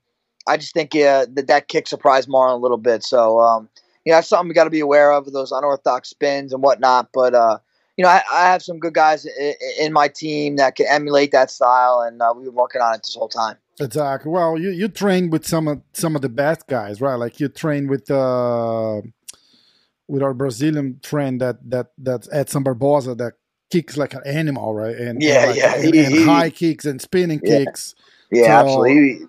I 0.46 0.56
just 0.56 0.72
think 0.72 0.94
uh, 0.94 1.26
that 1.30 1.48
that 1.48 1.66
kick 1.66 1.88
surprised 1.88 2.28
Marlon 2.28 2.52
a 2.52 2.62
little 2.62 2.78
bit. 2.78 3.02
So. 3.02 3.40
Um, 3.40 3.68
you 4.04 4.12
know, 4.12 4.16
that's 4.16 4.28
something 4.28 4.48
we 4.48 4.54
got 4.54 4.64
to 4.64 4.70
be 4.70 4.80
aware 4.80 5.12
of 5.12 5.30
those 5.32 5.52
unorthodox 5.52 6.08
spins 6.08 6.52
and 6.52 6.62
whatnot. 6.62 7.10
But 7.12 7.34
uh, 7.34 7.58
you 7.96 8.02
know, 8.02 8.08
I, 8.08 8.22
I, 8.32 8.44
have 8.44 8.62
some 8.62 8.78
good 8.78 8.94
guys 8.94 9.26
in, 9.26 9.54
in, 9.78 9.92
my 9.92 10.08
team 10.08 10.56
that 10.56 10.76
can 10.76 10.86
emulate 10.88 11.32
that 11.32 11.50
style, 11.50 12.00
and 12.00 12.22
uh, 12.22 12.32
we've 12.34 12.46
been 12.46 12.54
working 12.54 12.80
on 12.80 12.94
it 12.94 13.02
this 13.02 13.14
whole 13.14 13.28
time. 13.28 13.56
Exactly. 13.78 14.30
Well, 14.30 14.58
you 14.58 14.70
you 14.70 14.88
train 14.88 15.30
with 15.30 15.46
some 15.46 15.68
of 15.68 15.82
some 15.92 16.16
of 16.16 16.22
the 16.22 16.28
best 16.28 16.66
guys, 16.66 17.00
right? 17.00 17.16
Like 17.16 17.40
you 17.40 17.48
train 17.48 17.88
with 17.88 18.10
uh, 18.10 19.02
with 20.08 20.22
our 20.22 20.34
Brazilian 20.34 21.00
friend 21.02 21.40
that 21.40 21.58
that 21.70 21.92
that's 21.98 22.28
Edson 22.32 22.62
Barboza 22.62 23.14
that 23.16 23.34
kicks 23.70 23.96
like 23.96 24.14
an 24.14 24.22
animal, 24.24 24.74
right? 24.74 24.96
And 24.96 25.22
Yeah, 25.22 25.46
like, 25.46 25.56
yeah, 25.56 25.74
and, 25.76 25.94
he- 25.94 26.04
and 26.04 26.14
he- 26.14 26.24
high 26.24 26.50
kicks 26.50 26.84
and 26.84 27.00
spinning 27.00 27.40
Yeah. 27.42 27.64
kicks. 27.64 27.94
Yeah, 28.30 28.44
So- 28.44 28.50
absolutely. 28.52 29.26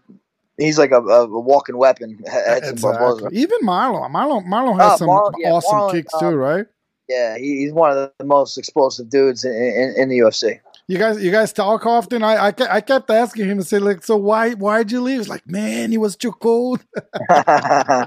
He, 0.58 0.66
he's 0.66 0.78
like 0.78 0.92
a, 0.92 0.98
a 1.02 1.28
walking 1.40 1.78
weapon. 1.78 2.20
Exactly. 2.28 3.30
Even 3.38 3.60
Marlon, 3.64 4.12
Marlon, 4.12 4.46
Marlon 4.46 4.80
has 4.80 4.94
Oh, 4.94 4.98
some 4.98 5.08
Marlon- 5.10 5.34
yeah, 5.38 5.52
awesome 5.52 5.78
Marlon, 5.80 5.92
kicks 5.92 6.14
uh, 6.14 6.20
too, 6.20 6.36
right? 6.36 6.66
Yeah, 7.10 7.38
he, 7.38 7.58
he's 7.60 7.74
one 7.74 7.98
of 7.98 8.12
the 8.20 8.26
most 8.26 8.58
explosive 8.58 9.10
dudes 9.10 9.44
in, 9.44 9.52
in, 9.54 9.94
in 9.98 10.10
the 10.10 10.20
UFC. 10.20 10.60
You 10.88 10.98
guys, 10.98 11.22
you 11.24 11.32
guys 11.32 11.52
talk 11.54 11.86
often. 11.86 12.22
I, 12.24 12.48
I, 12.50 12.54
I 12.70 12.82
kept 12.82 13.10
asking 13.10 13.46
him 13.46 13.58
and 13.60 13.66
say 13.68 13.80
like, 13.80 14.04
so 14.04 14.18
why, 14.18 14.52
why'd 14.52 14.92
you 14.92 15.02
leave? 15.02 15.20
He's 15.20 15.30
like, 15.30 15.48
man, 15.48 15.92
he 15.92 15.98
was 15.98 16.16
too 16.16 16.32
cold. 16.34 16.84
yeah, 17.30 18.06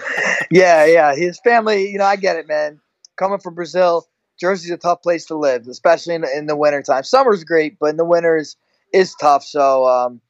yeah. 0.50 1.14
His 1.14 1.38
family, 1.40 1.90
you 1.90 1.98
know, 1.98 2.04
I 2.04 2.16
get 2.16 2.36
it, 2.36 2.48
man. 2.48 2.80
Coming 3.16 3.38
from 3.38 3.54
Brazil, 3.54 4.06
Jersey's 4.38 4.70
a 4.70 4.76
tough 4.76 5.02
place 5.02 5.26
to 5.26 5.36
live, 5.36 5.68
especially 5.68 6.14
in, 6.14 6.24
in 6.36 6.46
the 6.46 6.56
wintertime. 6.56 7.04
Summer's 7.04 7.44
great, 7.44 7.78
but 7.78 7.90
in 7.90 7.96
the 7.96 8.04
winters 8.04 8.56
is 8.92 9.14
tough. 9.14 9.44
So, 9.44 9.86
um, 9.86 10.20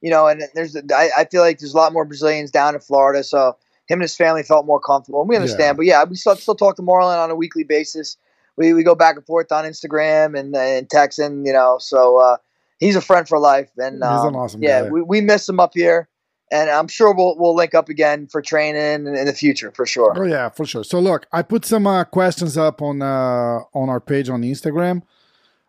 you 0.00 0.10
know, 0.10 0.26
and 0.26 0.42
there's, 0.54 0.76
I, 0.76 1.10
I 1.18 1.24
feel 1.24 1.40
like 1.40 1.58
there's 1.58 1.74
a 1.74 1.76
lot 1.76 1.92
more 1.92 2.04
Brazilians 2.04 2.50
down 2.50 2.74
in 2.74 2.80
Florida. 2.80 3.22
So 3.24 3.56
him 3.86 3.96
and 3.96 4.02
his 4.02 4.16
family 4.16 4.42
felt 4.42 4.66
more 4.66 4.80
comfortable. 4.80 5.20
And 5.20 5.28
we 5.28 5.36
understand. 5.36 5.60
Yeah. 5.60 5.72
But 5.74 5.86
yeah, 5.86 6.04
we 6.04 6.16
still, 6.16 6.36
still 6.36 6.54
talk 6.54 6.76
to 6.76 6.82
Marlon 6.82 7.22
on 7.22 7.30
a 7.30 7.34
weekly 7.34 7.64
basis. 7.64 8.16
We, 8.56 8.72
we 8.72 8.82
go 8.82 8.94
back 8.94 9.16
and 9.16 9.24
forth 9.26 9.50
on 9.50 9.64
Instagram 9.64 10.38
and, 10.38 10.54
and 10.54 10.88
texting, 10.88 11.46
you 11.46 11.52
know. 11.52 11.78
So 11.80 12.18
uh, 12.18 12.36
he's 12.78 12.96
a 12.96 13.00
friend 13.00 13.28
for 13.28 13.38
life. 13.38 13.70
And 13.78 13.96
He's 13.96 14.02
um, 14.04 14.28
an 14.28 14.36
awesome 14.36 14.62
yeah, 14.62 14.82
guy. 14.82 14.90
we, 14.90 15.02
we 15.02 15.20
miss 15.20 15.48
him 15.48 15.60
up 15.60 15.72
here. 15.74 16.08
And 16.50 16.70
I'm 16.70 16.88
sure 16.88 17.14
we'll, 17.14 17.36
we'll 17.38 17.54
link 17.54 17.74
up 17.74 17.88
again 17.88 18.26
for 18.26 18.42
training 18.42 19.06
in, 19.06 19.14
in 19.14 19.26
the 19.26 19.32
future 19.32 19.72
for 19.72 19.86
sure. 19.86 20.12
Oh 20.16 20.24
yeah, 20.24 20.50
for 20.50 20.64
sure. 20.64 20.84
So 20.84 21.00
look, 21.00 21.26
I 21.32 21.42
put 21.42 21.64
some 21.64 21.86
uh, 21.86 22.04
questions 22.04 22.56
up 22.56 22.82
on 22.82 23.02
uh, 23.02 23.60
on 23.72 23.88
our 23.88 24.00
page 24.00 24.28
on 24.28 24.42
Instagram. 24.42 25.02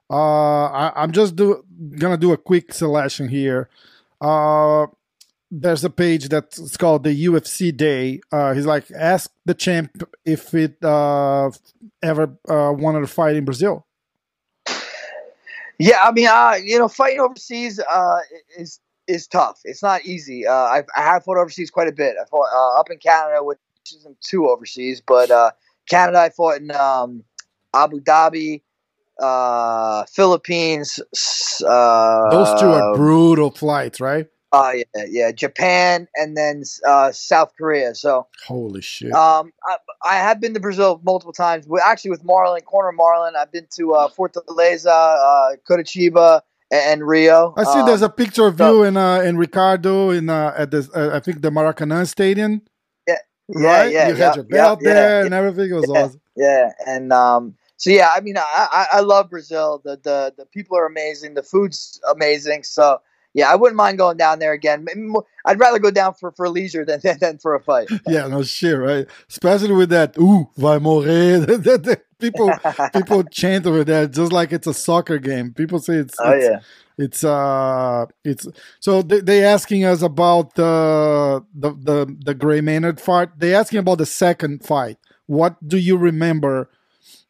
Uh, 0.10 0.66
I, 0.66 0.92
I'm 0.96 1.12
just 1.12 1.36
do, 1.36 1.64
gonna 1.98 2.18
do 2.18 2.34
a 2.34 2.38
quick 2.38 2.74
selection 2.74 3.30
here. 3.30 3.70
Uh, 4.22 4.88
there's 5.50 5.84
a 5.84 5.90
page 5.90 6.30
that's 6.30 6.76
called 6.78 7.04
the 7.04 7.26
UFC 7.26 7.76
Day. 7.76 8.20
Uh, 8.32 8.54
he's 8.54 8.66
like, 8.66 8.92
ask 8.92 9.32
the 9.46 9.54
champ 9.54 10.04
if 10.26 10.54
it 10.54 10.84
uh, 10.84 11.50
ever 12.04 12.38
uh, 12.50 12.74
wanted 12.74 13.02
to 13.02 13.08
fight 13.08 13.36
in 13.36 13.46
Brazil. 13.46 13.86
Yeah, 15.78 15.98
I 16.02 16.12
mean, 16.12 16.28
uh, 16.28 16.56
you 16.64 16.80
know, 16.80 16.88
fighting 16.88 17.20
overseas 17.20 17.80
uh, 17.80 18.20
is 18.58 18.80
is 19.08 19.28
tough. 19.28 19.60
It's 19.64 19.84
not 19.84 20.06
easy. 20.06 20.48
Uh, 20.48 20.54
I, 20.54 20.84
I 20.96 21.02
have 21.02 21.24
fought 21.24 21.38
overseas 21.38 21.72
quite 21.72 21.88
a 21.88 21.92
bit. 21.92 22.16
I 22.22 22.26
fought 22.30 22.48
uh, 22.54 22.80
up 22.80 22.90
in 22.90 22.98
Canada, 22.98 23.44
which 23.44 23.60
isn't 23.96 24.20
too 24.22 24.48
overseas, 24.48 25.02
but 25.06 25.32
uh, 25.32 25.52
Canada, 25.90 26.20
I 26.20 26.30
fought 26.30 26.62
in 26.62 26.72
um, 26.72 27.24
Abu 27.74 28.00
Dhabi, 28.00 28.62
uh, 29.22 30.06
Philippines. 30.06 31.00
Uh, 31.66 32.30
Those 32.30 32.60
two 32.60 32.68
are 32.68 32.96
brutal 32.96 33.52
flights, 33.52 34.00
right? 34.02 34.28
Uh, 34.52 34.72
yeah, 34.74 35.04
yeah, 35.10 35.32
Japan, 35.34 36.08
and 36.16 36.38
then 36.38 36.64
uh, 36.88 37.12
South 37.12 37.52
Korea. 37.58 37.94
So 37.94 38.28
Holy 38.48 38.82
shit! 38.82 39.12
um, 39.12 39.52
I, 39.68 39.78
I 40.06 40.16
have 40.16 40.40
been 40.40 40.54
to 40.54 40.62
Brazil 40.62 41.02
multiple 41.04 41.34
times. 41.34 41.68
Actually, 41.84 42.12
with 42.12 42.24
Marlon, 42.24 42.64
corner 42.64 42.98
Marlon, 42.98 43.36
I've 43.36 43.52
been 43.52 43.68
to 43.76 43.94
uh, 43.96 44.08
Fortaleza, 44.08 44.88
uh, 44.88 45.56
Curitiba, 45.70 46.42
and, 46.72 47.06
Rio. 47.06 47.54
I 47.58 47.64
see. 47.64 47.80
Um, 47.80 47.86
there's 47.86 48.02
a 48.02 48.10
picture 48.10 48.48
of 48.48 48.58
so- 48.58 48.74
you 48.74 48.84
and 48.84 48.98
uh, 48.98 49.22
and 49.22 49.38
Ricardo 49.38 50.10
in 50.10 50.30
uh, 50.30 50.54
at 50.58 50.72
the 50.72 50.90
uh, 50.96 51.16
I 51.16 51.20
think 51.20 51.42
the 51.42 51.50
Maracanã 51.50 52.08
Stadium. 52.08 52.62
Yeah, 53.08 53.16
right. 53.50 53.92
yeah, 53.92 54.08
you 54.08 54.16
yeah, 54.16 54.26
had 54.26 54.36
your 54.36 54.46
belt 54.46 54.80
yeah, 54.82 54.94
there 54.94 55.20
yeah, 55.20 55.26
and 55.26 55.34
everything. 55.34 55.72
It 55.72 55.76
was 55.76 55.90
yeah. 55.94 56.02
awesome. 56.02 56.22
Yeah, 56.36 56.72
and 56.88 57.14
um, 57.14 57.56
so 57.78 57.92
yeah, 57.92 58.10
I 58.16 58.22
mean, 58.22 58.38
I, 58.38 58.42
I, 58.54 58.88
I 58.94 59.00
love 59.02 59.30
Brazil. 59.30 59.82
The, 59.84 60.00
the 60.02 60.34
the 60.38 60.46
people 60.46 60.78
are 60.78 60.86
amazing. 60.86 61.36
The 61.36 61.44
food's 61.44 62.02
amazing. 62.10 62.64
So 62.64 63.00
yeah, 63.36 63.52
I 63.52 63.56
wouldn't 63.56 63.76
mind 63.76 63.98
going 63.98 64.16
down 64.16 64.40
there 64.40 64.54
again. 64.54 64.88
I'd 65.44 65.60
rather 65.60 65.78
go 65.78 65.92
down 65.92 66.14
for, 66.14 66.32
for 66.32 66.48
leisure 66.48 66.86
than, 66.86 67.00
than 67.04 67.20
than 67.20 67.38
for 67.38 67.54
a 67.54 67.60
fight. 67.60 67.90
Yeah, 68.08 68.28
no 68.28 68.44
shit, 68.44 68.78
right? 68.78 69.08
Especially 69.30 69.74
with 69.74 69.90
that, 69.90 70.18
ooh, 70.18 70.50
vai 70.58 70.80
morrer. 70.80 71.46
people 72.20 72.52
people 72.94 73.24
chant 73.32 73.66
over 73.66 73.84
that 73.84 74.12
just 74.12 74.32
like 74.32 74.52
it's 74.52 74.68
a 74.68 74.74
soccer 74.74 75.18
game. 75.18 75.54
People 75.54 75.80
say 75.80 75.96
it's 75.96 76.16
Oh 76.20 76.32
it's, 76.32 76.46
yeah. 76.46 76.60
it's 76.98 77.24
uh 77.24 78.06
it's 78.24 78.48
so 78.80 79.02
they 79.02 79.22
they 79.22 79.44
asking 79.44 79.86
us 79.86 80.02
about 80.02 80.56
the 80.56 81.44
the 81.54 81.72
the 81.72 82.18
the 82.26 82.34
Gray 82.34 82.62
Maynard 82.62 83.00
fight. 83.00 83.38
They 83.38 83.54
asking 83.54 83.80
about 83.80 83.98
the 83.98 84.06
second 84.06 84.64
fight. 84.64 84.98
What 85.28 85.56
do 85.68 85.78
you 85.78 85.98
remember 85.98 86.70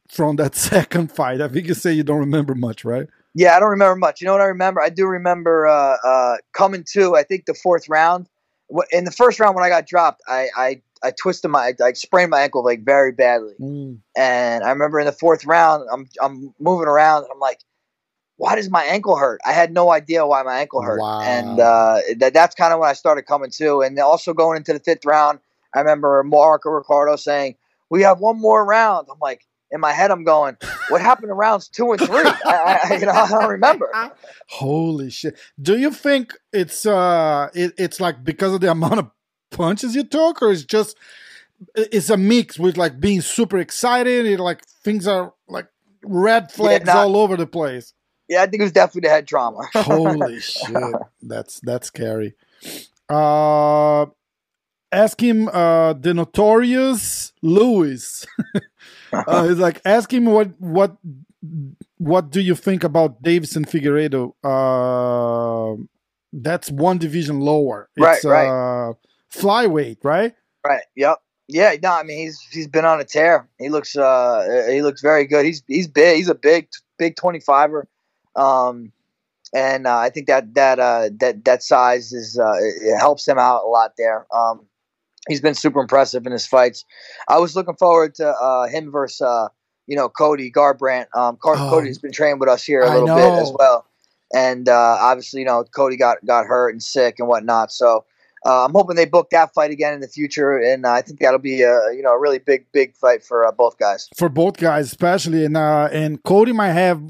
from 0.08 0.36
that 0.38 0.56
second 0.72 1.12
fight? 1.12 1.42
I 1.42 1.48
think 1.48 1.68
you 1.68 1.74
say 1.74 1.94
you 1.94 2.04
don't 2.04 2.20
remember 2.20 2.56
much, 2.56 2.86
right? 2.86 3.08
Yeah, 3.38 3.56
I 3.56 3.60
don't 3.60 3.72
remember 3.72 3.98
much. 3.98 4.22
You 4.22 4.28
know 4.28 4.32
what 4.32 4.42
I 4.42 4.46
remember? 4.46 4.82
I 4.82 4.90
do 4.90 5.06
remember 5.06 5.68
uh, 5.68 5.98
uh, 6.04 6.38
coming 6.54 6.86
to. 6.94 7.16
I 7.16 7.24
think 7.24 7.46
the 7.46 7.54
fourth 7.54 7.90
round. 7.90 8.30
In 8.92 9.04
the 9.04 9.12
first 9.12 9.40
round, 9.40 9.56
when 9.56 9.64
I 9.64 9.70
got 9.70 9.86
dropped, 9.86 10.22
I 10.28 10.48
I, 10.56 10.82
I 11.06 11.12
twisted 11.12 11.52
my 11.52 11.74
I 11.84 11.94
sprained 11.94 12.32
my 12.32 12.42
ankle 12.42 12.64
like 12.64 12.84
very 12.84 13.12
badly. 13.12 13.54
Mm. 13.60 14.00
And 14.18 14.64
I 14.64 14.70
remember 14.72 15.00
in 15.00 15.06
the 15.06 15.12
fourth 15.12 15.46
round, 15.46 15.88
I'm 15.92 16.08
I'm 16.22 16.54
moving 16.60 16.88
around, 16.88 17.24
and 17.24 17.32
I'm 17.34 17.40
like, 17.40 17.60
why 18.38 18.56
does 18.56 18.70
my 18.70 18.84
ankle 18.84 19.16
hurt? 19.16 19.40
I 19.46 19.54
had 19.54 19.72
no 19.72 19.92
idea 19.92 20.26
why 20.28 20.44
my 20.44 20.60
ankle 20.60 20.82
hurt, 20.82 21.00
Wow. 21.00 21.22
and 21.22 21.60
uh, 21.60 22.00
that 22.18 22.34
that's 22.34 22.56
kind 22.56 22.74
of 22.74 22.80
when 22.80 22.90
I 22.90 22.94
started 22.94 23.24
coming 23.24 23.52
to. 23.52 23.82
And 23.82 23.98
also 24.00 24.34
going 24.34 24.58
into 24.58 24.74
the 24.74 24.80
fifth 24.80 25.06
round, 25.06 25.40
I 25.74 25.80
remember 25.80 26.22
Mark 26.24 26.66
or 26.66 26.76
Ricardo 26.76 27.16
saying, 27.16 27.56
"We 27.90 28.02
have 28.02 28.20
one 28.20 28.40
more 28.40 28.66
round." 28.66 29.08
I'm 29.12 29.20
like. 29.22 29.46
In 29.72 29.82
my 29.82 29.94
head, 29.94 30.12
I'm 30.12 30.24
going, 30.24 30.56
"What 30.90 31.02
happened 31.02 31.30
to 31.30 31.34
rounds 31.34 31.68
two 31.68 31.92
and 31.92 32.00
three? 32.00 32.24
I, 32.46 32.80
I, 32.84 32.98
you 32.98 33.06
know, 33.08 33.12
I 33.12 33.28
don't 33.28 33.50
remember." 33.50 33.90
Holy 34.48 35.10
shit! 35.10 35.38
Do 35.60 35.76
you 35.78 35.90
think 35.92 36.34
it's 36.54 36.86
uh 36.86 37.50
it, 37.54 37.74
it's 37.78 38.00
like 38.00 38.24
because 38.24 38.54
of 38.54 38.62
the 38.62 38.70
amount 38.70 39.00
of 39.00 39.10
punches 39.56 39.96
you 39.96 40.04
took, 40.04 40.42
or 40.42 40.52
it's 40.52 40.64
just 40.64 40.98
it's 41.74 42.10
a 42.10 42.18
mix 42.18 42.60
with 42.60 42.78
like 42.78 43.00
being 43.00 43.22
super 43.22 43.58
excited 43.58 44.26
and 44.26 44.40
like 44.40 44.66
things 44.84 45.08
are 45.08 45.34
like 45.48 45.68
red 46.04 46.52
flags 46.52 46.86
nah. 46.86 46.98
all 46.98 47.18
over 47.18 47.38
the 47.38 47.48
place. 47.48 47.94
Yeah, 48.28 48.42
I 48.42 48.48
think 48.48 48.62
it 48.62 48.64
was 48.64 48.72
definitely 48.72 49.08
the 49.08 49.14
head 49.14 49.28
trauma. 49.28 49.62
Holy 49.74 50.40
shit! 50.40 50.94
That's 51.22 51.60
that's 51.62 51.88
scary. 51.88 52.34
Uh, 53.08 54.08
ask 54.92 55.22
him 55.22 55.48
uh 55.48 55.94
the 55.94 56.14
notorious 56.14 57.34
Lewis. 57.42 58.26
uh, 59.14 59.48
he's 59.48 59.58
like 59.58 59.82
ask 59.86 60.12
him 60.12 60.26
what 60.26 60.60
what 60.60 60.98
what 61.98 62.32
do 62.32 62.42
you 62.42 62.56
think 62.56 62.84
about 62.84 63.22
Deiveson 63.22 63.66
Figueiredo? 63.66 64.34
Uh, 64.44 65.82
that's 66.34 66.70
one 66.70 66.98
division 66.98 67.40
lower. 67.40 67.90
Right, 67.98 68.18
It's, 68.18 68.26
right. 68.26 68.90
Uh, 68.90 68.94
flyweight, 69.36 69.98
right? 70.04 70.34
Right. 70.66 70.84
Yep. 70.96 71.18
Yeah. 71.48 71.76
No. 71.82 71.92
I 71.92 72.04
mean, 72.04 72.18
he's 72.20 72.40
he's 72.52 72.68
been 72.68 72.86
on 72.86 73.00
a 73.00 73.04
tear. 73.04 73.48
He 73.60 73.70
looks 73.70 73.96
uh 73.96 74.66
he 74.70 74.82
looks 74.82 75.02
very 75.02 75.26
good. 75.26 75.46
He's 75.46 75.64
he's 75.68 75.88
big. 75.88 76.18
He's 76.18 76.30
a 76.30 76.36
big 76.36 76.68
big 76.98 77.16
twenty 77.16 77.40
fiver. 77.40 77.88
Um, 78.36 78.92
and 79.54 79.88
uh, 79.88 79.98
I 79.98 80.10
think 80.10 80.28
that 80.28 80.54
that 80.56 80.80
uh 80.80 81.10
that 81.20 81.46
that 81.46 81.64
size 81.64 82.12
is 82.12 82.38
uh 82.40 82.54
it 82.60 82.98
helps 82.98 83.28
him 83.28 83.38
out 83.38 83.64
a 83.64 83.68
lot 83.68 83.94
there. 83.98 84.26
Um, 84.36 84.66
he's 85.30 85.42
been 85.42 85.54
super 85.54 85.80
impressive 85.82 86.26
in 86.26 86.32
his 86.32 86.46
fights. 86.48 86.84
I 87.28 87.38
was 87.38 87.56
looking 87.56 87.76
forward 87.76 88.16
to 88.16 88.28
uh 88.30 88.68
him 88.68 88.92
versus 88.92 89.22
uh 89.22 89.48
you 89.88 89.96
know 89.96 90.10
Cody 90.10 90.52
Garbrandt. 90.52 91.08
Um, 91.16 91.38
Car- 91.38 91.56
Oh. 91.58 91.70
Cody's 91.70 92.00
been 92.00 92.12
training 92.12 92.40
with 92.40 92.50
us 92.50 92.64
here 92.64 92.82
a 92.82 92.86
little 93.02 93.08
bit 93.16 93.42
as 93.42 93.52
well. 93.58 93.86
And 94.34 94.68
uh, 94.68 94.98
obviously, 95.00 95.42
you 95.42 95.46
know, 95.46 95.64
Cody 95.64 95.96
got 95.96 96.18
got 96.26 96.48
hurt 96.48 96.72
and 96.72 96.82
sick 96.82 97.20
and 97.20 97.28
whatnot. 97.28 97.72
So 97.72 97.98
uh, 98.00 98.00
I'm 98.50 98.72
hoping 98.74 98.96
they 98.96 99.06
book 99.06 99.30
that 99.32 99.54
fight 99.54 99.72
again 99.72 99.94
in 99.94 100.00
the 100.02 100.08
future, 100.08 100.58
and 100.58 100.86
uh, 100.86 100.92
I 100.92 101.02
think 101.02 101.20
that'll 101.20 101.40
be 101.40 101.62
a 101.64 101.92
you 101.94 102.02
know 102.04 102.12
a 102.12 102.20
really 102.20 102.40
big 102.40 102.66
big 102.72 102.96
fight 102.96 103.24
for 103.24 103.46
uh, 103.46 103.52
both 103.52 103.78
guys. 103.78 104.08
For 104.16 104.30
both 104.30 104.58
guys, 104.58 104.86
especially, 104.88 105.46
and 105.46 105.58
uh, 105.58 105.90
and 105.92 106.22
Cody 106.24 106.54
might 106.54 106.74
have 106.74 107.02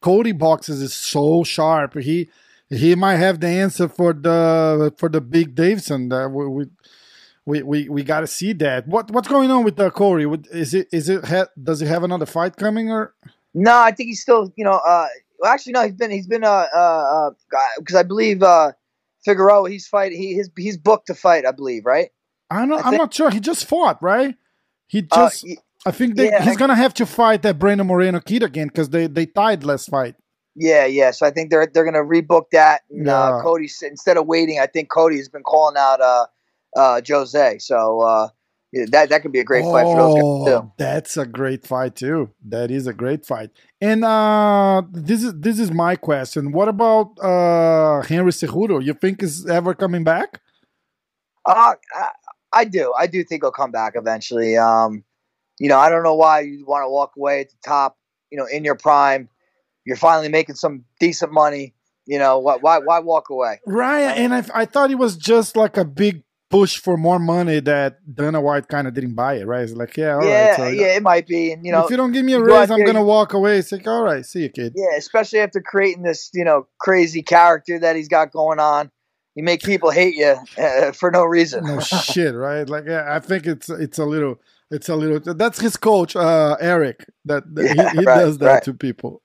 Cody 0.00 0.32
boxes 0.32 0.80
is 0.80 0.94
so 0.94 1.42
sharp. 1.44 1.94
He 1.98 2.30
he 2.68 2.94
might 2.94 3.16
have 3.16 3.40
the 3.40 3.48
answer 3.48 3.88
for 3.88 4.12
the 4.12 4.94
for 4.96 5.08
the 5.08 5.20
big 5.20 5.54
Deiveson. 5.54 6.10
That 6.10 6.30
we 6.30 6.46
we 6.46 6.66
we, 7.46 7.62
we, 7.62 7.88
we 7.88 8.02
got 8.02 8.20
to 8.20 8.26
see 8.26 8.52
that. 8.54 8.86
What 8.86 9.10
what's 9.10 9.28
going 9.28 9.50
on 9.50 9.64
with 9.64 9.78
uh, 9.78 9.90
Cody? 9.90 10.26
Would- 10.26 10.48
Is 10.50 10.74
it 10.74 10.88
is 10.92 11.08
it 11.08 11.24
ha- 11.24 11.48
does 11.62 11.80
he 11.80 11.86
have 11.86 12.02
another 12.04 12.26
fight 12.26 12.56
coming 12.56 12.90
or? 12.90 13.14
No, 13.52 13.76
I 13.76 13.90
think 13.92 14.08
he's 14.08 14.22
still 14.22 14.52
you 14.56 14.64
know. 14.64 14.80
Uh, 14.86 15.06
well, 15.40 15.52
actually, 15.52 15.72
no, 15.72 15.82
he's 15.82 15.92
been 15.94 16.10
he's 16.10 16.26
been 16.26 16.44
uh 16.44 16.66
uh 16.74 17.30
because 17.78 17.96
I 17.96 18.02
believe 18.02 18.42
uh 18.42 18.72
Figueroa 19.24 19.68
he's 19.70 19.86
fight 19.86 20.12
he 20.12 20.34
he's 20.34 20.50
he's 20.56 20.76
booked 20.76 21.06
to 21.08 21.14
fight 21.14 21.46
I 21.46 21.52
believe 21.52 21.84
right. 21.84 22.10
I 22.50 22.66
don't. 22.66 22.72
I 22.84 22.88
I'm 22.90 22.96
not 22.96 23.12
sure. 23.14 23.30
He 23.30 23.40
just 23.40 23.64
fought, 23.66 24.02
right? 24.02 24.34
He 24.86 25.06
Uh, 25.10 25.30
just. 25.30 25.44
y- 25.46 25.56
I 25.86 25.90
think 25.90 26.16
they, 26.16 26.26
yeah, 26.30 26.42
he's 26.42 26.56
I- 26.56 26.58
gonna 26.58 26.74
have 26.74 26.94
to 26.94 27.06
fight 27.06 27.42
that 27.42 27.58
Brandon 27.58 27.86
Moreno 27.86 28.20
kid 28.20 28.42
again 28.42 28.68
because 28.68 28.90
they 28.90 29.06
they 29.06 29.26
tied 29.26 29.64
last 29.64 29.88
fight. 29.90 30.14
yeah, 30.54 30.86
yeah. 30.86 31.10
So 31.10 31.26
I 31.26 31.30
think 31.30 31.50
they're 31.50 31.66
they're 31.66 31.84
gonna 31.84 32.04
rebook 32.04 32.44
that. 32.52 32.82
And, 32.90 33.06
Yeah. 33.06 33.18
uh, 33.18 33.42
Cody 33.42 33.68
instead 33.82 34.16
of 34.16 34.26
waiting, 34.26 34.60
I 34.60 34.66
think 34.66 34.88
Cody 34.90 35.16
has 35.16 35.28
been 35.28 35.42
calling 35.42 35.76
out 35.76 36.00
uh 36.00 36.26
uh 36.76 37.00
Jose. 37.06 37.58
So 37.58 38.00
uh 38.02 38.28
that 38.90 39.08
that 39.08 39.22
could 39.22 39.32
be 39.32 39.40
a 39.40 39.44
great 39.44 39.64
fight 39.64 39.84
for 39.84 39.96
those 39.96 40.14
guys 40.14 40.22
Oh, 40.24 40.44
too. 40.46 40.72
That's 40.78 41.16
a 41.16 41.26
great 41.26 41.66
fight 41.66 41.96
too. 41.96 42.30
That 42.48 42.70
is 42.70 42.86
a 42.86 42.92
great 42.92 43.24
fight. 43.24 43.50
And 43.80 44.04
uh 44.04 44.82
this 44.92 45.22
is 45.22 45.34
this 45.34 45.58
is 45.58 45.70
my 45.70 45.96
question. 45.96 46.52
What 46.52 46.68
about 46.68 47.18
uh 47.22 48.02
Henry 48.02 48.32
Cejudo? 48.32 48.82
You 48.84 48.94
think 48.94 49.22
is 49.22 49.46
ever 49.46 49.74
coming 49.74 50.04
back? 50.04 50.40
Uh, 51.46 51.74
I, 51.94 52.08
I 52.52 52.64
do. 52.64 52.92
I 52.98 53.06
do 53.06 53.22
think 53.22 53.42
he'll 53.42 53.50
come 53.52 53.70
back 53.70 53.92
eventually. 53.96 54.56
Um, 54.56 55.04
you 55.60 55.68
know, 55.68 55.78
I 55.78 55.88
don't 55.90 56.02
know 56.02 56.14
why 56.14 56.40
you 56.40 56.64
want 56.66 56.84
to 56.84 56.90
walk 56.90 57.12
away 57.16 57.42
at 57.42 57.50
the 57.50 57.56
top. 57.64 57.96
You 58.30 58.38
know, 58.38 58.46
in 58.46 58.64
your 58.64 58.74
prime, 58.74 59.28
you're 59.84 59.96
finally 59.96 60.28
making 60.28 60.56
some 60.56 60.84
decent 60.98 61.32
money. 61.32 61.74
You 62.06 62.18
know, 62.18 62.38
why 62.38 62.56
why, 62.56 62.78
why 62.78 62.98
walk 62.98 63.30
away? 63.30 63.60
Right. 63.66 64.02
And 64.02 64.34
I, 64.34 64.44
I 64.52 64.64
thought 64.64 64.90
it 64.90 64.96
was 64.98 65.16
just 65.16 65.56
like 65.56 65.76
a 65.76 65.84
big 65.84 66.23
push 66.54 66.78
for 66.78 66.96
more 66.96 67.18
money 67.18 67.60
that 67.60 67.98
Dana 68.14 68.40
White 68.40 68.68
kind 68.68 68.86
of 68.86 68.94
didn't 68.94 69.14
buy 69.14 69.34
it, 69.34 69.46
right? 69.46 69.62
It's 69.62 69.72
like, 69.72 69.96
yeah, 69.96 70.14
all 70.14 70.18
right. 70.20 70.28
yeah, 70.28 70.56
so 70.56 70.66
yeah, 70.68 70.96
it 70.96 71.02
might 71.02 71.26
be. 71.26 71.52
And 71.52 71.64
you 71.66 71.72
know, 71.72 71.84
if 71.84 71.90
you 71.90 71.96
don't 71.96 72.12
give 72.12 72.24
me 72.24 72.32
a 72.34 72.40
raise, 72.40 72.70
I'm 72.70 72.78
there, 72.78 72.86
gonna 72.86 73.04
walk 73.04 73.32
away. 73.32 73.58
It's 73.58 73.72
like, 73.72 73.86
all 73.86 74.02
right, 74.02 74.24
see 74.24 74.42
you, 74.42 74.48
kid. 74.50 74.72
yeah, 74.76 74.96
especially 74.96 75.40
after 75.40 75.60
creating 75.60 76.04
this, 76.04 76.30
you 76.32 76.44
know, 76.44 76.66
crazy 76.78 77.22
character 77.22 77.78
that 77.78 77.96
he's 77.96 78.08
got 78.08 78.30
going 78.32 78.60
on. 78.60 78.90
You 79.34 79.42
make 79.42 79.62
people 79.64 79.90
hate 79.90 80.14
you 80.14 80.36
uh, 80.58 80.92
for 80.92 81.10
no 81.10 81.24
reason. 81.24 81.64
no 81.64 81.80
shit, 81.80 82.34
right? 82.34 82.68
Like 82.68 82.84
yeah, 82.86 83.04
I 83.08 83.18
think 83.18 83.46
it's 83.46 83.68
it's 83.68 83.98
a 83.98 84.04
little 84.04 84.40
it's 84.70 84.88
a 84.88 84.94
little 84.94 85.34
that's 85.34 85.58
his 85.60 85.76
coach, 85.76 86.14
uh 86.14 86.56
Eric, 86.60 87.04
that, 87.24 87.52
that 87.54 87.64
Yeah, 87.64 87.90
he, 87.90 87.98
he 87.98 88.04
right, 88.04 88.20
does 88.20 88.38
that 88.38 88.46
right. 88.46 88.62
to 88.62 88.74
people. 88.74 89.22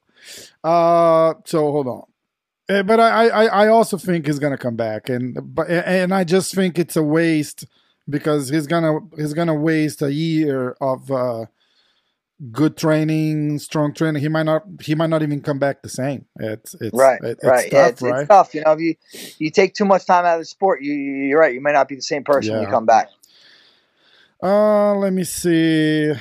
Uh 0.63 1.35
so 1.45 1.71
hold 1.71 1.87
on. 1.87 2.03
Eh, 2.69 2.83
But 2.83 2.99
I, 2.99 3.29
I 3.29 3.45
I 3.45 3.67
also 3.69 3.97
think 3.97 4.27
he's 4.27 4.39
gonna 4.39 4.57
come 4.59 4.77
back 4.77 5.09
and 5.09 5.37
but 5.55 5.69
and 5.69 6.13
I 6.13 6.25
just 6.25 6.55
think 6.55 6.79
it's 6.79 6.97
a 6.97 7.03
waste 7.03 7.65
because 8.09 8.49
he's 8.49 8.67
gonna 8.67 8.99
he's 9.17 9.33
gonna 9.35 9.55
waste 9.55 10.01
a 10.03 10.13
year 10.13 10.77
of 10.81 11.11
uh 11.11 11.45
good 12.51 12.77
training, 12.77 13.59
strong 13.59 13.93
training. 13.93 14.21
He 14.21 14.29
might 14.29 14.43
not 14.43 14.63
he 14.81 14.95
might 14.95 15.09
not 15.11 15.23
even 15.23 15.41
come 15.41 15.59
back 15.59 15.83
the 15.83 15.89
same. 15.89 16.25
It's 16.39 16.75
it's 16.81 17.11
right, 17.11 17.21
it- 17.21 17.39
it's 17.43 17.65
right. 17.65 17.67
tough, 17.67 17.73
yeah, 17.73 17.87
it's, 17.89 18.01
right? 18.01 18.21
it's 18.21 18.27
tough. 18.29 18.55
You 18.55 18.63
know, 18.65 18.73
if 18.73 18.81
you 18.81 18.95
you 19.39 19.51
take 19.51 19.73
too 19.75 19.85
much 19.85 20.05
time 20.05 20.25
out 20.25 20.35
of 20.35 20.41
the 20.41 20.45
sport, 20.45 20.81
you 20.83 20.93
you're 20.93 21.39
right. 21.39 21.53
You 21.53 21.61
may 21.61 21.73
not 21.73 21.87
be 21.89 21.95
the 21.95 22.01
same 22.03 22.23
person 22.23 22.55
when 22.55 22.61
you 22.61 22.67
come 22.69 22.85
back. 22.85 23.09
Uh, 24.43 24.95
let 24.95 25.13
me 25.13 25.25
see. 25.25 26.13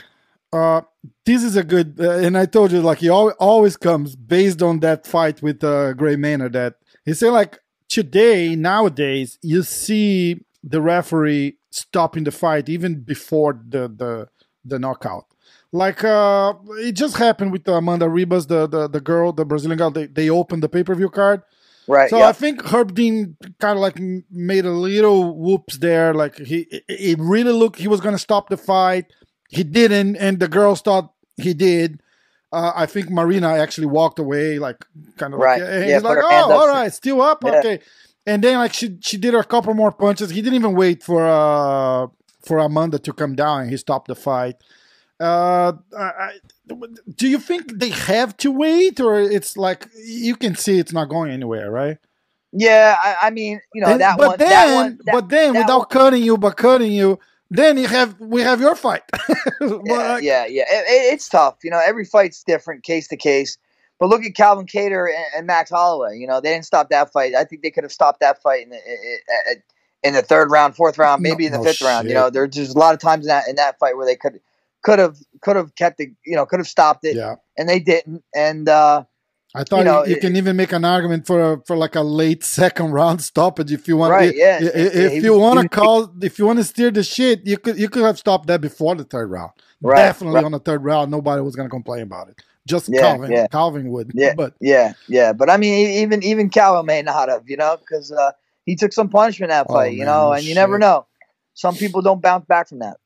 Uh, 0.53 0.83
this 1.25 1.43
is 1.43 1.57
a 1.57 1.65
good, 1.65 1.97
uh, 2.01 2.19
and 2.19 2.37
I 2.37 2.47
told 2.47 2.73
you, 2.73 2.81
like 2.81 2.99
he 2.99 3.09
al- 3.09 3.35
always 3.39 3.77
comes 3.77 4.17
based 4.17 4.63
on 4.63 4.81
that 4.81 5.07
fight 5.07 5.43
with 5.43 5.63
uh, 5.65 5.93
Gray 5.95 6.17
Maynard. 6.17 6.53
That 6.55 6.75
he 7.05 7.15
said, 7.15 7.31
like 7.31 7.59
today, 7.89 8.55
nowadays, 8.57 9.39
you 9.43 9.63
see 9.63 10.45
the 10.63 10.81
referee 10.81 11.57
stopping 11.71 12.25
the 12.25 12.31
fight 12.33 12.69
even 12.69 13.01
before 13.01 13.61
the 13.69 13.89
the 13.89 14.29
the 14.65 14.79
knockout. 14.79 15.27
Like 15.73 16.03
uh, 16.03 16.55
it 16.79 16.93
just 16.93 17.17
happened 17.19 17.53
with 17.53 17.69
Amanda 17.69 18.07
Ribas, 18.07 18.49
the 18.49 18.67
the 18.67 18.89
the 18.89 19.01
girl, 19.01 19.33
the 19.33 19.45
Brazilian 19.45 19.79
girl. 19.79 19.91
They 19.91 20.07
they 20.07 20.31
opened 20.31 20.63
the 20.63 20.69
pay 20.69 20.83
per 20.83 20.95
view 20.95 21.11
card. 21.11 21.43
Right. 21.87 22.11
So 22.11 22.19
yeah. 22.19 22.29
I 22.29 22.33
think 22.33 22.63
Herb 22.67 22.95
Dean 22.95 23.37
kind 23.61 23.77
of 23.79 23.81
like 23.81 23.99
made 24.31 24.67
a 24.67 24.71
little 24.71 25.35
whoops 25.39 25.79
there. 25.79 26.13
Like 26.13 26.37
he, 26.37 26.67
it- 26.87 27.19
really 27.19 27.53
looked 27.53 27.79
he 27.79 27.89
was 27.89 28.01
going 28.03 28.15
to 28.15 28.19
stop 28.19 28.51
the 28.51 28.59
fight. 28.59 29.07
He 29.49 29.65
didn't, 29.65 30.17
and 30.17 30.39
the 30.39 30.49
girls 30.49 30.81
thought 30.83 31.13
he 31.37 31.55
did. 31.55 32.01
Uh, 32.53 32.73
I 32.75 32.87
think 32.87 33.11
Marina 33.11 33.49
actually 33.57 33.87
walked 33.87 34.19
away, 34.19 34.59
like 34.59 34.85
kind 35.17 35.35
of 35.35 35.41
Right. 35.41 35.61
like, 35.61 35.71
and 35.71 35.89
Yeah, 35.89 35.95
he's 35.97 36.03
like, 36.03 36.19
oh, 36.23 36.53
all 36.53 36.69
right, 36.69 36.93
still 36.93 37.21
up, 37.21 37.43
Yeah. 37.45 37.59
okay. 37.59 37.81
And 38.27 38.43
then 38.45 38.59
like 38.59 38.73
she 38.75 38.99
she 39.01 39.17
did 39.17 39.35
a 39.35 39.43
couple 39.45 39.73
more 39.75 39.91
punches. 39.93 40.31
He 40.31 40.43
didn't 40.43 40.57
even 40.57 40.75
wait 40.75 41.03
for 41.03 41.27
uh 41.27 42.07
for 42.45 42.59
Amanda 42.59 42.99
to 42.99 43.13
come 43.13 43.35
down. 43.35 43.69
He 43.69 43.77
stopped 43.77 44.09
the 44.09 44.15
fight. 44.15 44.57
Uh, 45.21 45.73
I, 45.99 46.39
do 47.17 47.27
you 47.29 47.39
think 47.39 47.79
they 47.81 47.89
have 47.89 48.37
to 48.39 48.53
wait, 48.53 49.01
or 49.01 49.19
it's 49.21 49.57
like 49.57 49.89
you 50.07 50.37
can 50.37 50.55
see 50.55 50.79
it's 50.79 50.93
not 50.93 51.09
going 51.09 51.31
anywhere, 51.33 51.71
right? 51.71 51.99
yeah. 52.53 52.97
I, 53.03 53.17
I 53.27 53.31
mean, 53.31 53.61
you 53.75 53.81
know 53.83 53.89
And- 53.89 54.01
that 54.01 54.17
but 54.17 54.29
one. 54.29 54.39
then, 54.39 54.49
that 54.49 54.75
one. 54.77 54.99
That, 55.05 55.13
but 55.13 55.29
then, 55.29 55.55
without 55.55 55.79
one- 55.79 55.89
cutting 55.89 56.23
you, 56.23 56.39
but 56.39 56.57
cutting 56.57 56.93
you, 56.93 57.19
then 57.51 57.77
you 57.79 57.87
have 57.89 58.19
we 58.21 58.43
have 58.43 58.61
your 58.61 58.75
fight. 58.75 59.03
But, 59.61 59.83
yeah, 59.87 60.19
yeah, 60.21 60.47
yeah. 60.47 60.65
It, 60.69 60.85
it- 60.89 61.15
it's 61.15 61.29
tough. 61.29 61.57
You 61.65 61.71
know, 61.71 61.81
every 61.85 62.05
fight's 62.05 62.43
different, 62.45 62.83
case 62.85 63.09
to 63.09 63.17
case. 63.17 63.59
But 63.99 64.09
look 64.09 64.23
at 64.23 64.35
Calvin 64.37 64.67
Kattar 64.67 65.09
and, 65.09 65.25
and 65.37 65.47
Max 65.47 65.71
Holloway. 65.71 66.17
You 66.19 66.27
know, 66.29 66.41
they 66.41 66.51
didn't 66.53 66.67
stop 66.67 66.89
that 66.91 67.11
fight. 67.13 67.35
I 67.35 67.45
think 67.45 67.63
they 67.63 67.71
could 67.71 67.83
have 67.85 67.93
stopped 67.93 68.21
that 68.21 68.41
fight 68.41 68.63
in 68.63 68.71
the 68.71 68.77
in, 68.77 69.63
in 70.05 70.15
the 70.15 70.23
third 70.23 70.51
round, 70.53 70.77
fourth 70.77 70.99
round, 70.99 71.23
maybe 71.23 71.47
in 71.47 71.53
the 71.53 71.59
No- 71.59 71.65
fifth 71.65 71.81
no 71.81 71.89
round. 71.89 72.09
You 72.09 72.15
know, 72.15 72.31
there's 72.31 72.51
just 72.55 72.77
a 72.77 72.79
lot 72.79 72.95
of 72.95 73.01
times 73.01 73.25
in 73.25 73.29
that 73.29 73.49
in 73.49 73.57
that 73.57 73.79
fight 73.79 73.97
where 73.97 74.07
they 74.07 74.15
could 74.17 74.41
could 74.83 74.99
have 75.01 75.17
could 75.41 75.57
have 75.57 75.75
kept 75.75 75.99
it. 76.01 76.11
You 76.25 76.37
know, 76.37 76.47
could 76.47 76.61
have 76.61 76.69
stopped 76.69 77.05
it, 77.05 77.17
yeah, 77.17 77.37
and 77.57 77.69
they 77.69 77.81
didn't. 77.81 78.23
And 78.35 78.69
uh, 78.69 79.05
I 79.55 79.65
thought 79.65 79.79
You 79.79 79.85
know, 79.85 80.05
you, 80.05 80.11
you 80.11 80.17
it- 80.17 80.21
can 80.21 80.37
even 80.37 80.57
make 80.57 80.73
an 80.73 80.85
argument 80.85 81.27
for 81.27 81.53
a, 81.55 81.61
for 81.67 81.77
like 81.77 81.95
a 81.97 82.03
late 82.03 82.45
second 82.61 82.93
round 82.93 83.23
stoppage 83.23 83.73
if 83.73 83.89
you 83.89 83.97
want. 83.97 84.13
Right, 84.13 84.35
yeah. 84.35 84.59
If, 84.63 85.13
He- 85.13 85.19
you 85.21 85.39
want 85.39 85.61
to 85.61 85.69
call, 85.69 86.13
if 86.23 86.39
you 86.39 86.47
want 86.47 86.59
to 86.59 86.65
steer 86.65 86.91
the 86.91 87.03
shit, 87.03 87.47
you 87.47 87.57
could 87.59 87.79
you 87.79 87.89
could 87.89 88.03
have 88.05 88.19
stopped 88.19 88.47
that 88.49 88.61
before 88.61 88.95
the 88.95 89.05
third 89.05 89.31
round. 89.31 89.53
Right, 89.81 89.97
Definitely 89.97 90.37
right. 90.37 90.45
on 90.45 90.53
the 90.53 90.59
third 90.59 90.85
round, 90.85 91.11
nobody 91.11 91.41
was 91.43 91.57
gonna 91.57 91.69
complain 91.69 92.03
about 92.03 92.29
it. 92.29 92.43
Just 92.67 92.89
Yeah, 92.89 93.01
Calvin, 93.01 93.33
yeah. 93.33 93.47
Calvin 93.47 93.89
would. 93.91 94.11
Yeah. 94.13 94.35
but 94.35 94.53
yeah, 94.61 94.93
yeah. 95.09 95.33
But 95.33 95.49
I 95.49 95.57
mean, 95.57 95.89
even 96.03 96.23
even 96.23 96.51
Calvin 96.51 96.85
may 96.85 97.01
not 97.01 97.29
have. 97.31 97.49
You 97.49 97.57
know, 97.57 97.77
because 97.79 98.13
uh, 98.13 98.33
he 98.67 98.77
took 98.77 98.93
some 98.93 99.09
punishment 99.09 99.51
that 99.51 99.67
Oh, 99.71 99.75
fight. 99.75 99.93
you 99.93 99.99
man, 100.01 100.07
know, 100.09 100.27
no 100.27 100.33
and 100.33 100.45
you 100.45 100.55
never 100.55 100.79
know. 100.79 101.07
Some 101.55 101.77
people 101.77 102.03
don't 102.03 102.21
bounce 102.21 102.45
back 102.45 102.69
from 102.69 102.81
that. 102.81 102.99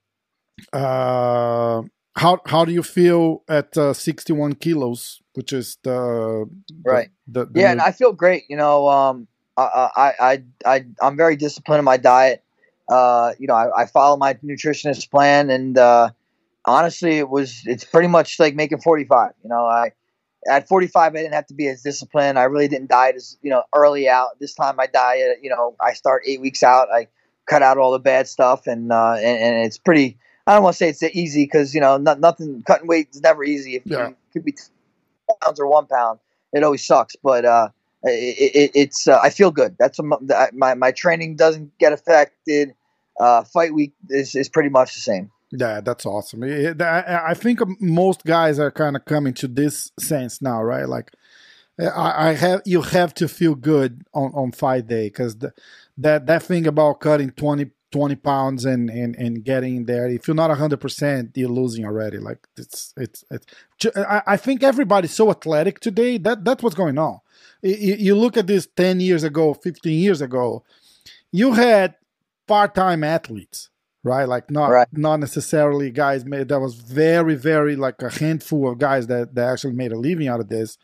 uh, 0.73 1.83
how 2.17 2.41
how 2.47 2.65
do 2.65 2.73
you 2.73 2.83
feel 2.83 3.43
at 3.49 3.77
uh, 3.77 3.93
sixty 3.93 4.33
one 4.33 4.55
kilos, 4.55 5.23
which 5.35 5.53
is 5.53 5.79
the 5.83 6.49
Right. 6.85 7.11
The, 7.27 7.47
the 7.47 7.61
Yeah, 7.61 7.67
new- 7.67 7.73
and 7.73 7.81
I 7.81 7.93
feel 7.93 8.13
great. 8.13 8.45
You 8.49 8.57
know, 8.57 8.89
um, 8.89 9.27
I, 9.57 9.63
I, 9.97 10.13
I, 10.21 10.43
I, 10.65 10.85
I'm 11.01 11.17
very 11.17 11.37
disciplined 11.37 11.79
in 11.81 11.85
my 11.85 11.97
diet. 11.97 12.43
Uh, 12.89 13.33
you 13.39 13.47
know, 13.47 13.55
I, 13.55 13.83
I 13.83 13.87
follow 13.87 14.17
my 14.17 14.35
nutritionist 14.35 15.11
plan, 15.11 15.51
and 15.51 15.79
uh, 15.79 16.11
honestly, 16.67 17.19
it 17.19 17.29
was 17.29 17.63
it's 17.65 17.85
pretty 17.85 18.09
much 18.09 18.39
like 18.39 18.55
making 18.55 18.81
45. 18.81 19.33
You 19.43 19.49
know, 19.49 19.65
I 19.65 19.93
at 20.51 20.67
45, 20.67 21.13
I 21.13 21.17
didn't 21.17 21.35
have 21.35 21.47
to 21.47 21.55
be 21.55 21.69
as 21.69 21.83
disciplined. 21.83 22.39
I 22.39 22.45
really 22.45 22.67
didn't 22.69 22.89
diet 22.91 23.17
as 23.17 23.39
you 23.43 23.51
know 23.51 23.63
early 23.75 24.09
out. 24.09 24.39
This 24.41 24.55
time, 24.55 24.79
I 24.81 24.87
diet. 24.87 25.39
You 25.43 25.51
know, 25.51 25.77
I 25.81 25.93
start 25.95 26.23
eight 26.27 26.41
weeks 26.41 26.63
out. 26.63 26.89
I 26.93 27.09
cut 27.49 27.63
out 27.63 27.79
all 27.79 27.93
the 27.93 27.99
bad 27.99 28.29
stuff, 28.29 28.67
and 28.67 28.93
uh, 28.93 29.15
and, 29.15 29.39
and 29.39 29.67
it's 29.67 29.79
pretty. 29.79 30.19
I 30.47 30.55
don't 30.55 30.65
want 30.65 30.75
to 30.75 30.79
say 30.79 30.89
it's 30.89 31.03
easy 31.03 31.45
because 31.45 31.75
you 31.75 31.81
know 31.81 31.97
not, 31.97 32.21
nothing 32.21 32.63
cutting 32.67 32.89
weight 32.89 33.09
is 33.13 33.21
never 33.21 33.45
easy. 33.45 33.77
If 33.77 33.83
Yeah. 33.87 34.09
you 34.09 34.17
could 34.33 34.45
be 34.45 34.53
two 34.53 35.35
pounds 35.41 35.61
or 35.61 35.67
one 35.67 35.87
pound, 35.87 36.19
it 36.53 36.63
always 36.65 36.85
sucks. 36.85 37.17
But 37.23 37.45
uh, 37.45 37.69
it, 38.03 38.53
it, 38.55 38.71
it's 38.75 39.07
uh, 39.07 39.21
I 39.23 39.31
feel 39.31 39.51
good. 39.51 39.77
That's 39.79 39.99
a, 39.99 40.03
my 40.53 40.75
my 40.75 40.93
training 40.93 41.37
doesn't 41.37 41.79
get 41.79 41.93
affected. 41.93 42.75
Uh, 43.21 43.45
fight 43.45 43.75
week 43.75 43.93
is, 44.09 44.35
is 44.35 44.49
pretty 44.49 44.71
much 44.71 44.95
the 44.95 45.01
same. 45.01 45.31
Yeah, 45.53 45.83
that's 45.83 46.07
awesome. 46.07 46.43
I, 46.45 47.35
think 47.35 47.61
most 47.79 48.25
guys 48.25 48.59
are 48.59 48.71
kind 48.71 48.97
of 48.97 49.05
coming 49.05 49.35
to 49.35 49.47
this 49.47 49.93
sense 50.01 50.41
now, 50.41 50.63
right? 50.63 50.89
Like, 50.89 51.13
I, 51.79 52.31
I 52.31 52.33
have 52.33 52.63
you 52.65 52.81
have 52.81 53.13
to 53.15 53.29
feel 53.29 53.55
good 53.55 54.03
on 54.15 54.33
on 54.33 54.53
fight 54.53 54.87
day 54.87 55.09
because 55.09 55.37
that 55.99 56.27
that 56.27 56.43
thing 56.43 56.67
about 56.67 57.01
cutting 57.01 57.33
20, 57.33 57.71
20 57.93 58.17
pounds 58.17 58.65
and 58.65 58.91
and 58.91 59.15
and 59.17 59.45
getting 59.45 59.85
there, 59.85 60.09
if 60.09 60.27
you're 60.27 60.35
not 60.35 60.57
hundred 60.57 60.81
percent, 60.81 61.31
you're 61.37 61.49
losing 61.49 61.85
already. 61.85 62.19
Like 62.19 62.47
it's 62.57 62.93
it's 62.97 63.25
it's. 63.31 63.47
I, 63.97 64.23
I 64.27 64.37
think 64.37 64.63
everybody's 64.63 65.15
so 65.15 65.31
athletic 65.31 65.81
today. 65.81 66.19
That 66.19 66.45
that's 66.45 66.63
what's 66.63 66.75
going 66.75 66.99
on. 66.99 67.21
You, 67.63 67.97
you 67.99 68.15
look 68.17 68.37
at 68.37 68.47
this 68.49 68.67
ten 68.77 68.99
years 69.01 69.23
ago, 69.23 69.55
fifteen 69.55 70.01
years 70.01 70.21
ago, 70.21 70.65
you 71.31 71.53
had 71.53 71.95
part-time 72.49 73.05
athletes 73.05 73.71
right 74.03 74.25
like 74.25 74.51
not 74.51 74.69
Right. 74.71 74.89
not 74.93 75.21
necessarily 75.21 75.91
guys 75.93 76.25
made 76.25 76.49
that 76.49 76.59
was 76.61 76.75
very 76.75 77.37
very 77.37 77.77
like 77.77 78.03
a 78.03 78.11
handful 78.11 78.69
of 78.71 78.79
guys 78.79 79.07
that, 79.07 79.35
that 79.37 79.49
actually 79.49 79.75
made 79.75 79.93
a 79.93 79.99
living 79.99 80.27
out 80.27 80.41
of 80.41 80.49
this 80.49 80.77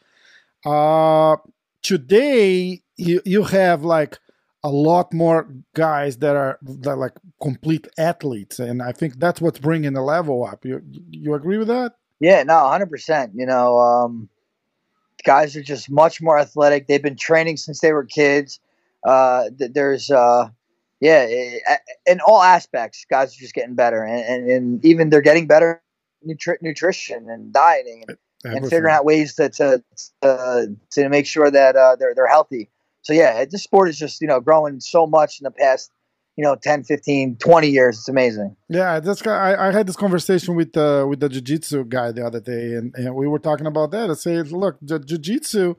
uh 0.65 1.37
today 1.83 2.81
you 2.97 3.21
you 3.25 3.43
have 3.43 3.83
like 3.83 4.19
a 4.65 4.71
lot 4.71 5.13
more 5.15 5.49
guys 5.75 6.19
that 6.19 6.35
are 6.35 6.59
that 6.63 6.91
are 6.91 6.97
like 6.97 7.13
complete 7.41 7.87
athletes 7.97 8.59
and 8.59 8.83
i 8.83 8.93
think 8.93 9.19
that's 9.19 9.41
what's 9.41 9.59
bringing 9.59 9.93
the 9.93 10.03
level 10.03 10.45
up 10.45 10.65
you 10.65 10.83
you 11.11 11.35
agree 11.35 11.59
with 11.59 11.69
that 11.69 11.95
Yeah, 12.21 12.43
no, 12.43 12.69
hundred 12.69 12.91
percent. 12.91 13.33
You 13.35 13.47
know, 13.47 13.79
um, 13.79 14.29
guys 15.25 15.57
are 15.57 15.63
just 15.63 15.91
much 15.91 16.21
more 16.21 16.39
athletic. 16.39 16.87
They've 16.87 17.03
been 17.03 17.17
training 17.17 17.57
since 17.59 17.81
they 17.81 17.93
were 17.93 18.05
kids. 18.05 18.61
Uh, 19.05 19.51
th- 19.57 19.73
there's, 19.73 20.11
uh, 20.11 20.49
yeah, 21.01 21.27
in 22.07 22.21
all 22.27 22.43
aspects, 22.43 23.07
guys 23.09 23.35
are 23.35 23.39
just 23.39 23.55
getting 23.55 23.77
better, 23.77 24.03
and, 24.03 24.25
and, 24.25 24.51
and 24.51 24.85
even 24.85 25.11
they're 25.11 25.21
getting 25.21 25.47
better 25.47 25.81
nutri- 26.27 26.61
nutrition 26.61 27.31
and 27.31 27.53
dieting 27.53 28.05
and, 28.09 28.19
and 28.57 28.65
figuring 28.69 28.93
out 28.93 29.05
ways 29.05 29.35
to 29.35 29.49
to 29.51 29.83
to, 30.23 30.75
to 30.91 31.09
make 31.09 31.27
sure 31.27 31.51
that 31.51 31.77
uh, 31.77 31.95
they're 31.97 32.15
they're 32.17 32.27
healthy. 32.27 32.69
So 33.09 33.15
yeah, 33.15 33.47
this 33.47 33.63
sport 33.63 33.89
is 33.89 33.99
just 33.99 34.21
you 34.21 34.29
know 34.29 34.39
growing 34.39 34.81
so 34.81 35.07
much 35.07 35.41
in 35.41 35.45
the 35.45 35.51
past 35.51 35.91
you 36.37 36.45
know 36.45 36.57
10 36.57 36.85
15 36.85 37.37
20 37.37 37.69
years 37.69 37.97
it's 37.97 38.09
amazing 38.09 38.55
Yeah, 38.69 39.01
that's 39.01 39.27
I, 39.27 39.69
I 39.69 39.73
had 39.73 39.87
this 39.87 39.97
conversation 39.97 40.55
with 40.55 40.77
uh, 40.77 41.07
with 41.09 41.21
the 41.21 41.31
jiu-jitsu 41.31 41.87
guy 41.87 42.13
the 42.13 42.27
other 42.27 42.41
day, 42.41 42.75
and, 42.75 42.95
and 42.97 43.15
we 43.15 43.27
were 43.27 43.39
talking 43.39 43.67
about 43.67 43.93
that. 43.93 44.11
I 44.11 44.13
said, 44.13 44.53
look, 44.53 44.77
the 44.83 44.99
jiu-jitsu, 44.99 45.75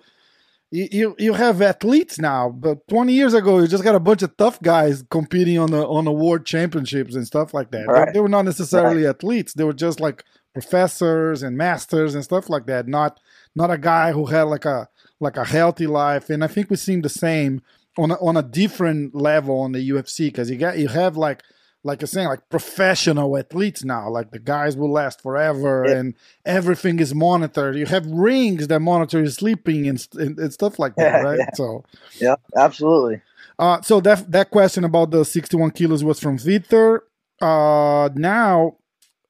you, 0.72 1.16
you 1.20 1.34
have 1.34 1.62
athletes 1.62 2.18
now, 2.18 2.50
but 2.50 2.88
20 2.88 3.14
years 3.14 3.36
ago, 3.36 3.60
you 3.60 3.68
just 3.68 3.84
got 3.84 3.94
a 3.94 4.00
bunch 4.00 4.24
of 4.24 4.36
tough 4.36 4.60
guys 4.64 5.04
competing 5.12 5.60
on 5.60 5.70
the 5.70 5.88
on 5.88 6.06
the 6.06 6.12
world 6.12 6.48
championships 6.48 7.14
and 7.14 7.28
stuff 7.28 7.54
like 7.54 7.70
that. 7.70 7.86
Right. 7.86 8.12
They, 8.12 8.22
were 8.22 8.28
not 8.28 8.46
necessarily 8.46 9.06
athletes; 9.06 9.54
they 9.54 9.64
were 9.64 9.74
just 9.74 10.00
like 10.00 10.26
professors 10.62 11.44
and 11.44 11.58
masters 11.58 12.16
and 12.16 12.24
stuff 12.24 12.50
like 12.50 12.66
that. 12.68 12.88
Not 12.88 13.20
not 13.56 13.72
a 13.72 13.78
guy 13.78 14.12
who 14.12 14.26
had 14.28 14.44
like 14.44 14.66
a 14.66 14.88
like 15.20 15.38
a 15.38 15.46
healthy 15.46 15.88
life. 15.88 16.30
And 16.30 16.44
I 16.44 16.48
think 16.48 16.70
we 16.70 16.76
seem 16.78 17.02
the 17.02 17.10
same 17.10 17.62
on 17.98 18.12
a, 18.12 18.16
on 18.16 18.38
a 18.38 18.44
different 18.44 19.16
level 19.16 19.60
on 19.60 19.72
the 19.74 19.90
UFC 19.90 20.28
because 20.28 20.50
you 20.50 20.58
got 20.58 20.78
you 20.78 20.88
have 20.88 21.18
like 21.18 21.44
like 21.84 22.02
you're 22.02 22.08
saying 22.08 22.28
like 22.28 22.48
professional 22.50 23.38
athletes 23.38 23.86
now 23.86 24.10
like 24.10 24.32
the 24.32 24.40
guys 24.40 24.76
will 24.76 24.92
last 24.92 25.22
forever 25.22 25.86
Yeah. 25.88 25.96
and 25.98 26.14
everything 26.46 27.00
is 27.00 27.16
monitored 27.16 27.78
you 27.78 27.86
have 27.86 28.06
rings 28.06 28.68
that 28.68 28.82
monitor 28.82 29.20
your 29.20 29.30
sleeping 29.30 29.88
and, 29.88 30.06
and, 30.16 30.38
and 30.38 30.52
stuff 30.54 30.78
like 30.78 30.96
that 30.96 31.24
right 31.28 31.40
yeah. 31.40 31.50
so 31.54 31.84
yeah 32.20 32.36
absolutely 32.58 33.22
uh 33.60 33.80
so 33.82 34.02
that 34.02 34.30
that 34.30 34.52
question 34.52 34.84
about 34.84 35.12
the 35.12 35.24
61 35.24 35.72
kilos 35.72 36.04
was 36.04 36.20
from 36.20 36.38
Victor 36.38 37.04
uh 37.42 38.10
now 38.14 38.76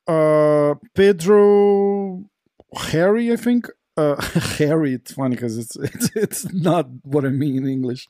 uh 0.10 0.76
Pedro 0.96 2.26
Harry 2.76 3.32
I 3.32 3.36
think. 3.36 3.68
Uh 3.98 4.16
Harry 4.58 4.94
it's 4.96 5.14
funny 5.14 5.36
because 5.36 5.58
it's, 5.58 5.76
it's 5.76 6.10
it's 6.16 6.54
not 6.54 6.88
what 7.04 7.26
I 7.26 7.30
mean 7.30 7.58
in 7.58 7.68
English. 7.68 8.08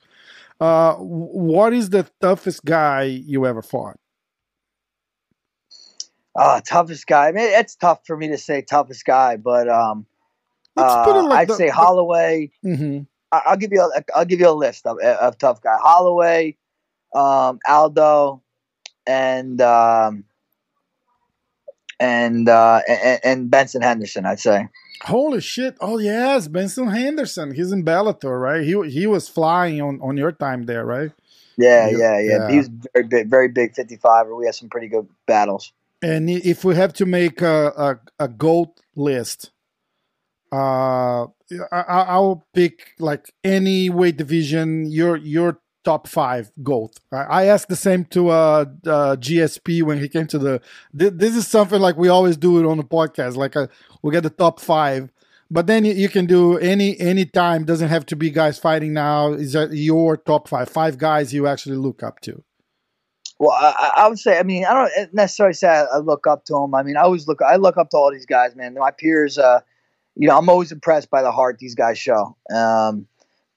Uh 0.60 0.95
what 0.95 1.74
is 1.74 1.89
the 1.89 2.08
toughest 2.22 2.64
guy 2.66 3.04
you 3.04 3.45
ever 3.45 3.62
fought? 3.62 3.97
Uh 6.36 6.62
toughest 6.62 7.08
guy. 7.08 7.28
I 7.28 7.32
mean 7.32 7.50
it's 7.50 7.76
tough 7.76 8.02
for 8.06 8.16
me 8.16 8.28
to 8.30 8.38
say 8.38 8.62
toughest 8.62 9.04
guy 9.06 9.36
but 9.38 9.68
um 9.68 10.06
uh, 10.78 11.24
like 11.28 11.39
i'd 11.41 11.47
the- 11.50 11.56
say 11.56 11.66
the- 11.68 11.74
holloway. 11.74 12.52
Hmm 12.64 13.00
I- 13.32 13.43
I'll 13.47 13.58
give 13.58 13.72
you 13.72 13.82
a, 13.82 14.04
I'll 14.16 14.26
give 14.26 14.39
you 14.39 14.50
a 14.50 14.58
list 14.58 14.88
of, 14.88 14.97
of 15.00 15.38
tough 15.38 15.62
guy. 15.62 15.78
Holloway, 15.80 16.58
um, 17.14 17.60
Aldo, 17.68 18.41
and 19.06 19.62
um, 19.62 20.24
and, 22.00 22.47
uh, 22.50 22.82
and 22.88 23.20
and 23.24 23.52
Benson 23.52 23.82
Henderson. 23.82 24.26
I'd 24.26 24.39
say. 24.39 24.68
Holy 25.04 25.39
shit! 25.41 25.78
Oh 25.80 25.97
yes, 25.97 26.47
Benson 26.50 26.89
Henderson. 26.89 27.54
He's 27.54 27.72
in 27.72 27.86
Bellator, 27.86 28.39
right? 28.41 28.64
He 28.64 28.76
he 28.89 29.08
was 29.08 29.30
flying 29.30 29.82
on 29.82 30.00
on 30.02 30.18
your 30.18 30.32
time 30.34 30.64
there, 30.64 30.86
right? 30.86 31.12
Yeah, 31.58 31.89
Yeah, 31.89 31.97
yeah, 31.97 32.20
yeah. 32.20 32.52
He 32.52 32.58
was 32.58 32.70
very 32.93 33.08
big, 33.08 33.30
very 33.30 33.47
big. 33.47 33.76
Fifty-five. 33.76 34.28
We 34.28 34.45
had 34.45 34.56
some 34.56 34.70
pretty 34.70 34.88
good 34.88 35.08
battles. 35.26 35.72
And 36.02 36.30
if 36.30 36.64
we 36.66 36.76
have 36.76 36.93
to 36.93 37.06
make 37.06 37.41
a 37.41 38.00
a, 38.20 38.26
a 38.26 38.28
goat 38.28 38.80
list, 38.95 39.52
uh, 40.52 41.24
I, 41.26 41.28
I- 41.72 42.06
I'll 42.16 42.45
pick 42.54 42.93
like 43.00 43.32
any 43.43 43.89
weight 43.89 44.18
division. 44.18 44.86
Your 44.91 45.16
your 45.18 45.60
top 45.84 46.07
five 46.07 46.51
goat. 46.61 46.93
I, 47.11 47.45
asked 47.45 47.69
the 47.69 47.75
same 47.75 48.05
to 48.05 48.30
uh, 48.30 48.65
uh 48.86 49.15
GSP 49.15 49.84
when 49.84 49.99
he 49.99 50.07
came 50.09 50.27
to 50.27 50.39
the. 50.39 50.61
Th- 50.97 51.13
this 51.13 51.36
is 51.36 51.47
something 51.47 51.80
like 51.80 51.97
we 51.97 52.09
always 52.09 52.38
do 52.38 52.59
it 52.59 52.69
on 52.69 52.77
the 52.77 52.84
podcast. 52.84 53.36
Like 53.36 53.55
uh 53.55 53.67
we 54.01 54.11
get 54.11 54.23
the 54.23 54.30
top 54.30 54.59
five. 54.59 55.11
But 55.51 55.65
then 55.65 55.84
you, 55.84 55.93
you 55.93 56.09
can 56.09 56.25
do 56.25 56.57
any 56.59 56.99
any 56.99 57.25
time. 57.25 57.65
Doesn't 57.65 57.89
have 57.89 58.05
to 58.07 58.15
be 58.15 58.30
guys 58.30 58.59
fighting 58.59 58.93
now. 58.93 59.34
Is 59.34 59.53
that 59.53 59.71
your 59.73 60.17
top 60.17 60.47
five? 60.47 60.69
Five 60.69 60.97
guys 60.97 61.34
you 61.34 61.47
actually 61.47 61.77
look 61.77 62.03
up 62.03 62.19
to. 62.21 62.43
Well, 63.39 63.51
I, 63.51 63.93
I- 63.97 64.07
would 64.07 64.19
say. 64.19 64.38
I 64.38 64.43
mean, 64.43 64.65
I 64.65 64.73
don't 64.73 65.13
necessarily 65.13 65.53
say 65.53 65.67
I, 65.67 65.84
I 65.86 65.97
look 65.97 66.27
up 66.27 66.45
to 66.45 66.53
them. 66.53 66.75
I 66.75 66.84
mean, 66.84 66.97
I 66.97 67.01
always 67.01 67.27
look. 67.27 67.41
I 67.41 67.55
look 67.55 67.77
up 67.77 67.89
to 67.91 67.97
all 67.97 68.11
these 68.11 68.25
guys, 68.25 68.55
man. 68.55 68.75
My 68.75 68.91
peers. 68.91 69.38
Uh, 69.38 69.61
you 70.15 70.27
know, 70.27 70.38
I'm 70.38 70.49
always 70.49 70.71
impressed 70.71 71.09
by 71.09 71.21
the 71.21 71.32
heart 71.32 71.57
these 71.59 71.75
guys 71.75 71.97
show. 71.97 72.36
Um, 72.53 73.07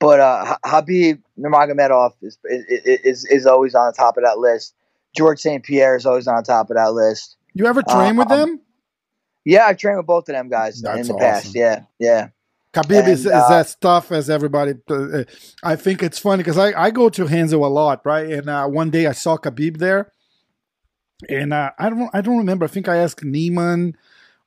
but 0.02 0.20
uh, 0.20 0.56
Khabib 0.66 1.22
Nurmagomedov 1.38 2.12
is, 2.22 2.38
is 2.44 3.00
is 3.04 3.24
is 3.24 3.46
always 3.46 3.74
on 3.74 3.86
the 3.86 3.92
top 3.96 4.16
of 4.18 4.24
that 4.24 4.38
list. 4.38 4.74
George 5.16 5.38
St. 5.40 5.62
Pierre 5.62 5.96
is 5.96 6.06
always 6.06 6.26
on 6.26 6.36
the 6.36 6.42
top 6.42 6.70
of 6.70 6.76
that 6.76 6.92
list. 6.92 7.36
You 7.54 7.66
ever 7.66 7.82
train 7.82 8.16
with 8.16 8.30
Um, 8.30 8.38
them? 8.38 8.60
Yeah, 9.44 9.66
I've 9.66 9.76
trained 9.78 9.98
with 9.98 10.06
both 10.06 10.28
of 10.28 10.34
them 10.34 10.48
guys 10.48 10.80
That's 10.82 11.00
in 11.00 11.06
the 11.06 11.18
past. 11.20 11.54
Yeah, 11.54 11.82
yeah. 11.98 12.28
Khabib 12.74 13.06
is, 13.06 13.26
And, 13.26 13.34
is 13.34 13.50
uh, 13.50 13.54
as 13.54 13.74
tough 13.76 14.10
as 14.12 14.30
everybody. 14.30 14.74
uh, 14.88 15.24
I 15.62 15.76
think 15.76 16.02
it's 16.02 16.18
funny 16.18 16.42
because 16.42 16.58
I, 16.58 16.72
I 16.80 16.90
go 16.90 17.08
to 17.10 17.26
Renzo 17.26 17.64
a 17.64 17.68
lot, 17.68 18.00
right? 18.06 18.30
And 18.30 18.48
uh, 18.48 18.66
one 18.66 18.90
day 18.90 19.06
I 19.06 19.12
saw 19.12 19.36
Khabib 19.36 19.76
there, 19.78 20.10
and 21.28 21.52
uh, 21.52 21.70
I 21.78 21.90
don't 21.90 22.10
I 22.14 22.20
don't 22.22 22.38
remember. 22.38 22.64
I 22.64 22.68
think 22.68 22.88
I 22.88 22.96
asked 22.96 23.22
Neiman 23.22 23.94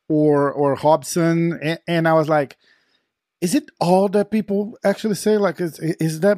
or 0.09 0.51
or 0.51 0.75
Hobson, 0.75 1.59
and, 1.61 1.79
and 1.87 2.07
I 2.07 2.13
was 2.13 2.27
like, 2.27 2.57
"Is 3.45 3.53
it 3.59 3.67
all 3.79 4.07
that 4.09 4.31
people 4.31 4.61
actually 4.83 5.15
say? 5.25 5.37
Like, 5.37 5.57
is 5.61 5.79
is 6.07 6.19
that 6.25 6.37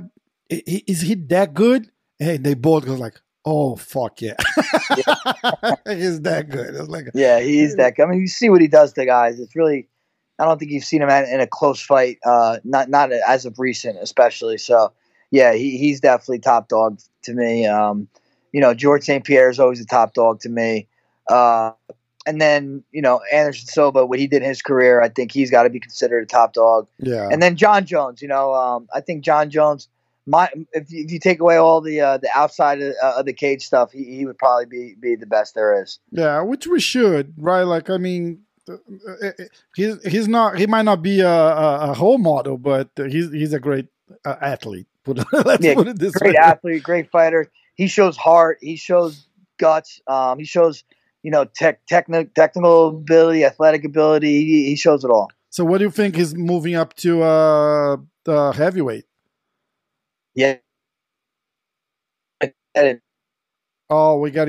is 0.50 1.02
he 1.02 1.16
that 1.34 1.54
good?" 1.54 1.90
And 2.20 2.44
they 2.46 2.54
both 2.54 2.86
go 2.86 2.96
like, 2.96 3.18
"Oh 3.46 3.76
fuck 3.76 4.22
yeah, 4.22 4.36
he's 5.88 6.22
that 6.22 6.50
good." 6.50 6.76
I 6.76 6.80
was 6.80 6.90
like, 6.90 7.06
Yeah, 7.14 7.40
he's 7.40 7.76
that. 7.78 7.96
guy. 7.96 8.04
I 8.04 8.08
mean, 8.08 8.20
you 8.20 8.28
see 8.28 8.50
what 8.50 8.62
he 8.62 8.68
does 8.68 8.94
to 8.94 9.06
guys. 9.06 9.40
It's 9.40 9.56
really. 9.56 9.88
I 10.40 10.46
don't 10.46 10.60
think 10.60 10.72
you've 10.72 10.84
seen 10.84 11.02
him 11.02 11.10
in 11.10 11.40
a 11.42 11.48
close 11.48 11.82
fight. 11.82 12.18
Uh, 12.24 12.58
not 12.64 12.90
not 12.90 13.12
as 13.12 13.46
of 13.48 13.58
recent, 13.58 13.98
especially. 14.00 14.58
So, 14.60 14.94
yeah, 15.32 15.54
he, 15.54 15.78
he's 15.78 16.00
definitely 16.00 16.40
top 16.40 16.68
dog 16.70 17.00
to 17.24 17.34
me. 17.34 17.66
Um, 17.66 18.08
you 18.52 18.62
know, 18.62 18.74
George 18.74 19.04
St. 19.04 19.24
Pierre 19.24 19.50
is 19.50 19.60
always 19.60 19.82
a 19.82 19.86
top 19.86 20.14
dog 20.14 20.42
to 20.42 20.50
me. 20.50 20.88
Uh, 21.28 21.72
and 22.28 22.40
then 22.42 22.84
you 22.92 23.02
know 23.02 23.22
Anderson 23.34 23.68
Silva, 23.68 24.06
what 24.06 24.20
he 24.20 24.28
did 24.28 24.44
in 24.44 24.50
his 24.50 24.62
career, 24.62 25.02
I 25.02 25.10
think 25.10 25.32
he's 25.32 25.50
got 25.50 25.64
to 25.64 25.70
be 25.70 25.80
considered 25.80 26.24
a 26.24 26.28
top 26.28 26.54
dog. 26.54 26.88
"Yeah." 27.00 27.30
And 27.32 27.42
then 27.42 27.56
Jon 27.56 27.86
Jones, 27.86 28.22
you 28.22 28.28
know, 28.28 28.54
um, 28.54 28.88
I 28.94 29.02
think 29.02 29.24
Jon 29.24 29.50
Jones. 29.50 29.88
My, 30.30 30.50
if 30.74 30.92
you, 30.92 31.06
if 31.06 31.12
you 31.14 31.20
take 31.20 31.40
away 31.40 31.56
all 31.56 31.80
the 31.80 32.02
uh, 32.02 32.18
the 32.18 32.30
outside 32.38 32.82
of, 32.82 32.94
uh, 33.02 33.14
of 33.20 33.26
the 33.26 33.32
cage 33.32 33.64
stuff, 33.66 33.94
he, 33.94 34.04
he 34.04 34.26
would 34.26 34.38
probably 34.38 34.66
be 34.66 34.94
be 35.00 35.16
the 35.16 35.26
best 35.26 35.56
there 35.56 35.82
is. 35.82 36.00
Yeah, 36.12 36.42
which 36.42 36.68
we 36.68 36.82
should, 36.82 37.34
right? 37.38 37.62
Like, 37.64 37.90
I 37.90 37.96
mean, 37.96 38.42
uh, 38.70 38.74
uh, 39.26 39.32
he's 39.74 40.04
he's 40.06 40.28
not 40.28 40.58
he 40.58 40.68
might 40.68 40.82
not 40.84 41.02
be 41.02 41.22
a, 41.22 41.30
a, 41.30 41.94
a 41.94 41.94
role 41.98 42.18
model, 42.18 42.58
but 42.58 42.90
he's 42.98 43.32
he's 43.32 43.54
a 43.54 43.60
great 43.62 43.88
uh, 44.26 44.36
athlete. 44.42 44.88
Put 45.06 45.20
let's 45.46 45.66
Yeah, 45.66 45.74
put 45.74 45.88
it 45.88 45.98
this 45.98 46.20
great 46.20 46.36
way. 46.36 46.36
athlete, 46.36 46.84
great 46.84 47.10
fighter. 47.10 47.50
He 47.76 47.88
shows 47.88 48.18
heart. 48.18 48.58
He 48.62 48.76
shows 48.76 49.28
guts. 49.58 50.02
Um, 50.08 50.40
he 50.40 50.46
shows 50.46 50.84
you 51.28 51.32
know 51.32 51.44
tech, 51.44 51.82
techni- 51.92 52.34
technical 52.36 52.88
ability, 52.88 53.44
athletic 53.44 53.84
ability. 53.84 54.46
He, 54.46 54.66
he 54.68 54.76
shows 54.78 55.04
it 55.04 55.12
all. 55.12 55.30
So, 55.50 55.66
what 55.66 55.80
do 55.80 55.84
you 55.84 55.92
think 55.92 56.18
is 56.18 56.34
moving 56.34 56.76
up 56.76 56.94
to 57.04 57.22
uh, 57.22 57.98
the 58.24 58.54
heavyweight? 58.54 59.04
Yeah. 60.36 60.56
Oh, 63.90 64.20
we 64.20 64.32
got 64.32 64.48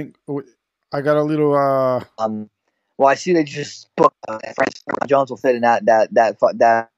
I 0.93 1.01
got 1.01 1.17
a 1.17 1.23
little. 1.25 1.57
uh 1.57 2.05
um, 2.17 2.49
well, 2.97 3.09
I 3.09 3.17
see 3.17 3.33
they 3.33 3.43
just 3.43 3.89
booked 3.97 4.15
uh, 4.29 4.39
Francis 4.55 4.85
Jones 5.09 5.31
will 5.31 5.37
fit 5.37 5.57
in 5.57 5.63
that 5.63 5.85
that 5.87 6.15
that 6.15 6.39
that. 6.59 6.91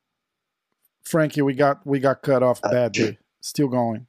Frankie, 1.05 1.41
we 1.41 1.55
got 1.55 1.87
we 1.87 2.01
got 2.01 2.20
cut 2.20 2.43
off 2.43 2.61
badly. 2.61 3.16
Still 3.41 3.68
going. 3.68 4.07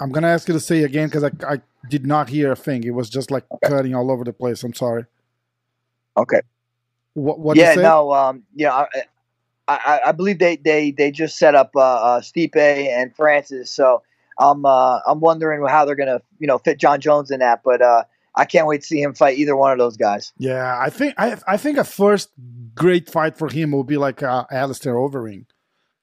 I'm 0.00 0.10
gonna 0.10 0.26
ask 0.26 0.48
you 0.48 0.54
to 0.54 0.60
say 0.60 0.82
again 0.82 1.06
because 1.06 1.22
I 1.22 1.30
I 1.48 1.60
did 1.88 2.06
not 2.06 2.28
hear 2.28 2.52
a 2.52 2.56
thing. 2.56 2.84
It 2.84 2.90
was 2.90 3.08
just 3.08 3.30
like 3.30 3.44
cutting 3.64 3.94
all 3.94 4.10
over 4.10 4.24
the 4.24 4.32
place. 4.32 4.62
I'm 4.62 4.74
sorry. 4.74 5.06
Okay. 6.16 6.40
What 7.14 7.40
what 7.40 7.56
yeah, 7.56 7.74
say? 7.74 7.82
no, 7.82 8.12
um, 8.12 8.44
you 8.54 8.66
know, 8.66 8.72
I, 8.72 8.86
I, 9.68 10.00
I 10.06 10.12
believe 10.12 10.38
they, 10.38 10.56
they, 10.56 10.90
they 10.90 11.10
just 11.10 11.36
set 11.36 11.54
up 11.54 11.72
uh, 11.74 11.80
uh, 11.80 12.20
Stipe 12.20 12.56
and 12.56 13.14
Francis, 13.14 13.72
so 13.72 14.02
I'm 14.38 14.64
uh, 14.64 15.00
I'm 15.06 15.20
wondering 15.20 15.64
how 15.66 15.84
they're 15.84 15.94
gonna 15.96 16.22
you 16.38 16.46
know 16.46 16.58
fit 16.58 16.78
Jon 16.78 17.00
Jones 17.00 17.30
in 17.30 17.40
that, 17.40 17.62
but 17.62 17.82
uh, 17.82 18.04
I 18.34 18.44
can't 18.46 18.66
wait 18.66 18.80
to 18.80 18.86
see 18.86 19.02
him 19.02 19.14
fight 19.14 19.38
either 19.38 19.54
one 19.54 19.72
of 19.72 19.78
those 19.78 19.96
guys. 19.96 20.32
Yeah, 20.38 20.76
I 20.78 20.88
think 20.90 21.14
I 21.18 21.36
I 21.46 21.56
think 21.56 21.78
a 21.78 21.84
first 21.84 22.30
great 22.74 23.10
fight 23.10 23.36
for 23.36 23.48
him 23.48 23.72
will 23.72 23.84
be 23.84 23.96
like 23.96 24.22
uh, 24.22 24.44
Alistair 24.50 24.94
Overeem, 24.94 25.46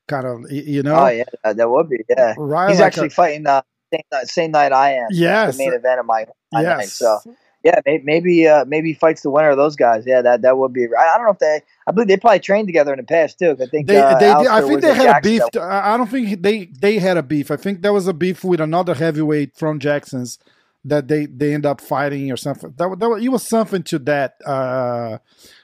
kind 0.08 0.26
of 0.28 0.52
you 0.52 0.84
know. 0.84 0.96
Oh 0.96 1.08
yeah, 1.08 1.24
that, 1.44 1.58
that 1.58 1.70
would 1.70 1.90
be 1.90 2.04
yeah. 2.10 2.36
Right, 2.38 2.70
He's 2.70 2.80
like 2.80 2.88
actually 2.88 3.08
a- 3.08 3.12
fighting 3.12 3.48
uh, 3.48 3.62
same, 3.94 4.02
night, 4.12 4.28
same 4.28 4.52
night 4.52 4.72
I 4.72 4.94
am. 4.94 5.08
Yes. 5.12 5.58
the 5.58 5.64
main 5.64 5.74
event 5.74 6.00
of 6.00 6.06
my, 6.06 6.26
my 6.52 6.64
night. 6.64 6.90
So 6.90 7.20
yeah, 7.64 7.82
may, 7.86 8.00
maybe 8.04 8.48
uh, 8.48 8.66
maybe 8.66 8.94
fights 8.94 9.22
the 9.22 9.30
winner 9.30 9.50
of 9.50 9.58
those 9.58 9.76
guys. 9.76 10.06
Yeah, 10.06 10.22
that 10.22 10.42
that 10.44 10.58
would 10.58 10.74
be. 10.74 10.86
I, 10.86 11.18
don't 11.18 11.26
know 11.26 11.32
if 11.32 11.40
they. 11.40 11.62
I 11.86 11.92
believe 11.92 12.08
they 12.08 12.18
probably 12.18 12.40
trained 12.40 12.68
together 12.68 12.94
in 12.94 12.98
the 12.98 13.04
past 13.04 13.40
too. 13.40 13.58
I 13.60 13.66
think 13.66 13.88
They, 13.88 13.98
uh, 13.98 14.18
they, 14.18 14.32
I 14.32 14.62
think 14.62 14.82
they 14.82 14.94
had 14.94 15.18
a 15.18 15.22
beef. 15.22 15.42
that- 15.54 15.62
I 15.62 15.98
don't 15.98 16.08
think 16.08 16.42
they 16.42 16.66
they 16.66 17.00
had 17.00 17.18
a 17.18 17.24
beef. 17.24 17.52
I 17.52 17.58
think 17.58 17.82
there 17.82 17.94
was 17.94 18.08
a 18.08 18.14
beef 18.14 18.44
with 18.44 18.62
another 18.62 18.94
heavyweight 18.94 19.58
from 19.58 19.80
Jackson's 19.80 20.40
that 20.86 21.08
they 21.08 21.26
they 21.26 21.54
end 21.54 21.66
up 21.66 21.82
fighting 21.82 22.32
or 22.32 22.38
something. 22.38 22.74
That, 22.78 23.00
that 23.00 23.20
it 23.22 23.30
was 23.30 23.46
something 23.46 23.84
to 23.84 24.00
that. 24.00 24.36
Uh, 24.46 25.18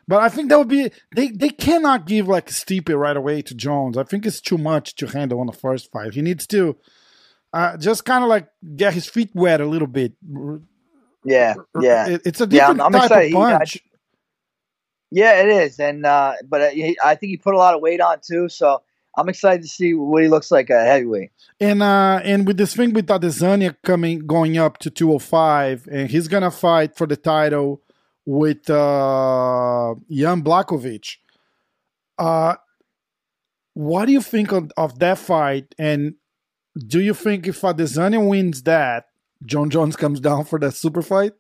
but 0.08 0.22
I 0.22 0.30
think 0.30 0.50
that 0.50 0.58
would 0.58 0.68
be 0.68 0.92
they 1.16 1.30
they 1.30 1.50
cannot 1.50 2.08
give 2.08 2.28
like 2.28 2.48
Stipe 2.48 2.94
right 2.94 3.16
away 3.16 3.42
to 3.44 3.54
Jones. 3.54 3.98
I 3.98 4.04
think 4.04 4.26
it's 4.26 4.42
too 4.42 4.58
much 4.58 4.96
to 4.96 5.08
handle 5.08 5.40
on 5.40 5.48
the 5.48 5.54
first 5.54 5.92
fight. 5.92 6.16
He 6.16 6.22
needs 6.22 6.48
to. 6.48 6.76
Uh, 7.54 7.78
just 7.78 8.04
kind 8.04 8.24
of 8.24 8.30
like 8.30 8.47
get 8.76 8.93
his 8.93 9.06
feet 9.08 9.30
wet 9.36 9.62
a 9.62 9.66
little 9.66 9.88
bit. 9.88 10.14
Yeah, 11.24 11.54
yeah, 11.80 12.18
it's 12.26 12.41
a 12.41 12.47
different 12.47 12.82
I'm 12.82 12.91
type 12.91 13.04
excited. 13.04 13.26
of 13.26 13.30
He- 13.32 13.38
I- 13.54 13.58
punch. 13.58 13.78
yeah. 15.12 15.41
It 15.41 15.47
is, 15.49 15.80
and 15.80 16.06
uh, 16.06 16.34
but 16.47 16.62
uh, 16.62 16.70
he, 16.72 16.97
I 17.04 17.16
think 17.16 17.30
he 17.30 17.38
put 17.38 17.54
a 17.54 17.58
lot 17.58 17.76
of 17.76 17.82
weight 17.82 18.01
on 18.01 18.18
too. 18.28 18.49
So 18.49 18.82
I'm 19.16 19.30
excited 19.30 19.62
to 19.62 19.68
see 19.68 19.93
what 19.93 20.24
he 20.24 20.30
looks 20.30 20.49
like 20.51 20.70
at 20.72 20.88
heavyweight. 20.88 21.32
And 21.60 21.84
uh, 21.84 22.20
and 22.24 22.45
with 22.47 22.58
this 22.58 22.76
thing 22.76 22.91
with 22.93 23.08
Adesanya 23.08 23.76
coming 23.84 24.26
going 24.26 24.58
up 24.58 24.80
to 24.80 24.89
205, 24.89 25.88
and 25.91 26.10
he's 26.10 26.28
gonna 26.28 26.51
fight 26.51 26.97
for 26.97 27.06
the 27.08 27.16
title 27.18 27.82
with 28.26 28.68
uh, 28.70 29.93
Jan 30.12 30.41
Blachowicz. 30.43 31.18
Uh, 32.18 32.56
what 33.76 34.06
do 34.06 34.12
you 34.12 34.22
think 34.22 34.51
of, 34.51 34.72
of 34.78 34.99
that 34.99 35.18
fight? 35.20 35.74
And 35.78 36.16
do 36.78 37.00
you 37.00 37.14
think 37.14 37.48
if 37.48 37.62
Adesanya 37.62 38.28
wins 38.28 38.64
that, 38.64 39.06
Jon 39.46 39.70
Jones 39.70 39.96
comes 39.96 40.20
down 40.20 40.46
for 40.46 40.60
that 40.60 40.74
super 40.74 41.02
fight? 41.02 41.34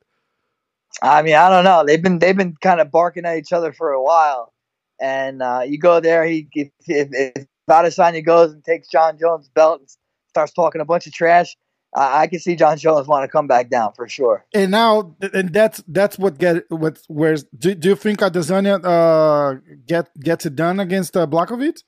I 1.01 1.21
mean, 1.21 1.35
I 1.35 1.49
don't 1.49 1.63
know. 1.63 1.83
They've 1.85 2.01
been 2.01 2.19
they've 2.19 2.37
been 2.37 2.55
kind 2.61 2.79
of 2.79 2.91
barking 2.91 3.25
at 3.25 3.37
each 3.37 3.51
other 3.51 3.73
for 3.73 3.91
a 3.91 4.01
while, 4.01 4.53
and 5.01 5.41
uh, 5.41 5.61
you 5.65 5.79
go 5.79 5.99
there. 5.99 6.23
He 6.25 6.47
if, 6.53 6.69
if, 6.87 7.09
if 7.11 7.47
Adesanya 7.69 8.23
goes 8.23 8.53
and 8.53 8.63
takes 8.63 8.89
Jon 8.89 9.17
Jones' 9.19 9.49
belt 9.49 9.79
and 9.79 9.89
starts 10.29 10.53
talking 10.53 10.81
a 10.81 10.85
bunch 10.85 11.07
of 11.07 11.13
trash, 11.13 11.57
I, 11.95 12.21
I 12.23 12.27
can 12.27 12.39
see 12.39 12.55
Jon 12.55 12.77
Jones 12.77 13.07
want 13.07 13.23
to 13.23 13.27
come 13.27 13.47
back 13.47 13.69
down 13.69 13.93
for 13.93 14.07
sure. 14.07 14.45
And 14.53 14.71
now, 14.71 15.15
and 15.33 15.51
that's 15.51 15.83
that's 15.87 16.19
what 16.19 16.37
get 16.37 16.69
what 16.69 16.99
where's 17.07 17.43
do, 17.57 17.73
do 17.73 17.89
you 17.89 17.95
think 17.95 18.19
Adesanya 18.19 18.79
uh 18.83 19.59
get 19.87 20.09
gets 20.19 20.45
it 20.45 20.55
done 20.55 20.79
against 20.79 21.17
uh, 21.17 21.25
Blachowicz? 21.25 21.83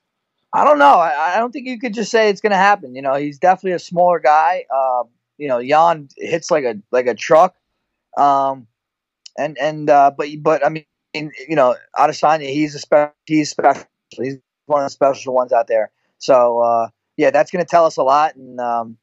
I 0.56 0.64
don't 0.64 0.80
know. 0.80 0.96
I, 1.00 1.36
I 1.36 1.38
don't 1.38 1.52
think 1.52 1.68
you 1.68 1.78
could 1.80 1.94
just 1.94 2.12
say 2.12 2.30
it's 2.30 2.42
going 2.42 2.52
to 2.52 2.58
happen. 2.58 2.96
You 2.96 3.02
know, 3.02 3.16
he's 3.16 3.38
definitely 3.38 3.74
a 3.74 3.80
smaller 3.80 4.20
guy. 4.20 4.66
Uh, 4.74 5.04
you 5.38 5.48
know, 5.48 5.62
Jan 5.62 6.08
hits 6.18 6.50
like 6.50 6.64
a 6.64 6.76
like 6.92 7.08
a 7.08 7.14
truck. 7.14 7.56
Um, 8.18 8.68
and 9.38 9.58
and 9.58 9.90
uh, 9.90 10.12
but 10.18 10.30
but 10.40 10.66
I 10.66 10.70
mean, 10.70 10.86
you 11.14 11.56
know, 11.56 11.76
Adesanya, 11.98 12.50
he's 12.50 12.74
a 12.76 12.80
special. 12.80 13.14
He's 13.26 13.50
special. 13.50 13.84
He's 14.12 14.38
one 14.66 14.82
of 14.82 14.86
the 14.86 14.92
special 14.92 15.34
ones 15.34 15.52
out 15.52 15.68
there. 15.68 15.92
So 16.20 16.60
uh, 16.60 16.88
yeah, 17.18 17.32
that's 17.32 17.52
going 17.52 17.64
to 17.64 17.70
tell 17.70 17.86
us 17.86 17.98
a 17.98 18.04
lot. 18.04 18.36
And 18.36 18.60
um, 18.60 18.98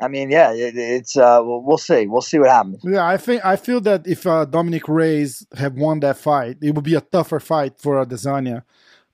I 0.00 0.08
mean, 0.08 0.30
yeah, 0.30 0.52
it, 0.52 0.76
it's 0.76 1.16
uh, 1.16 1.40
we'll, 1.44 1.78
see. 1.78 2.06
We'll 2.06 2.22
see 2.22 2.38
what 2.38 2.50
happens. 2.50 2.82
Yeah, 2.84 3.06
I 3.06 3.16
think 3.16 3.44
I 3.44 3.56
feel 3.56 3.80
that 3.82 4.06
if 4.06 4.26
uh, 4.26 4.44
Dominick 4.44 4.88
Reyes 4.88 5.46
had 5.56 5.76
won 5.76 6.00
that 6.00 6.16
fight, 6.16 6.58
it 6.60 6.74
would 6.74 6.84
be 6.84 6.94
a 6.94 7.00
tougher 7.00 7.40
fight 7.40 7.78
for 7.78 8.04
Adesanya. 8.04 8.64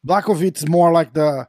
Is 0.07 0.69
more 0.69 0.93
like 0.93 1.15
the 1.15 1.49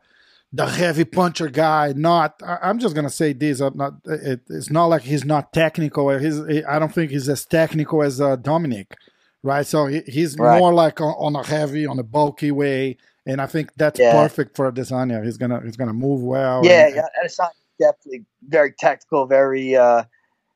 the 0.56 0.66
heavy 0.68 1.04
puncher 1.06 1.50
guy. 1.50 1.94
Not, 1.96 2.42
I, 2.46 2.58
I'm 2.64 2.80
just 2.80 2.96
gonna 2.96 3.10
say 3.10 3.34
this. 3.34 3.60
I'm 3.60 3.76
not. 3.78 3.94
It, 4.06 4.42
it's 4.50 4.70
not 4.70 4.86
like 4.86 5.02
he's 5.04 5.26
not 5.26 5.52
technical. 5.54 6.10
He's. 6.18 6.40
I 6.66 6.80
don't 6.80 6.94
think 6.94 7.12
he's 7.12 7.28
as 7.30 7.46
technical 7.46 8.02
as 8.04 8.22
uh, 8.22 8.36
Dominick, 8.38 8.96
right? 9.44 9.66
So 9.66 9.88
he, 9.88 10.02
he's 10.08 10.38
Right. 10.38 10.60
more 10.60 10.74
like 10.74 11.02
on, 11.02 11.14
on 11.18 11.36
a 11.36 11.46
heavy, 11.46 11.86
on 11.86 12.00
a 12.00 12.04
bulky 12.04 12.52
way, 12.52 12.98
and 13.26 13.42
I 13.42 13.48
think 13.48 13.72
that's 13.76 14.00
Yeah. 14.00 14.14
perfect 14.14 14.56
for 14.56 14.72
Adesanya. 14.72 15.24
He's 15.24 15.38
gonna 15.38 15.62
he's 15.64 15.78
gonna 15.78 15.94
move 15.94 16.22
well. 16.22 16.66
Yeah, 16.66 16.88
and- 16.88 16.96
yeah, 16.96 17.06
Adesanya 17.24 17.50
definitely 17.80 18.26
very 18.48 18.72
tactical, 18.80 19.26
very 19.26 19.76
uh, 19.76 20.04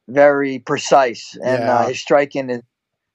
very 0.08 0.60
precise, 0.60 1.36
and 1.44 1.64
Yeah. 1.64 1.76
uh, 1.76 1.88
his 1.90 2.00
striking 2.00 2.50
is 2.50 2.62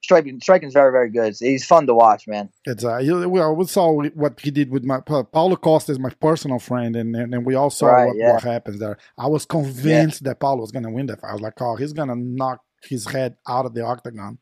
striking 0.05 0.41
striking 0.41 0.69
is 0.69 0.75
very 0.75 0.93
very 0.93 1.11
good. 1.11 1.37
He's 1.39 1.67
fun 1.67 1.87
to 1.87 1.95
watch, 1.95 2.29
man. 2.29 2.49
It's 2.65 2.85
uh, 2.85 3.01
well, 3.29 3.57
we 3.57 3.67
saw 3.67 4.03
what 4.15 4.41
he 4.41 4.51
did 4.51 4.71
with 4.71 4.85
my 4.85 5.01
Pa- 5.01 5.25
Paulo 5.25 5.57
Costa 5.57 5.93
is 5.93 5.99
my 5.99 6.11
personal 6.11 6.59
friend, 6.59 6.95
and 6.95 7.17
and, 7.17 7.35
and 7.35 7.45
we 7.45 7.55
all 7.55 7.71
saw 7.71 7.87
Right, 7.87 8.07
what, 8.07 8.17
yeah. 8.17 8.33
what 8.35 8.43
happens 8.43 8.79
there. 8.79 8.99
I 9.19 9.27
was 9.27 9.45
convinced 9.47 10.25
that 10.25 10.39
Paulo 10.41 10.61
was 10.61 10.71
going 10.73 10.85
to 10.85 10.91
win 10.91 11.07
that 11.07 11.21
fight. 11.21 11.31
I 11.31 11.33
was 11.33 11.43
like, 11.43 11.61
oh, 11.61 11.77
he's 11.77 11.93
going 11.93 12.09
to 12.09 12.17
knock 12.17 12.61
his 12.83 13.07
head 13.07 13.37
out 13.49 13.67
of 13.67 13.75
the 13.75 13.85
octagon. 13.85 14.39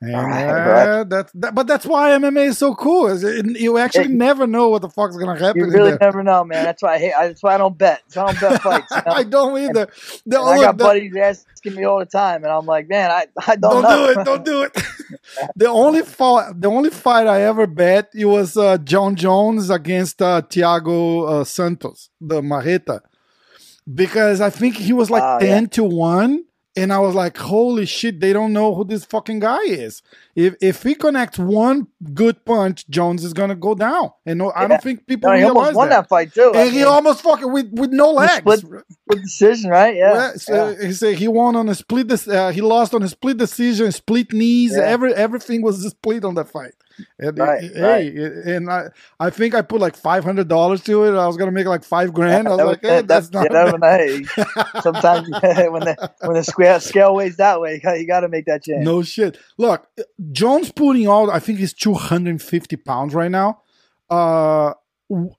And 0.00 0.12
Right, 0.14 0.46
uh, 0.46 1.04
right. 1.04 1.08
that, 1.34 1.54
but 1.54 1.66
that's 1.66 1.84
why 1.84 2.10
MMA 2.10 2.48
is 2.48 2.58
so 2.58 2.72
cool. 2.76 3.08
Is 3.08 3.24
it, 3.24 3.44
you 3.58 3.78
actually 3.78 4.04
It- 4.04 4.10
never 4.12 4.46
know 4.46 4.68
what 4.68 4.82
the 4.82 4.88
fuck's 4.88 5.16
going 5.16 5.36
to 5.36 5.44
happen. 5.44 5.60
You 5.60 5.70
really 5.72 5.96
never 6.00 6.22
know, 6.22 6.44
man. 6.44 6.62
That's 6.62 6.82
why 6.82 6.94
I 6.94 6.98
hate. 6.98 7.14
That's 7.18 7.42
why 7.42 7.54
I 7.54 7.58
don't 7.58 7.76
bet. 7.76 8.02
I 8.12 8.26
don't 8.26 8.40
bet 8.40 8.62
fights. 8.62 8.90
You 8.92 8.96
know? 9.06 9.12
I 9.12 9.24
don't 9.24 9.58
either. 9.58 9.88
The, 10.24 10.40
And 10.40 10.48
I 10.48 10.62
got 10.66 10.76
buddies 10.76 11.16
asking 11.16 11.74
me 11.74 11.82
all 11.82 11.98
the 11.98 12.06
time, 12.06 12.44
and 12.44 12.52
I'm 12.52 12.64
like, 12.64 12.88
man, 12.88 13.10
I, 13.10 13.26
I 13.44 13.56
don't 13.56 13.82
don't, 13.82 13.82
know. 13.82 14.14
do 14.14 14.20
it. 14.20 14.24
Don't 14.24 14.44
do 14.44 14.62
it. 14.62 14.82
the 15.56 15.68
only 15.68 16.02
fight, 16.02 16.60
the 16.60 16.68
only 16.68 16.90
fight 16.90 17.26
I 17.26 17.42
ever 17.42 17.66
bet 17.66 18.10
it 18.14 18.26
was 18.26 18.56
uh, 18.56 18.78
Jon 18.78 19.16
Jones 19.16 19.68
against 19.68 20.22
uh, 20.22 20.42
Thiago 20.42 21.28
uh, 21.28 21.44
Santos, 21.44 22.10
the 22.20 22.40
Marreta, 22.40 23.00
because 23.92 24.40
I 24.40 24.50
think 24.50 24.76
he 24.76 24.92
was 24.92 25.10
like 25.10 25.40
ten 25.40 25.64
yeah. 25.64 25.68
to 25.70 25.82
one, 25.82 26.44
and 26.78 26.92
I 26.92 26.98
was 27.00 27.14
like, 27.14 27.36
holy 27.36 27.86
shit, 27.86 28.20
they 28.20 28.32
don't 28.32 28.52
know 28.52 28.74
who 28.74 28.84
this 28.84 29.04
fucking 29.04 29.40
guy 29.40 29.62
is. 29.64 30.02
If 30.40 30.54
if 30.60 30.82
he 30.84 30.94
connects 30.94 31.36
one 31.36 31.88
good 32.14 32.44
punch, 32.44 32.86
Jones 32.88 33.24
is 33.24 33.32
gonna 33.32 33.56
go 33.56 33.74
down, 33.74 34.12
and 34.24 34.38
no, 34.38 34.52
I 34.54 34.68
don't 34.68 34.80
think 34.80 35.04
people 35.04 35.30
No, 35.30 35.36
he 35.36 35.42
realize 35.42 35.56
almost 35.56 35.76
won 35.76 35.88
that. 35.88 36.02
that, 36.02 36.08
fight 36.08 36.32
too. 36.32 36.52
I 36.54 36.60
And 36.60 36.70
he 36.70 36.78
mean, 36.78 36.86
almost 36.86 37.22
fucking 37.22 37.50
with 37.52 37.68
with 37.72 37.90
no 37.90 38.12
legs. 38.12 38.34
split- 38.34 38.60
split 38.60 39.22
decision, 39.22 39.70
right? 39.70 39.96
Yeah. 39.96 40.14
Yeah, 40.14 40.32
so 40.36 40.76
he 40.76 40.92
said 40.92 41.16
he 41.16 41.26
won 41.26 41.56
on 41.56 41.68
a 41.68 41.74
split. 41.74 42.06
dec- 42.06 42.32
Uh, 42.32 42.50
he 42.52 42.60
lost 42.60 42.94
on 42.94 43.02
a 43.02 43.08
split 43.08 43.36
decision, 43.36 43.90
split 43.90 44.32
knees. 44.32 44.74
Yeah. 44.76 44.84
Every 44.84 45.12
everything 45.12 45.60
was 45.60 45.84
split 45.84 46.24
on 46.24 46.34
that 46.36 46.48
fight. 46.48 46.74
And, 47.20 47.38
Right, 47.38 47.62
hey, 47.62 48.08
and 48.56 48.68
I, 48.68 48.88
I 49.20 49.30
think 49.30 49.54
I 49.54 49.62
put 49.62 49.80
like 49.80 49.94
five 49.96 50.24
hundred 50.24 50.48
dollars 50.48 50.82
to 50.84 51.04
it. 51.04 51.16
I 51.16 51.28
was 51.28 51.36
gonna 51.36 51.52
make 51.52 51.66
like 51.66 51.84
five 51.84 52.12
grand. 52.12 52.48
I 52.48 52.50
was 52.56 52.66
like, 52.66 52.80
hey, 52.82 52.88
that- 52.88 53.06
that's 53.08 53.32
not. 53.32 53.46
yeah, 53.52 53.76
bad. 53.76 54.00
hey, 54.00 54.24
sometimes 54.82 55.28
when 55.30 55.82
the 55.84 56.10
when 56.22 56.34
the 56.34 56.42
scale 56.44 56.80
scale 56.80 57.14
weighs 57.14 57.36
that 57.36 57.60
way, 57.60 57.80
you 57.98 58.06
got 58.06 58.20
to 58.20 58.28
make 58.28 58.46
that 58.46 58.64
change. 58.64 58.84
No 58.84 59.02
shit. 59.02 59.38
Look, 59.58 59.86
Jones 60.30 60.72
putting 60.72 61.06
out. 61.06 61.28
I 61.30 61.38
think 61.38 61.58
he's 61.58 61.72
two 61.72 61.94
hundred 61.94 62.30
and 62.30 62.42
fifty 62.42 62.76
pounds 62.76 63.14
right 63.14 63.30
now. 63.30 63.62
Uh, 64.10 64.74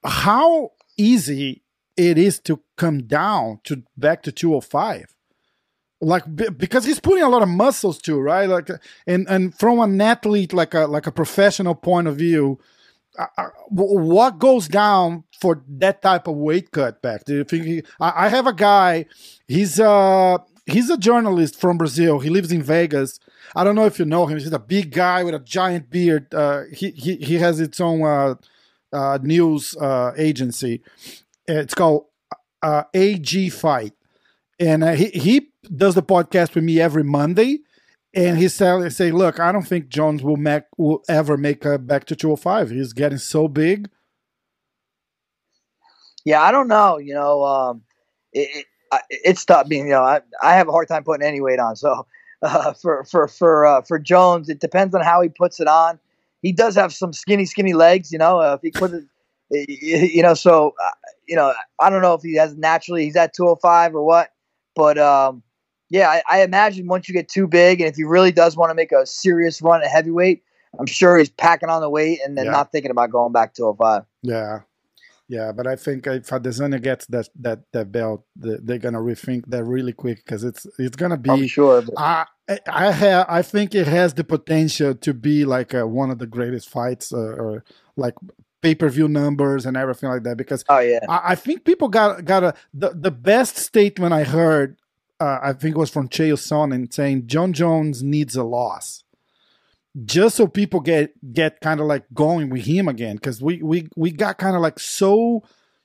how 0.03 0.71
easy 0.97 1.63
it 1.97 2.17
is 2.17 2.39
to 2.39 2.61
come 2.75 3.03
down 3.03 3.59
to 3.65 3.83
back 3.97 4.23
to 4.23 4.31
two 4.31 4.51
hundred 4.51 4.65
five. 4.65 5.15
Like 6.01 6.23
because 6.57 6.85
he's 6.85 6.99
putting 6.99 7.23
a 7.23 7.29
lot 7.29 7.41
of 7.41 7.49
muscles 7.49 8.01
too, 8.01 8.19
right? 8.19 8.47
Like, 8.47 8.69
and 9.05 9.27
and 9.27 9.53
from 9.53 9.79
an 9.79 9.99
athlete, 9.99 10.53
like 10.53 10.73
a 10.73 10.87
like 10.87 11.07
a 11.07 11.11
professional 11.11 11.75
point 11.75 12.07
of 12.07 12.15
view, 12.15 12.57
uh, 13.17 13.25
uh, 13.37 13.47
what 13.69 14.39
goes 14.39 14.69
down 14.69 15.25
for 15.41 15.61
that 15.67 16.01
type 16.01 16.27
of 16.27 16.37
weight 16.37 16.71
cut 16.71 17.01
back? 17.01 17.25
Do 17.25 17.35
you 17.35 17.43
think? 17.43 17.65
He, 17.65 17.83
I, 17.99 18.25
I 18.25 18.29
have 18.29 18.47
a 18.47 18.53
guy. 18.53 19.07
He's 19.45 19.77
uh 19.77 20.37
he's 20.66 20.89
a 20.89 20.97
journalist 20.97 21.60
from 21.60 21.78
Brazil. 21.78 22.20
He 22.20 22.30
lives 22.30 22.51
in 22.51 22.64
Vegas. 22.64 23.20
I 23.55 23.64
don't 23.64 23.76
know 23.76 23.86
if 23.86 23.99
you 23.99 24.05
know 24.05 24.26
him. 24.26 24.38
He's 24.38 24.51
a 24.51 24.60
big 24.60 24.91
guy 24.91 25.24
with 25.24 25.34
a 25.34 25.39
giant 25.39 25.89
beard. 25.89 26.34
Uh, 26.34 26.64
he 26.74 26.91
he 26.91 27.16
he 27.18 27.36
has 27.36 27.60
its 27.60 27.80
own 27.80 28.03
uh, 28.03 28.36
uh, 28.93 29.20
news 29.22 29.76
uh, 29.78 30.14
agency. 30.18 30.82
It's 31.47 31.74
called 31.74 32.05
uh, 32.62 32.84
AG 32.93 33.49
Fight, 33.49 33.93
and 34.60 34.84
uh, 34.84 34.91
he 34.93 35.07
he 35.07 35.49
does 35.76 35.95
the 35.95 36.03
podcast 36.03 36.55
with 36.55 36.64
me 36.64 36.80
every 36.80 37.03
Monday. 37.03 37.60
And 38.14 38.38
he 38.39 38.47
said, 38.47 38.91
"Say, 38.91 39.12
look, 39.12 39.39
I 39.39 39.51
don't 39.51 39.68
think 39.68 39.89
Jones 39.89 40.24
will 40.24 40.38
make 40.38 40.64
will 40.78 41.03
ever 41.07 41.38
make 41.38 41.64
a 41.66 41.78
back 41.78 42.05
to 42.05 42.16
205. 42.16 42.72
He's 42.72 42.93
getting 42.93 43.20
so 43.20 43.47
big. 43.47 43.89
Yeah, 46.26 46.41
I 46.41 46.51
don't 46.51 46.68
know. 46.68 46.97
You 46.97 47.14
know, 47.14 47.43
um, 47.43 47.84
it, 48.34 48.66
I- 48.91 49.01
it's 49.09 49.43
tough. 49.45 49.67
Being, 49.67 49.85
you 49.87 49.93
know, 49.93 50.03
I, 50.03 50.21
I 50.41 50.55
have 50.55 50.67
a 50.67 50.71
hard 50.71 50.87
time 50.87 51.03
putting 51.03 51.25
any 51.27 51.41
weight 51.41 51.59
on. 51.59 51.75
So 51.75 52.05
uh, 52.41 52.73
for 52.73 53.03
for 53.05 53.27
for 53.27 53.65
uh, 53.65 53.81
for 53.81 53.99
Jones, 53.99 54.49
it 54.49 54.59
depends 54.59 54.95
on 54.95 55.01
how 55.01 55.21
he 55.21 55.29
puts 55.29 55.59
it 55.59 55.67
on. 55.67 55.99
He 56.41 56.51
does 56.53 56.75
have 56.75 56.93
some 56.93 57.11
skinny, 57.13 57.45
skinny 57.45 57.73
legs. 57.73 58.11
You 58.11 58.17
know, 58.17 58.39
uh, 58.39 58.53
if 58.55 58.61
he 58.61 58.71
puts 58.71 58.93
it, 58.93 59.03
you 60.13 60.21
know, 60.23 60.33
so 60.33 60.73
uh, 60.83 60.91
you 61.27 61.35
know, 61.35 61.53
I 61.79 61.89
don't 61.89 62.01
know 62.01 62.13
if 62.13 62.21
he 62.21 62.35
has 62.35 62.55
naturally 62.55 63.03
he's 63.05 63.15
at 63.15 63.33
205 63.33 63.95
or 63.95 64.03
what, 64.03 64.29
but 64.75 64.97
um, 64.97 65.43
yeah, 65.89 66.09
I, 66.09 66.23
I 66.29 66.41
imagine 66.43 66.87
once 66.87 67.09
you 67.09 67.13
get 67.13 67.29
too 67.29 67.47
big, 67.47 67.81
and 67.81 67.89
if 67.89 67.95
he 67.95 68.03
really 68.03 68.31
does 68.31 68.55
want 68.55 68.69
to 68.69 68.75
make 68.75 68.91
a 68.91 69.05
serious 69.05 69.61
run 69.61 69.81
at 69.83 69.89
heavyweight, 69.89 70.43
I'm 70.79 70.85
sure 70.85 71.17
he's 71.17 71.29
packing 71.29 71.69
on 71.69 71.81
the 71.81 71.89
weight 71.89 72.19
and 72.23 72.37
then 72.37 72.45
Yeah. 72.45 72.51
not 72.51 72.71
thinking 72.71 72.91
about 72.91 73.09
going 73.09 73.31
back 73.33 73.53
to 73.55 73.61
205. 73.61 74.03
Yeah, 74.21 74.59
yeah. 75.30 75.51
But 75.51 75.67
I 75.67 75.75
think 75.75 76.07
if 76.07 76.27
Adesanya 76.27 76.82
gets 76.82 77.05
that 77.05 77.30
that 77.39 77.59
that 77.71 77.91
belt, 77.91 78.25
they're 78.36 78.80
gonna 78.80 78.99
rethink 78.99 79.45
that 79.47 79.63
really 79.63 79.93
quick 79.93 80.17
because 80.17 80.43
it's 80.43 80.65
it's 80.77 80.97
gonna 80.97 81.17
be. 81.17 81.30
I'm 81.30 81.47
sure. 81.47 81.84
But 81.84 81.97
I 81.97 82.25
I 82.67 82.91
have 82.91 83.27
I 83.30 83.43
think 83.43 83.75
it 83.75 83.88
has 83.88 84.15
the 84.15 84.23
potential 84.23 84.95
to 84.95 85.13
be 85.13 85.45
like 85.45 85.73
uh 85.73 85.88
one 85.88 86.09
of 86.09 86.17
the 86.17 86.27
greatest 86.27 86.67
fights 86.67 87.13
uh, 87.13 87.17
or 87.17 87.63
like 87.95 88.15
pay 88.61 88.73
per 88.73 88.89
view 88.89 89.07
numbers 89.07 89.65
and 89.67 89.77
everything 89.77 90.09
like 90.09 90.23
that 90.23 90.36
because 90.36 90.65
oh 90.67 90.80
yeah. 90.80 90.99
I, 91.07 91.21
I 91.32 91.36
think 91.36 91.63
people 91.63 91.89
got 91.89 92.25
got 92.25 92.43
a 92.43 92.53
the, 92.73 92.89
the 92.89 93.11
best 93.11 93.55
statement 93.55 94.13
I 94.13 94.23
heard 94.23 94.77
uh, 95.19 95.39
I 95.43 95.53
think 95.53 95.77
was 95.77 95.91
from 95.91 96.09
Chael 96.09 96.34
Sonnen 96.34 96.91
saying 96.91 97.27
Jon 97.27 97.53
Jones 97.53 98.01
needs 98.01 98.36
a 98.36 98.43
loss 98.43 99.03
just 100.05 100.35
so 100.35 100.47
people 100.47 100.79
get 100.79 101.13
get 101.33 101.61
kind 101.61 101.79
of 101.79 101.87
like 101.87 102.03
going 102.13 102.49
with 102.49 102.65
him 102.65 102.87
again 102.87 103.15
because 103.15 103.41
we 103.41 103.61
we 103.63 103.87
we 103.95 104.11
got 104.11 104.37
kind 104.37 104.55
of 104.55 104.61
like 104.61 104.79
so 104.79 105.43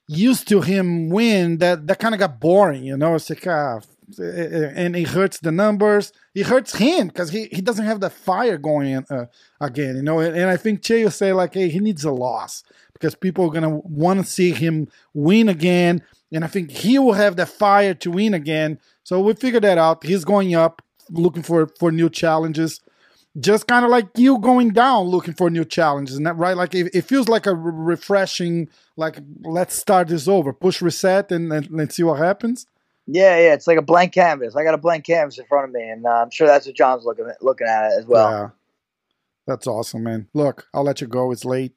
used 0.08 0.48
to 0.48 0.60
him 0.60 1.08
win, 1.08 1.58
that 1.58 1.86
that 1.86 1.98
kind 1.98 2.14
of 2.14 2.18
got 2.18 2.40
boring. 2.40 2.84
You 2.84 2.96
know, 2.96 3.14
it's 3.14 3.30
like 3.30 3.46
uh, 3.46 3.80
and 4.18 4.96
it 4.96 5.08
hurts 5.08 5.38
the 5.40 5.52
numbers. 5.52 6.12
It 6.34 6.46
hurts 6.46 6.76
him 6.76 7.08
because 7.08 7.30
he, 7.30 7.48
he 7.50 7.62
doesn't 7.62 7.86
have 7.86 8.00
the 8.00 8.10
fire 8.10 8.58
going 8.58 8.96
uh, 9.10 9.26
again, 9.60 9.96
you 9.96 10.02
know. 10.02 10.18
And, 10.20 10.36
and 10.36 10.50
I 10.50 10.56
think 10.56 10.82
Che 10.82 11.04
will 11.04 11.10
say 11.10 11.32
like, 11.32 11.54
hey, 11.54 11.68
he 11.68 11.80
needs 11.80 12.04
a 12.04 12.12
loss 12.12 12.62
because 12.92 13.14
people 13.14 13.46
are 13.46 13.52
gonna 13.52 13.70
want 13.70 14.20
to 14.20 14.30
see 14.30 14.52
him 14.52 14.88
win 15.14 15.48
again, 15.48 16.02
and 16.32 16.44
I 16.44 16.48
think 16.48 16.70
he 16.70 16.98
will 16.98 17.14
have 17.14 17.36
the 17.36 17.46
fire 17.46 17.94
to 17.94 18.10
win 18.10 18.34
again. 18.34 18.78
So 19.04 19.20
we 19.20 19.34
figured 19.34 19.64
that 19.64 19.78
out. 19.78 20.04
He's 20.04 20.24
going 20.24 20.54
up, 20.54 20.82
looking 21.10 21.42
for 21.42 21.68
for 21.78 21.90
new 21.90 22.10
challenges. 22.10 22.80
Just 23.38 23.66
kind 23.66 23.84
of 23.84 23.90
like 23.90 24.06
you 24.16 24.38
going 24.38 24.70
down, 24.70 25.06
looking 25.06 25.34
for 25.34 25.50
new 25.50 25.64
challenges, 25.64 26.16
and 26.16 26.24
that 26.24 26.36
right? 26.36 26.56
Like 26.56 26.72
it, 26.74 26.94
it 26.94 27.02
feels 27.02 27.28
like 27.28 27.46
a 27.46 27.54
refreshing, 27.54 28.68
like 28.96 29.18
let's 29.42 29.74
start 29.74 30.06
this 30.06 30.28
over, 30.28 30.52
push 30.52 30.80
reset, 30.80 31.32
and, 31.32 31.52
and 31.52 31.68
let's 31.70 31.96
see 31.96 32.04
what 32.04 32.18
happens. 32.18 32.66
Yeah, 33.06 33.36
yeah, 33.38 33.54
it's 33.54 33.66
like 33.66 33.76
a 33.76 33.82
blank 33.82 34.12
canvas. 34.12 34.54
I 34.54 34.62
got 34.62 34.74
a 34.74 34.78
blank 34.78 35.04
canvas 35.04 35.38
in 35.38 35.46
front 35.46 35.68
of 35.68 35.74
me, 35.74 35.82
and 35.82 36.06
uh, 36.06 36.10
I'm 36.10 36.30
sure 36.30 36.46
that's 36.46 36.66
what 36.66 36.76
Jon's 36.76 37.04
looking 37.04 37.26
at, 37.26 37.42
looking 37.42 37.66
at 37.66 37.90
it 37.90 37.98
as 37.98 38.06
well. 38.06 38.30
Yeah, 38.30 38.48
that's 39.46 39.66
awesome, 39.66 40.04
man. 40.04 40.28
Look, 40.32 40.68
I'll 40.72 40.84
let 40.84 41.00
you 41.00 41.08
go. 41.08 41.32
It's 41.32 41.44
late. 41.44 41.72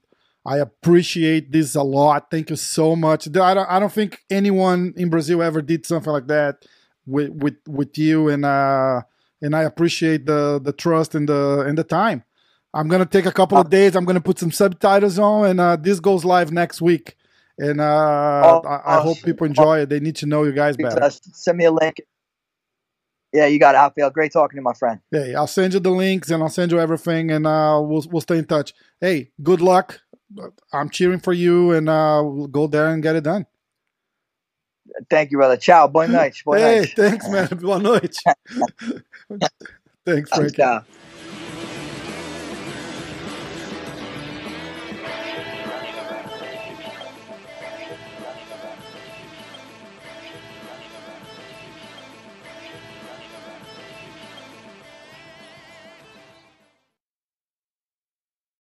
I 0.45 0.59
appreciate 0.59 1.51
this 1.51 1.75
a 1.75 1.83
lot. 1.83 2.31
Thank 2.31 2.49
you 2.49 2.55
so 2.55 2.95
much. 2.95 3.27
I 3.27 3.53
don't, 3.53 3.69
I 3.69 3.79
don't 3.79 3.91
think 3.91 4.23
anyone 4.29 4.93
in 4.95 5.09
Brazil 5.09 5.41
ever 5.41 5.61
did 5.61 5.85
something 5.85 6.13
like 6.13 6.27
that 6.27 6.65
with 7.05 7.31
with 7.31 7.55
with 7.67 7.97
you, 7.97 8.29
and 8.29 8.45
uh, 8.45 9.01
and 9.41 9.55
I 9.55 9.63
appreciate 9.63 10.25
the 10.25 10.59
the 10.63 10.73
trust 10.73 11.15
and 11.15 11.27
the 11.27 11.61
and 11.67 11.77
the 11.77 11.83
time. 11.83 12.23
I'm 12.73 12.87
gonna 12.87 13.05
take 13.05 13.25
a 13.25 13.31
couple 13.31 13.57
of 13.57 13.69
days. 13.69 13.95
I'm 13.95 14.05
gonna 14.05 14.21
put 14.21 14.39
some 14.39 14.51
subtitles 14.51 15.19
on, 15.19 15.49
and 15.49 15.59
uh, 15.59 15.75
this 15.75 15.99
goes 15.99 16.25
live 16.25 16.51
next 16.51 16.81
week 16.81 17.15
and 17.59 17.81
uh, 17.81 18.41
oh, 18.63 18.67
I, 18.67 18.97
I, 18.97 19.01
hope 19.01 19.21
people 19.23 19.47
enjoy 19.47 19.79
it. 19.79 19.89
They 19.89 19.99
need 19.99 20.15
to 20.17 20.25
know 20.25 20.43
you 20.43 20.51
guys 20.51 20.77
better. 20.77 21.09
Send 21.09 21.57
me 21.57 21.65
a 21.65 21.71
link. 21.71 22.01
Yeah, 23.33 23.47
you 23.47 23.59
got 23.59 23.75
it, 23.75 23.79
Rafael. 23.79 24.09
Great 24.09 24.31
talking 24.31 24.57
to 24.57 24.61
my 24.61 24.73
friend. 24.73 24.99
Yeah, 25.11 25.33
I'll 25.37 25.47
send 25.47 25.73
you 25.73 25.79
the 25.79 25.89
links 25.89 26.29
and 26.29 26.41
I'll 26.41 26.49
send 26.49 26.71
you 26.71 26.79
everything, 26.79 27.31
and 27.31 27.45
uh, 27.45 27.79
we'll 27.83 28.05
we'll 28.11 28.21
stay 28.21 28.37
in 28.37 28.45
touch. 28.45 28.73
Hey, 29.01 29.31
good 29.41 29.61
luck. 29.61 29.99
I'm 30.71 30.89
cheering 30.89 31.19
for 31.19 31.33
you, 31.33 31.71
and 31.71 31.89
uh, 31.89 32.21
we'll 32.23 32.47
go 32.47 32.67
there 32.67 32.87
and 32.87 33.01
get 33.01 33.15
it 33.15 33.23
done. 33.23 33.45
Thank 35.09 35.31
you, 35.31 35.37
brother. 35.37 35.57
Ciao. 35.57 35.87
Boa 35.87 36.07
noite. 36.07 36.41
Boa 36.45 36.59
hey, 36.59 36.85
thanks, 36.85 37.27
man. 37.29 37.47
Boa 37.61 37.79
noite. 37.79 38.17
thanks, 40.05 40.29
Frank. 40.31 40.55
Ciao. 40.55 40.83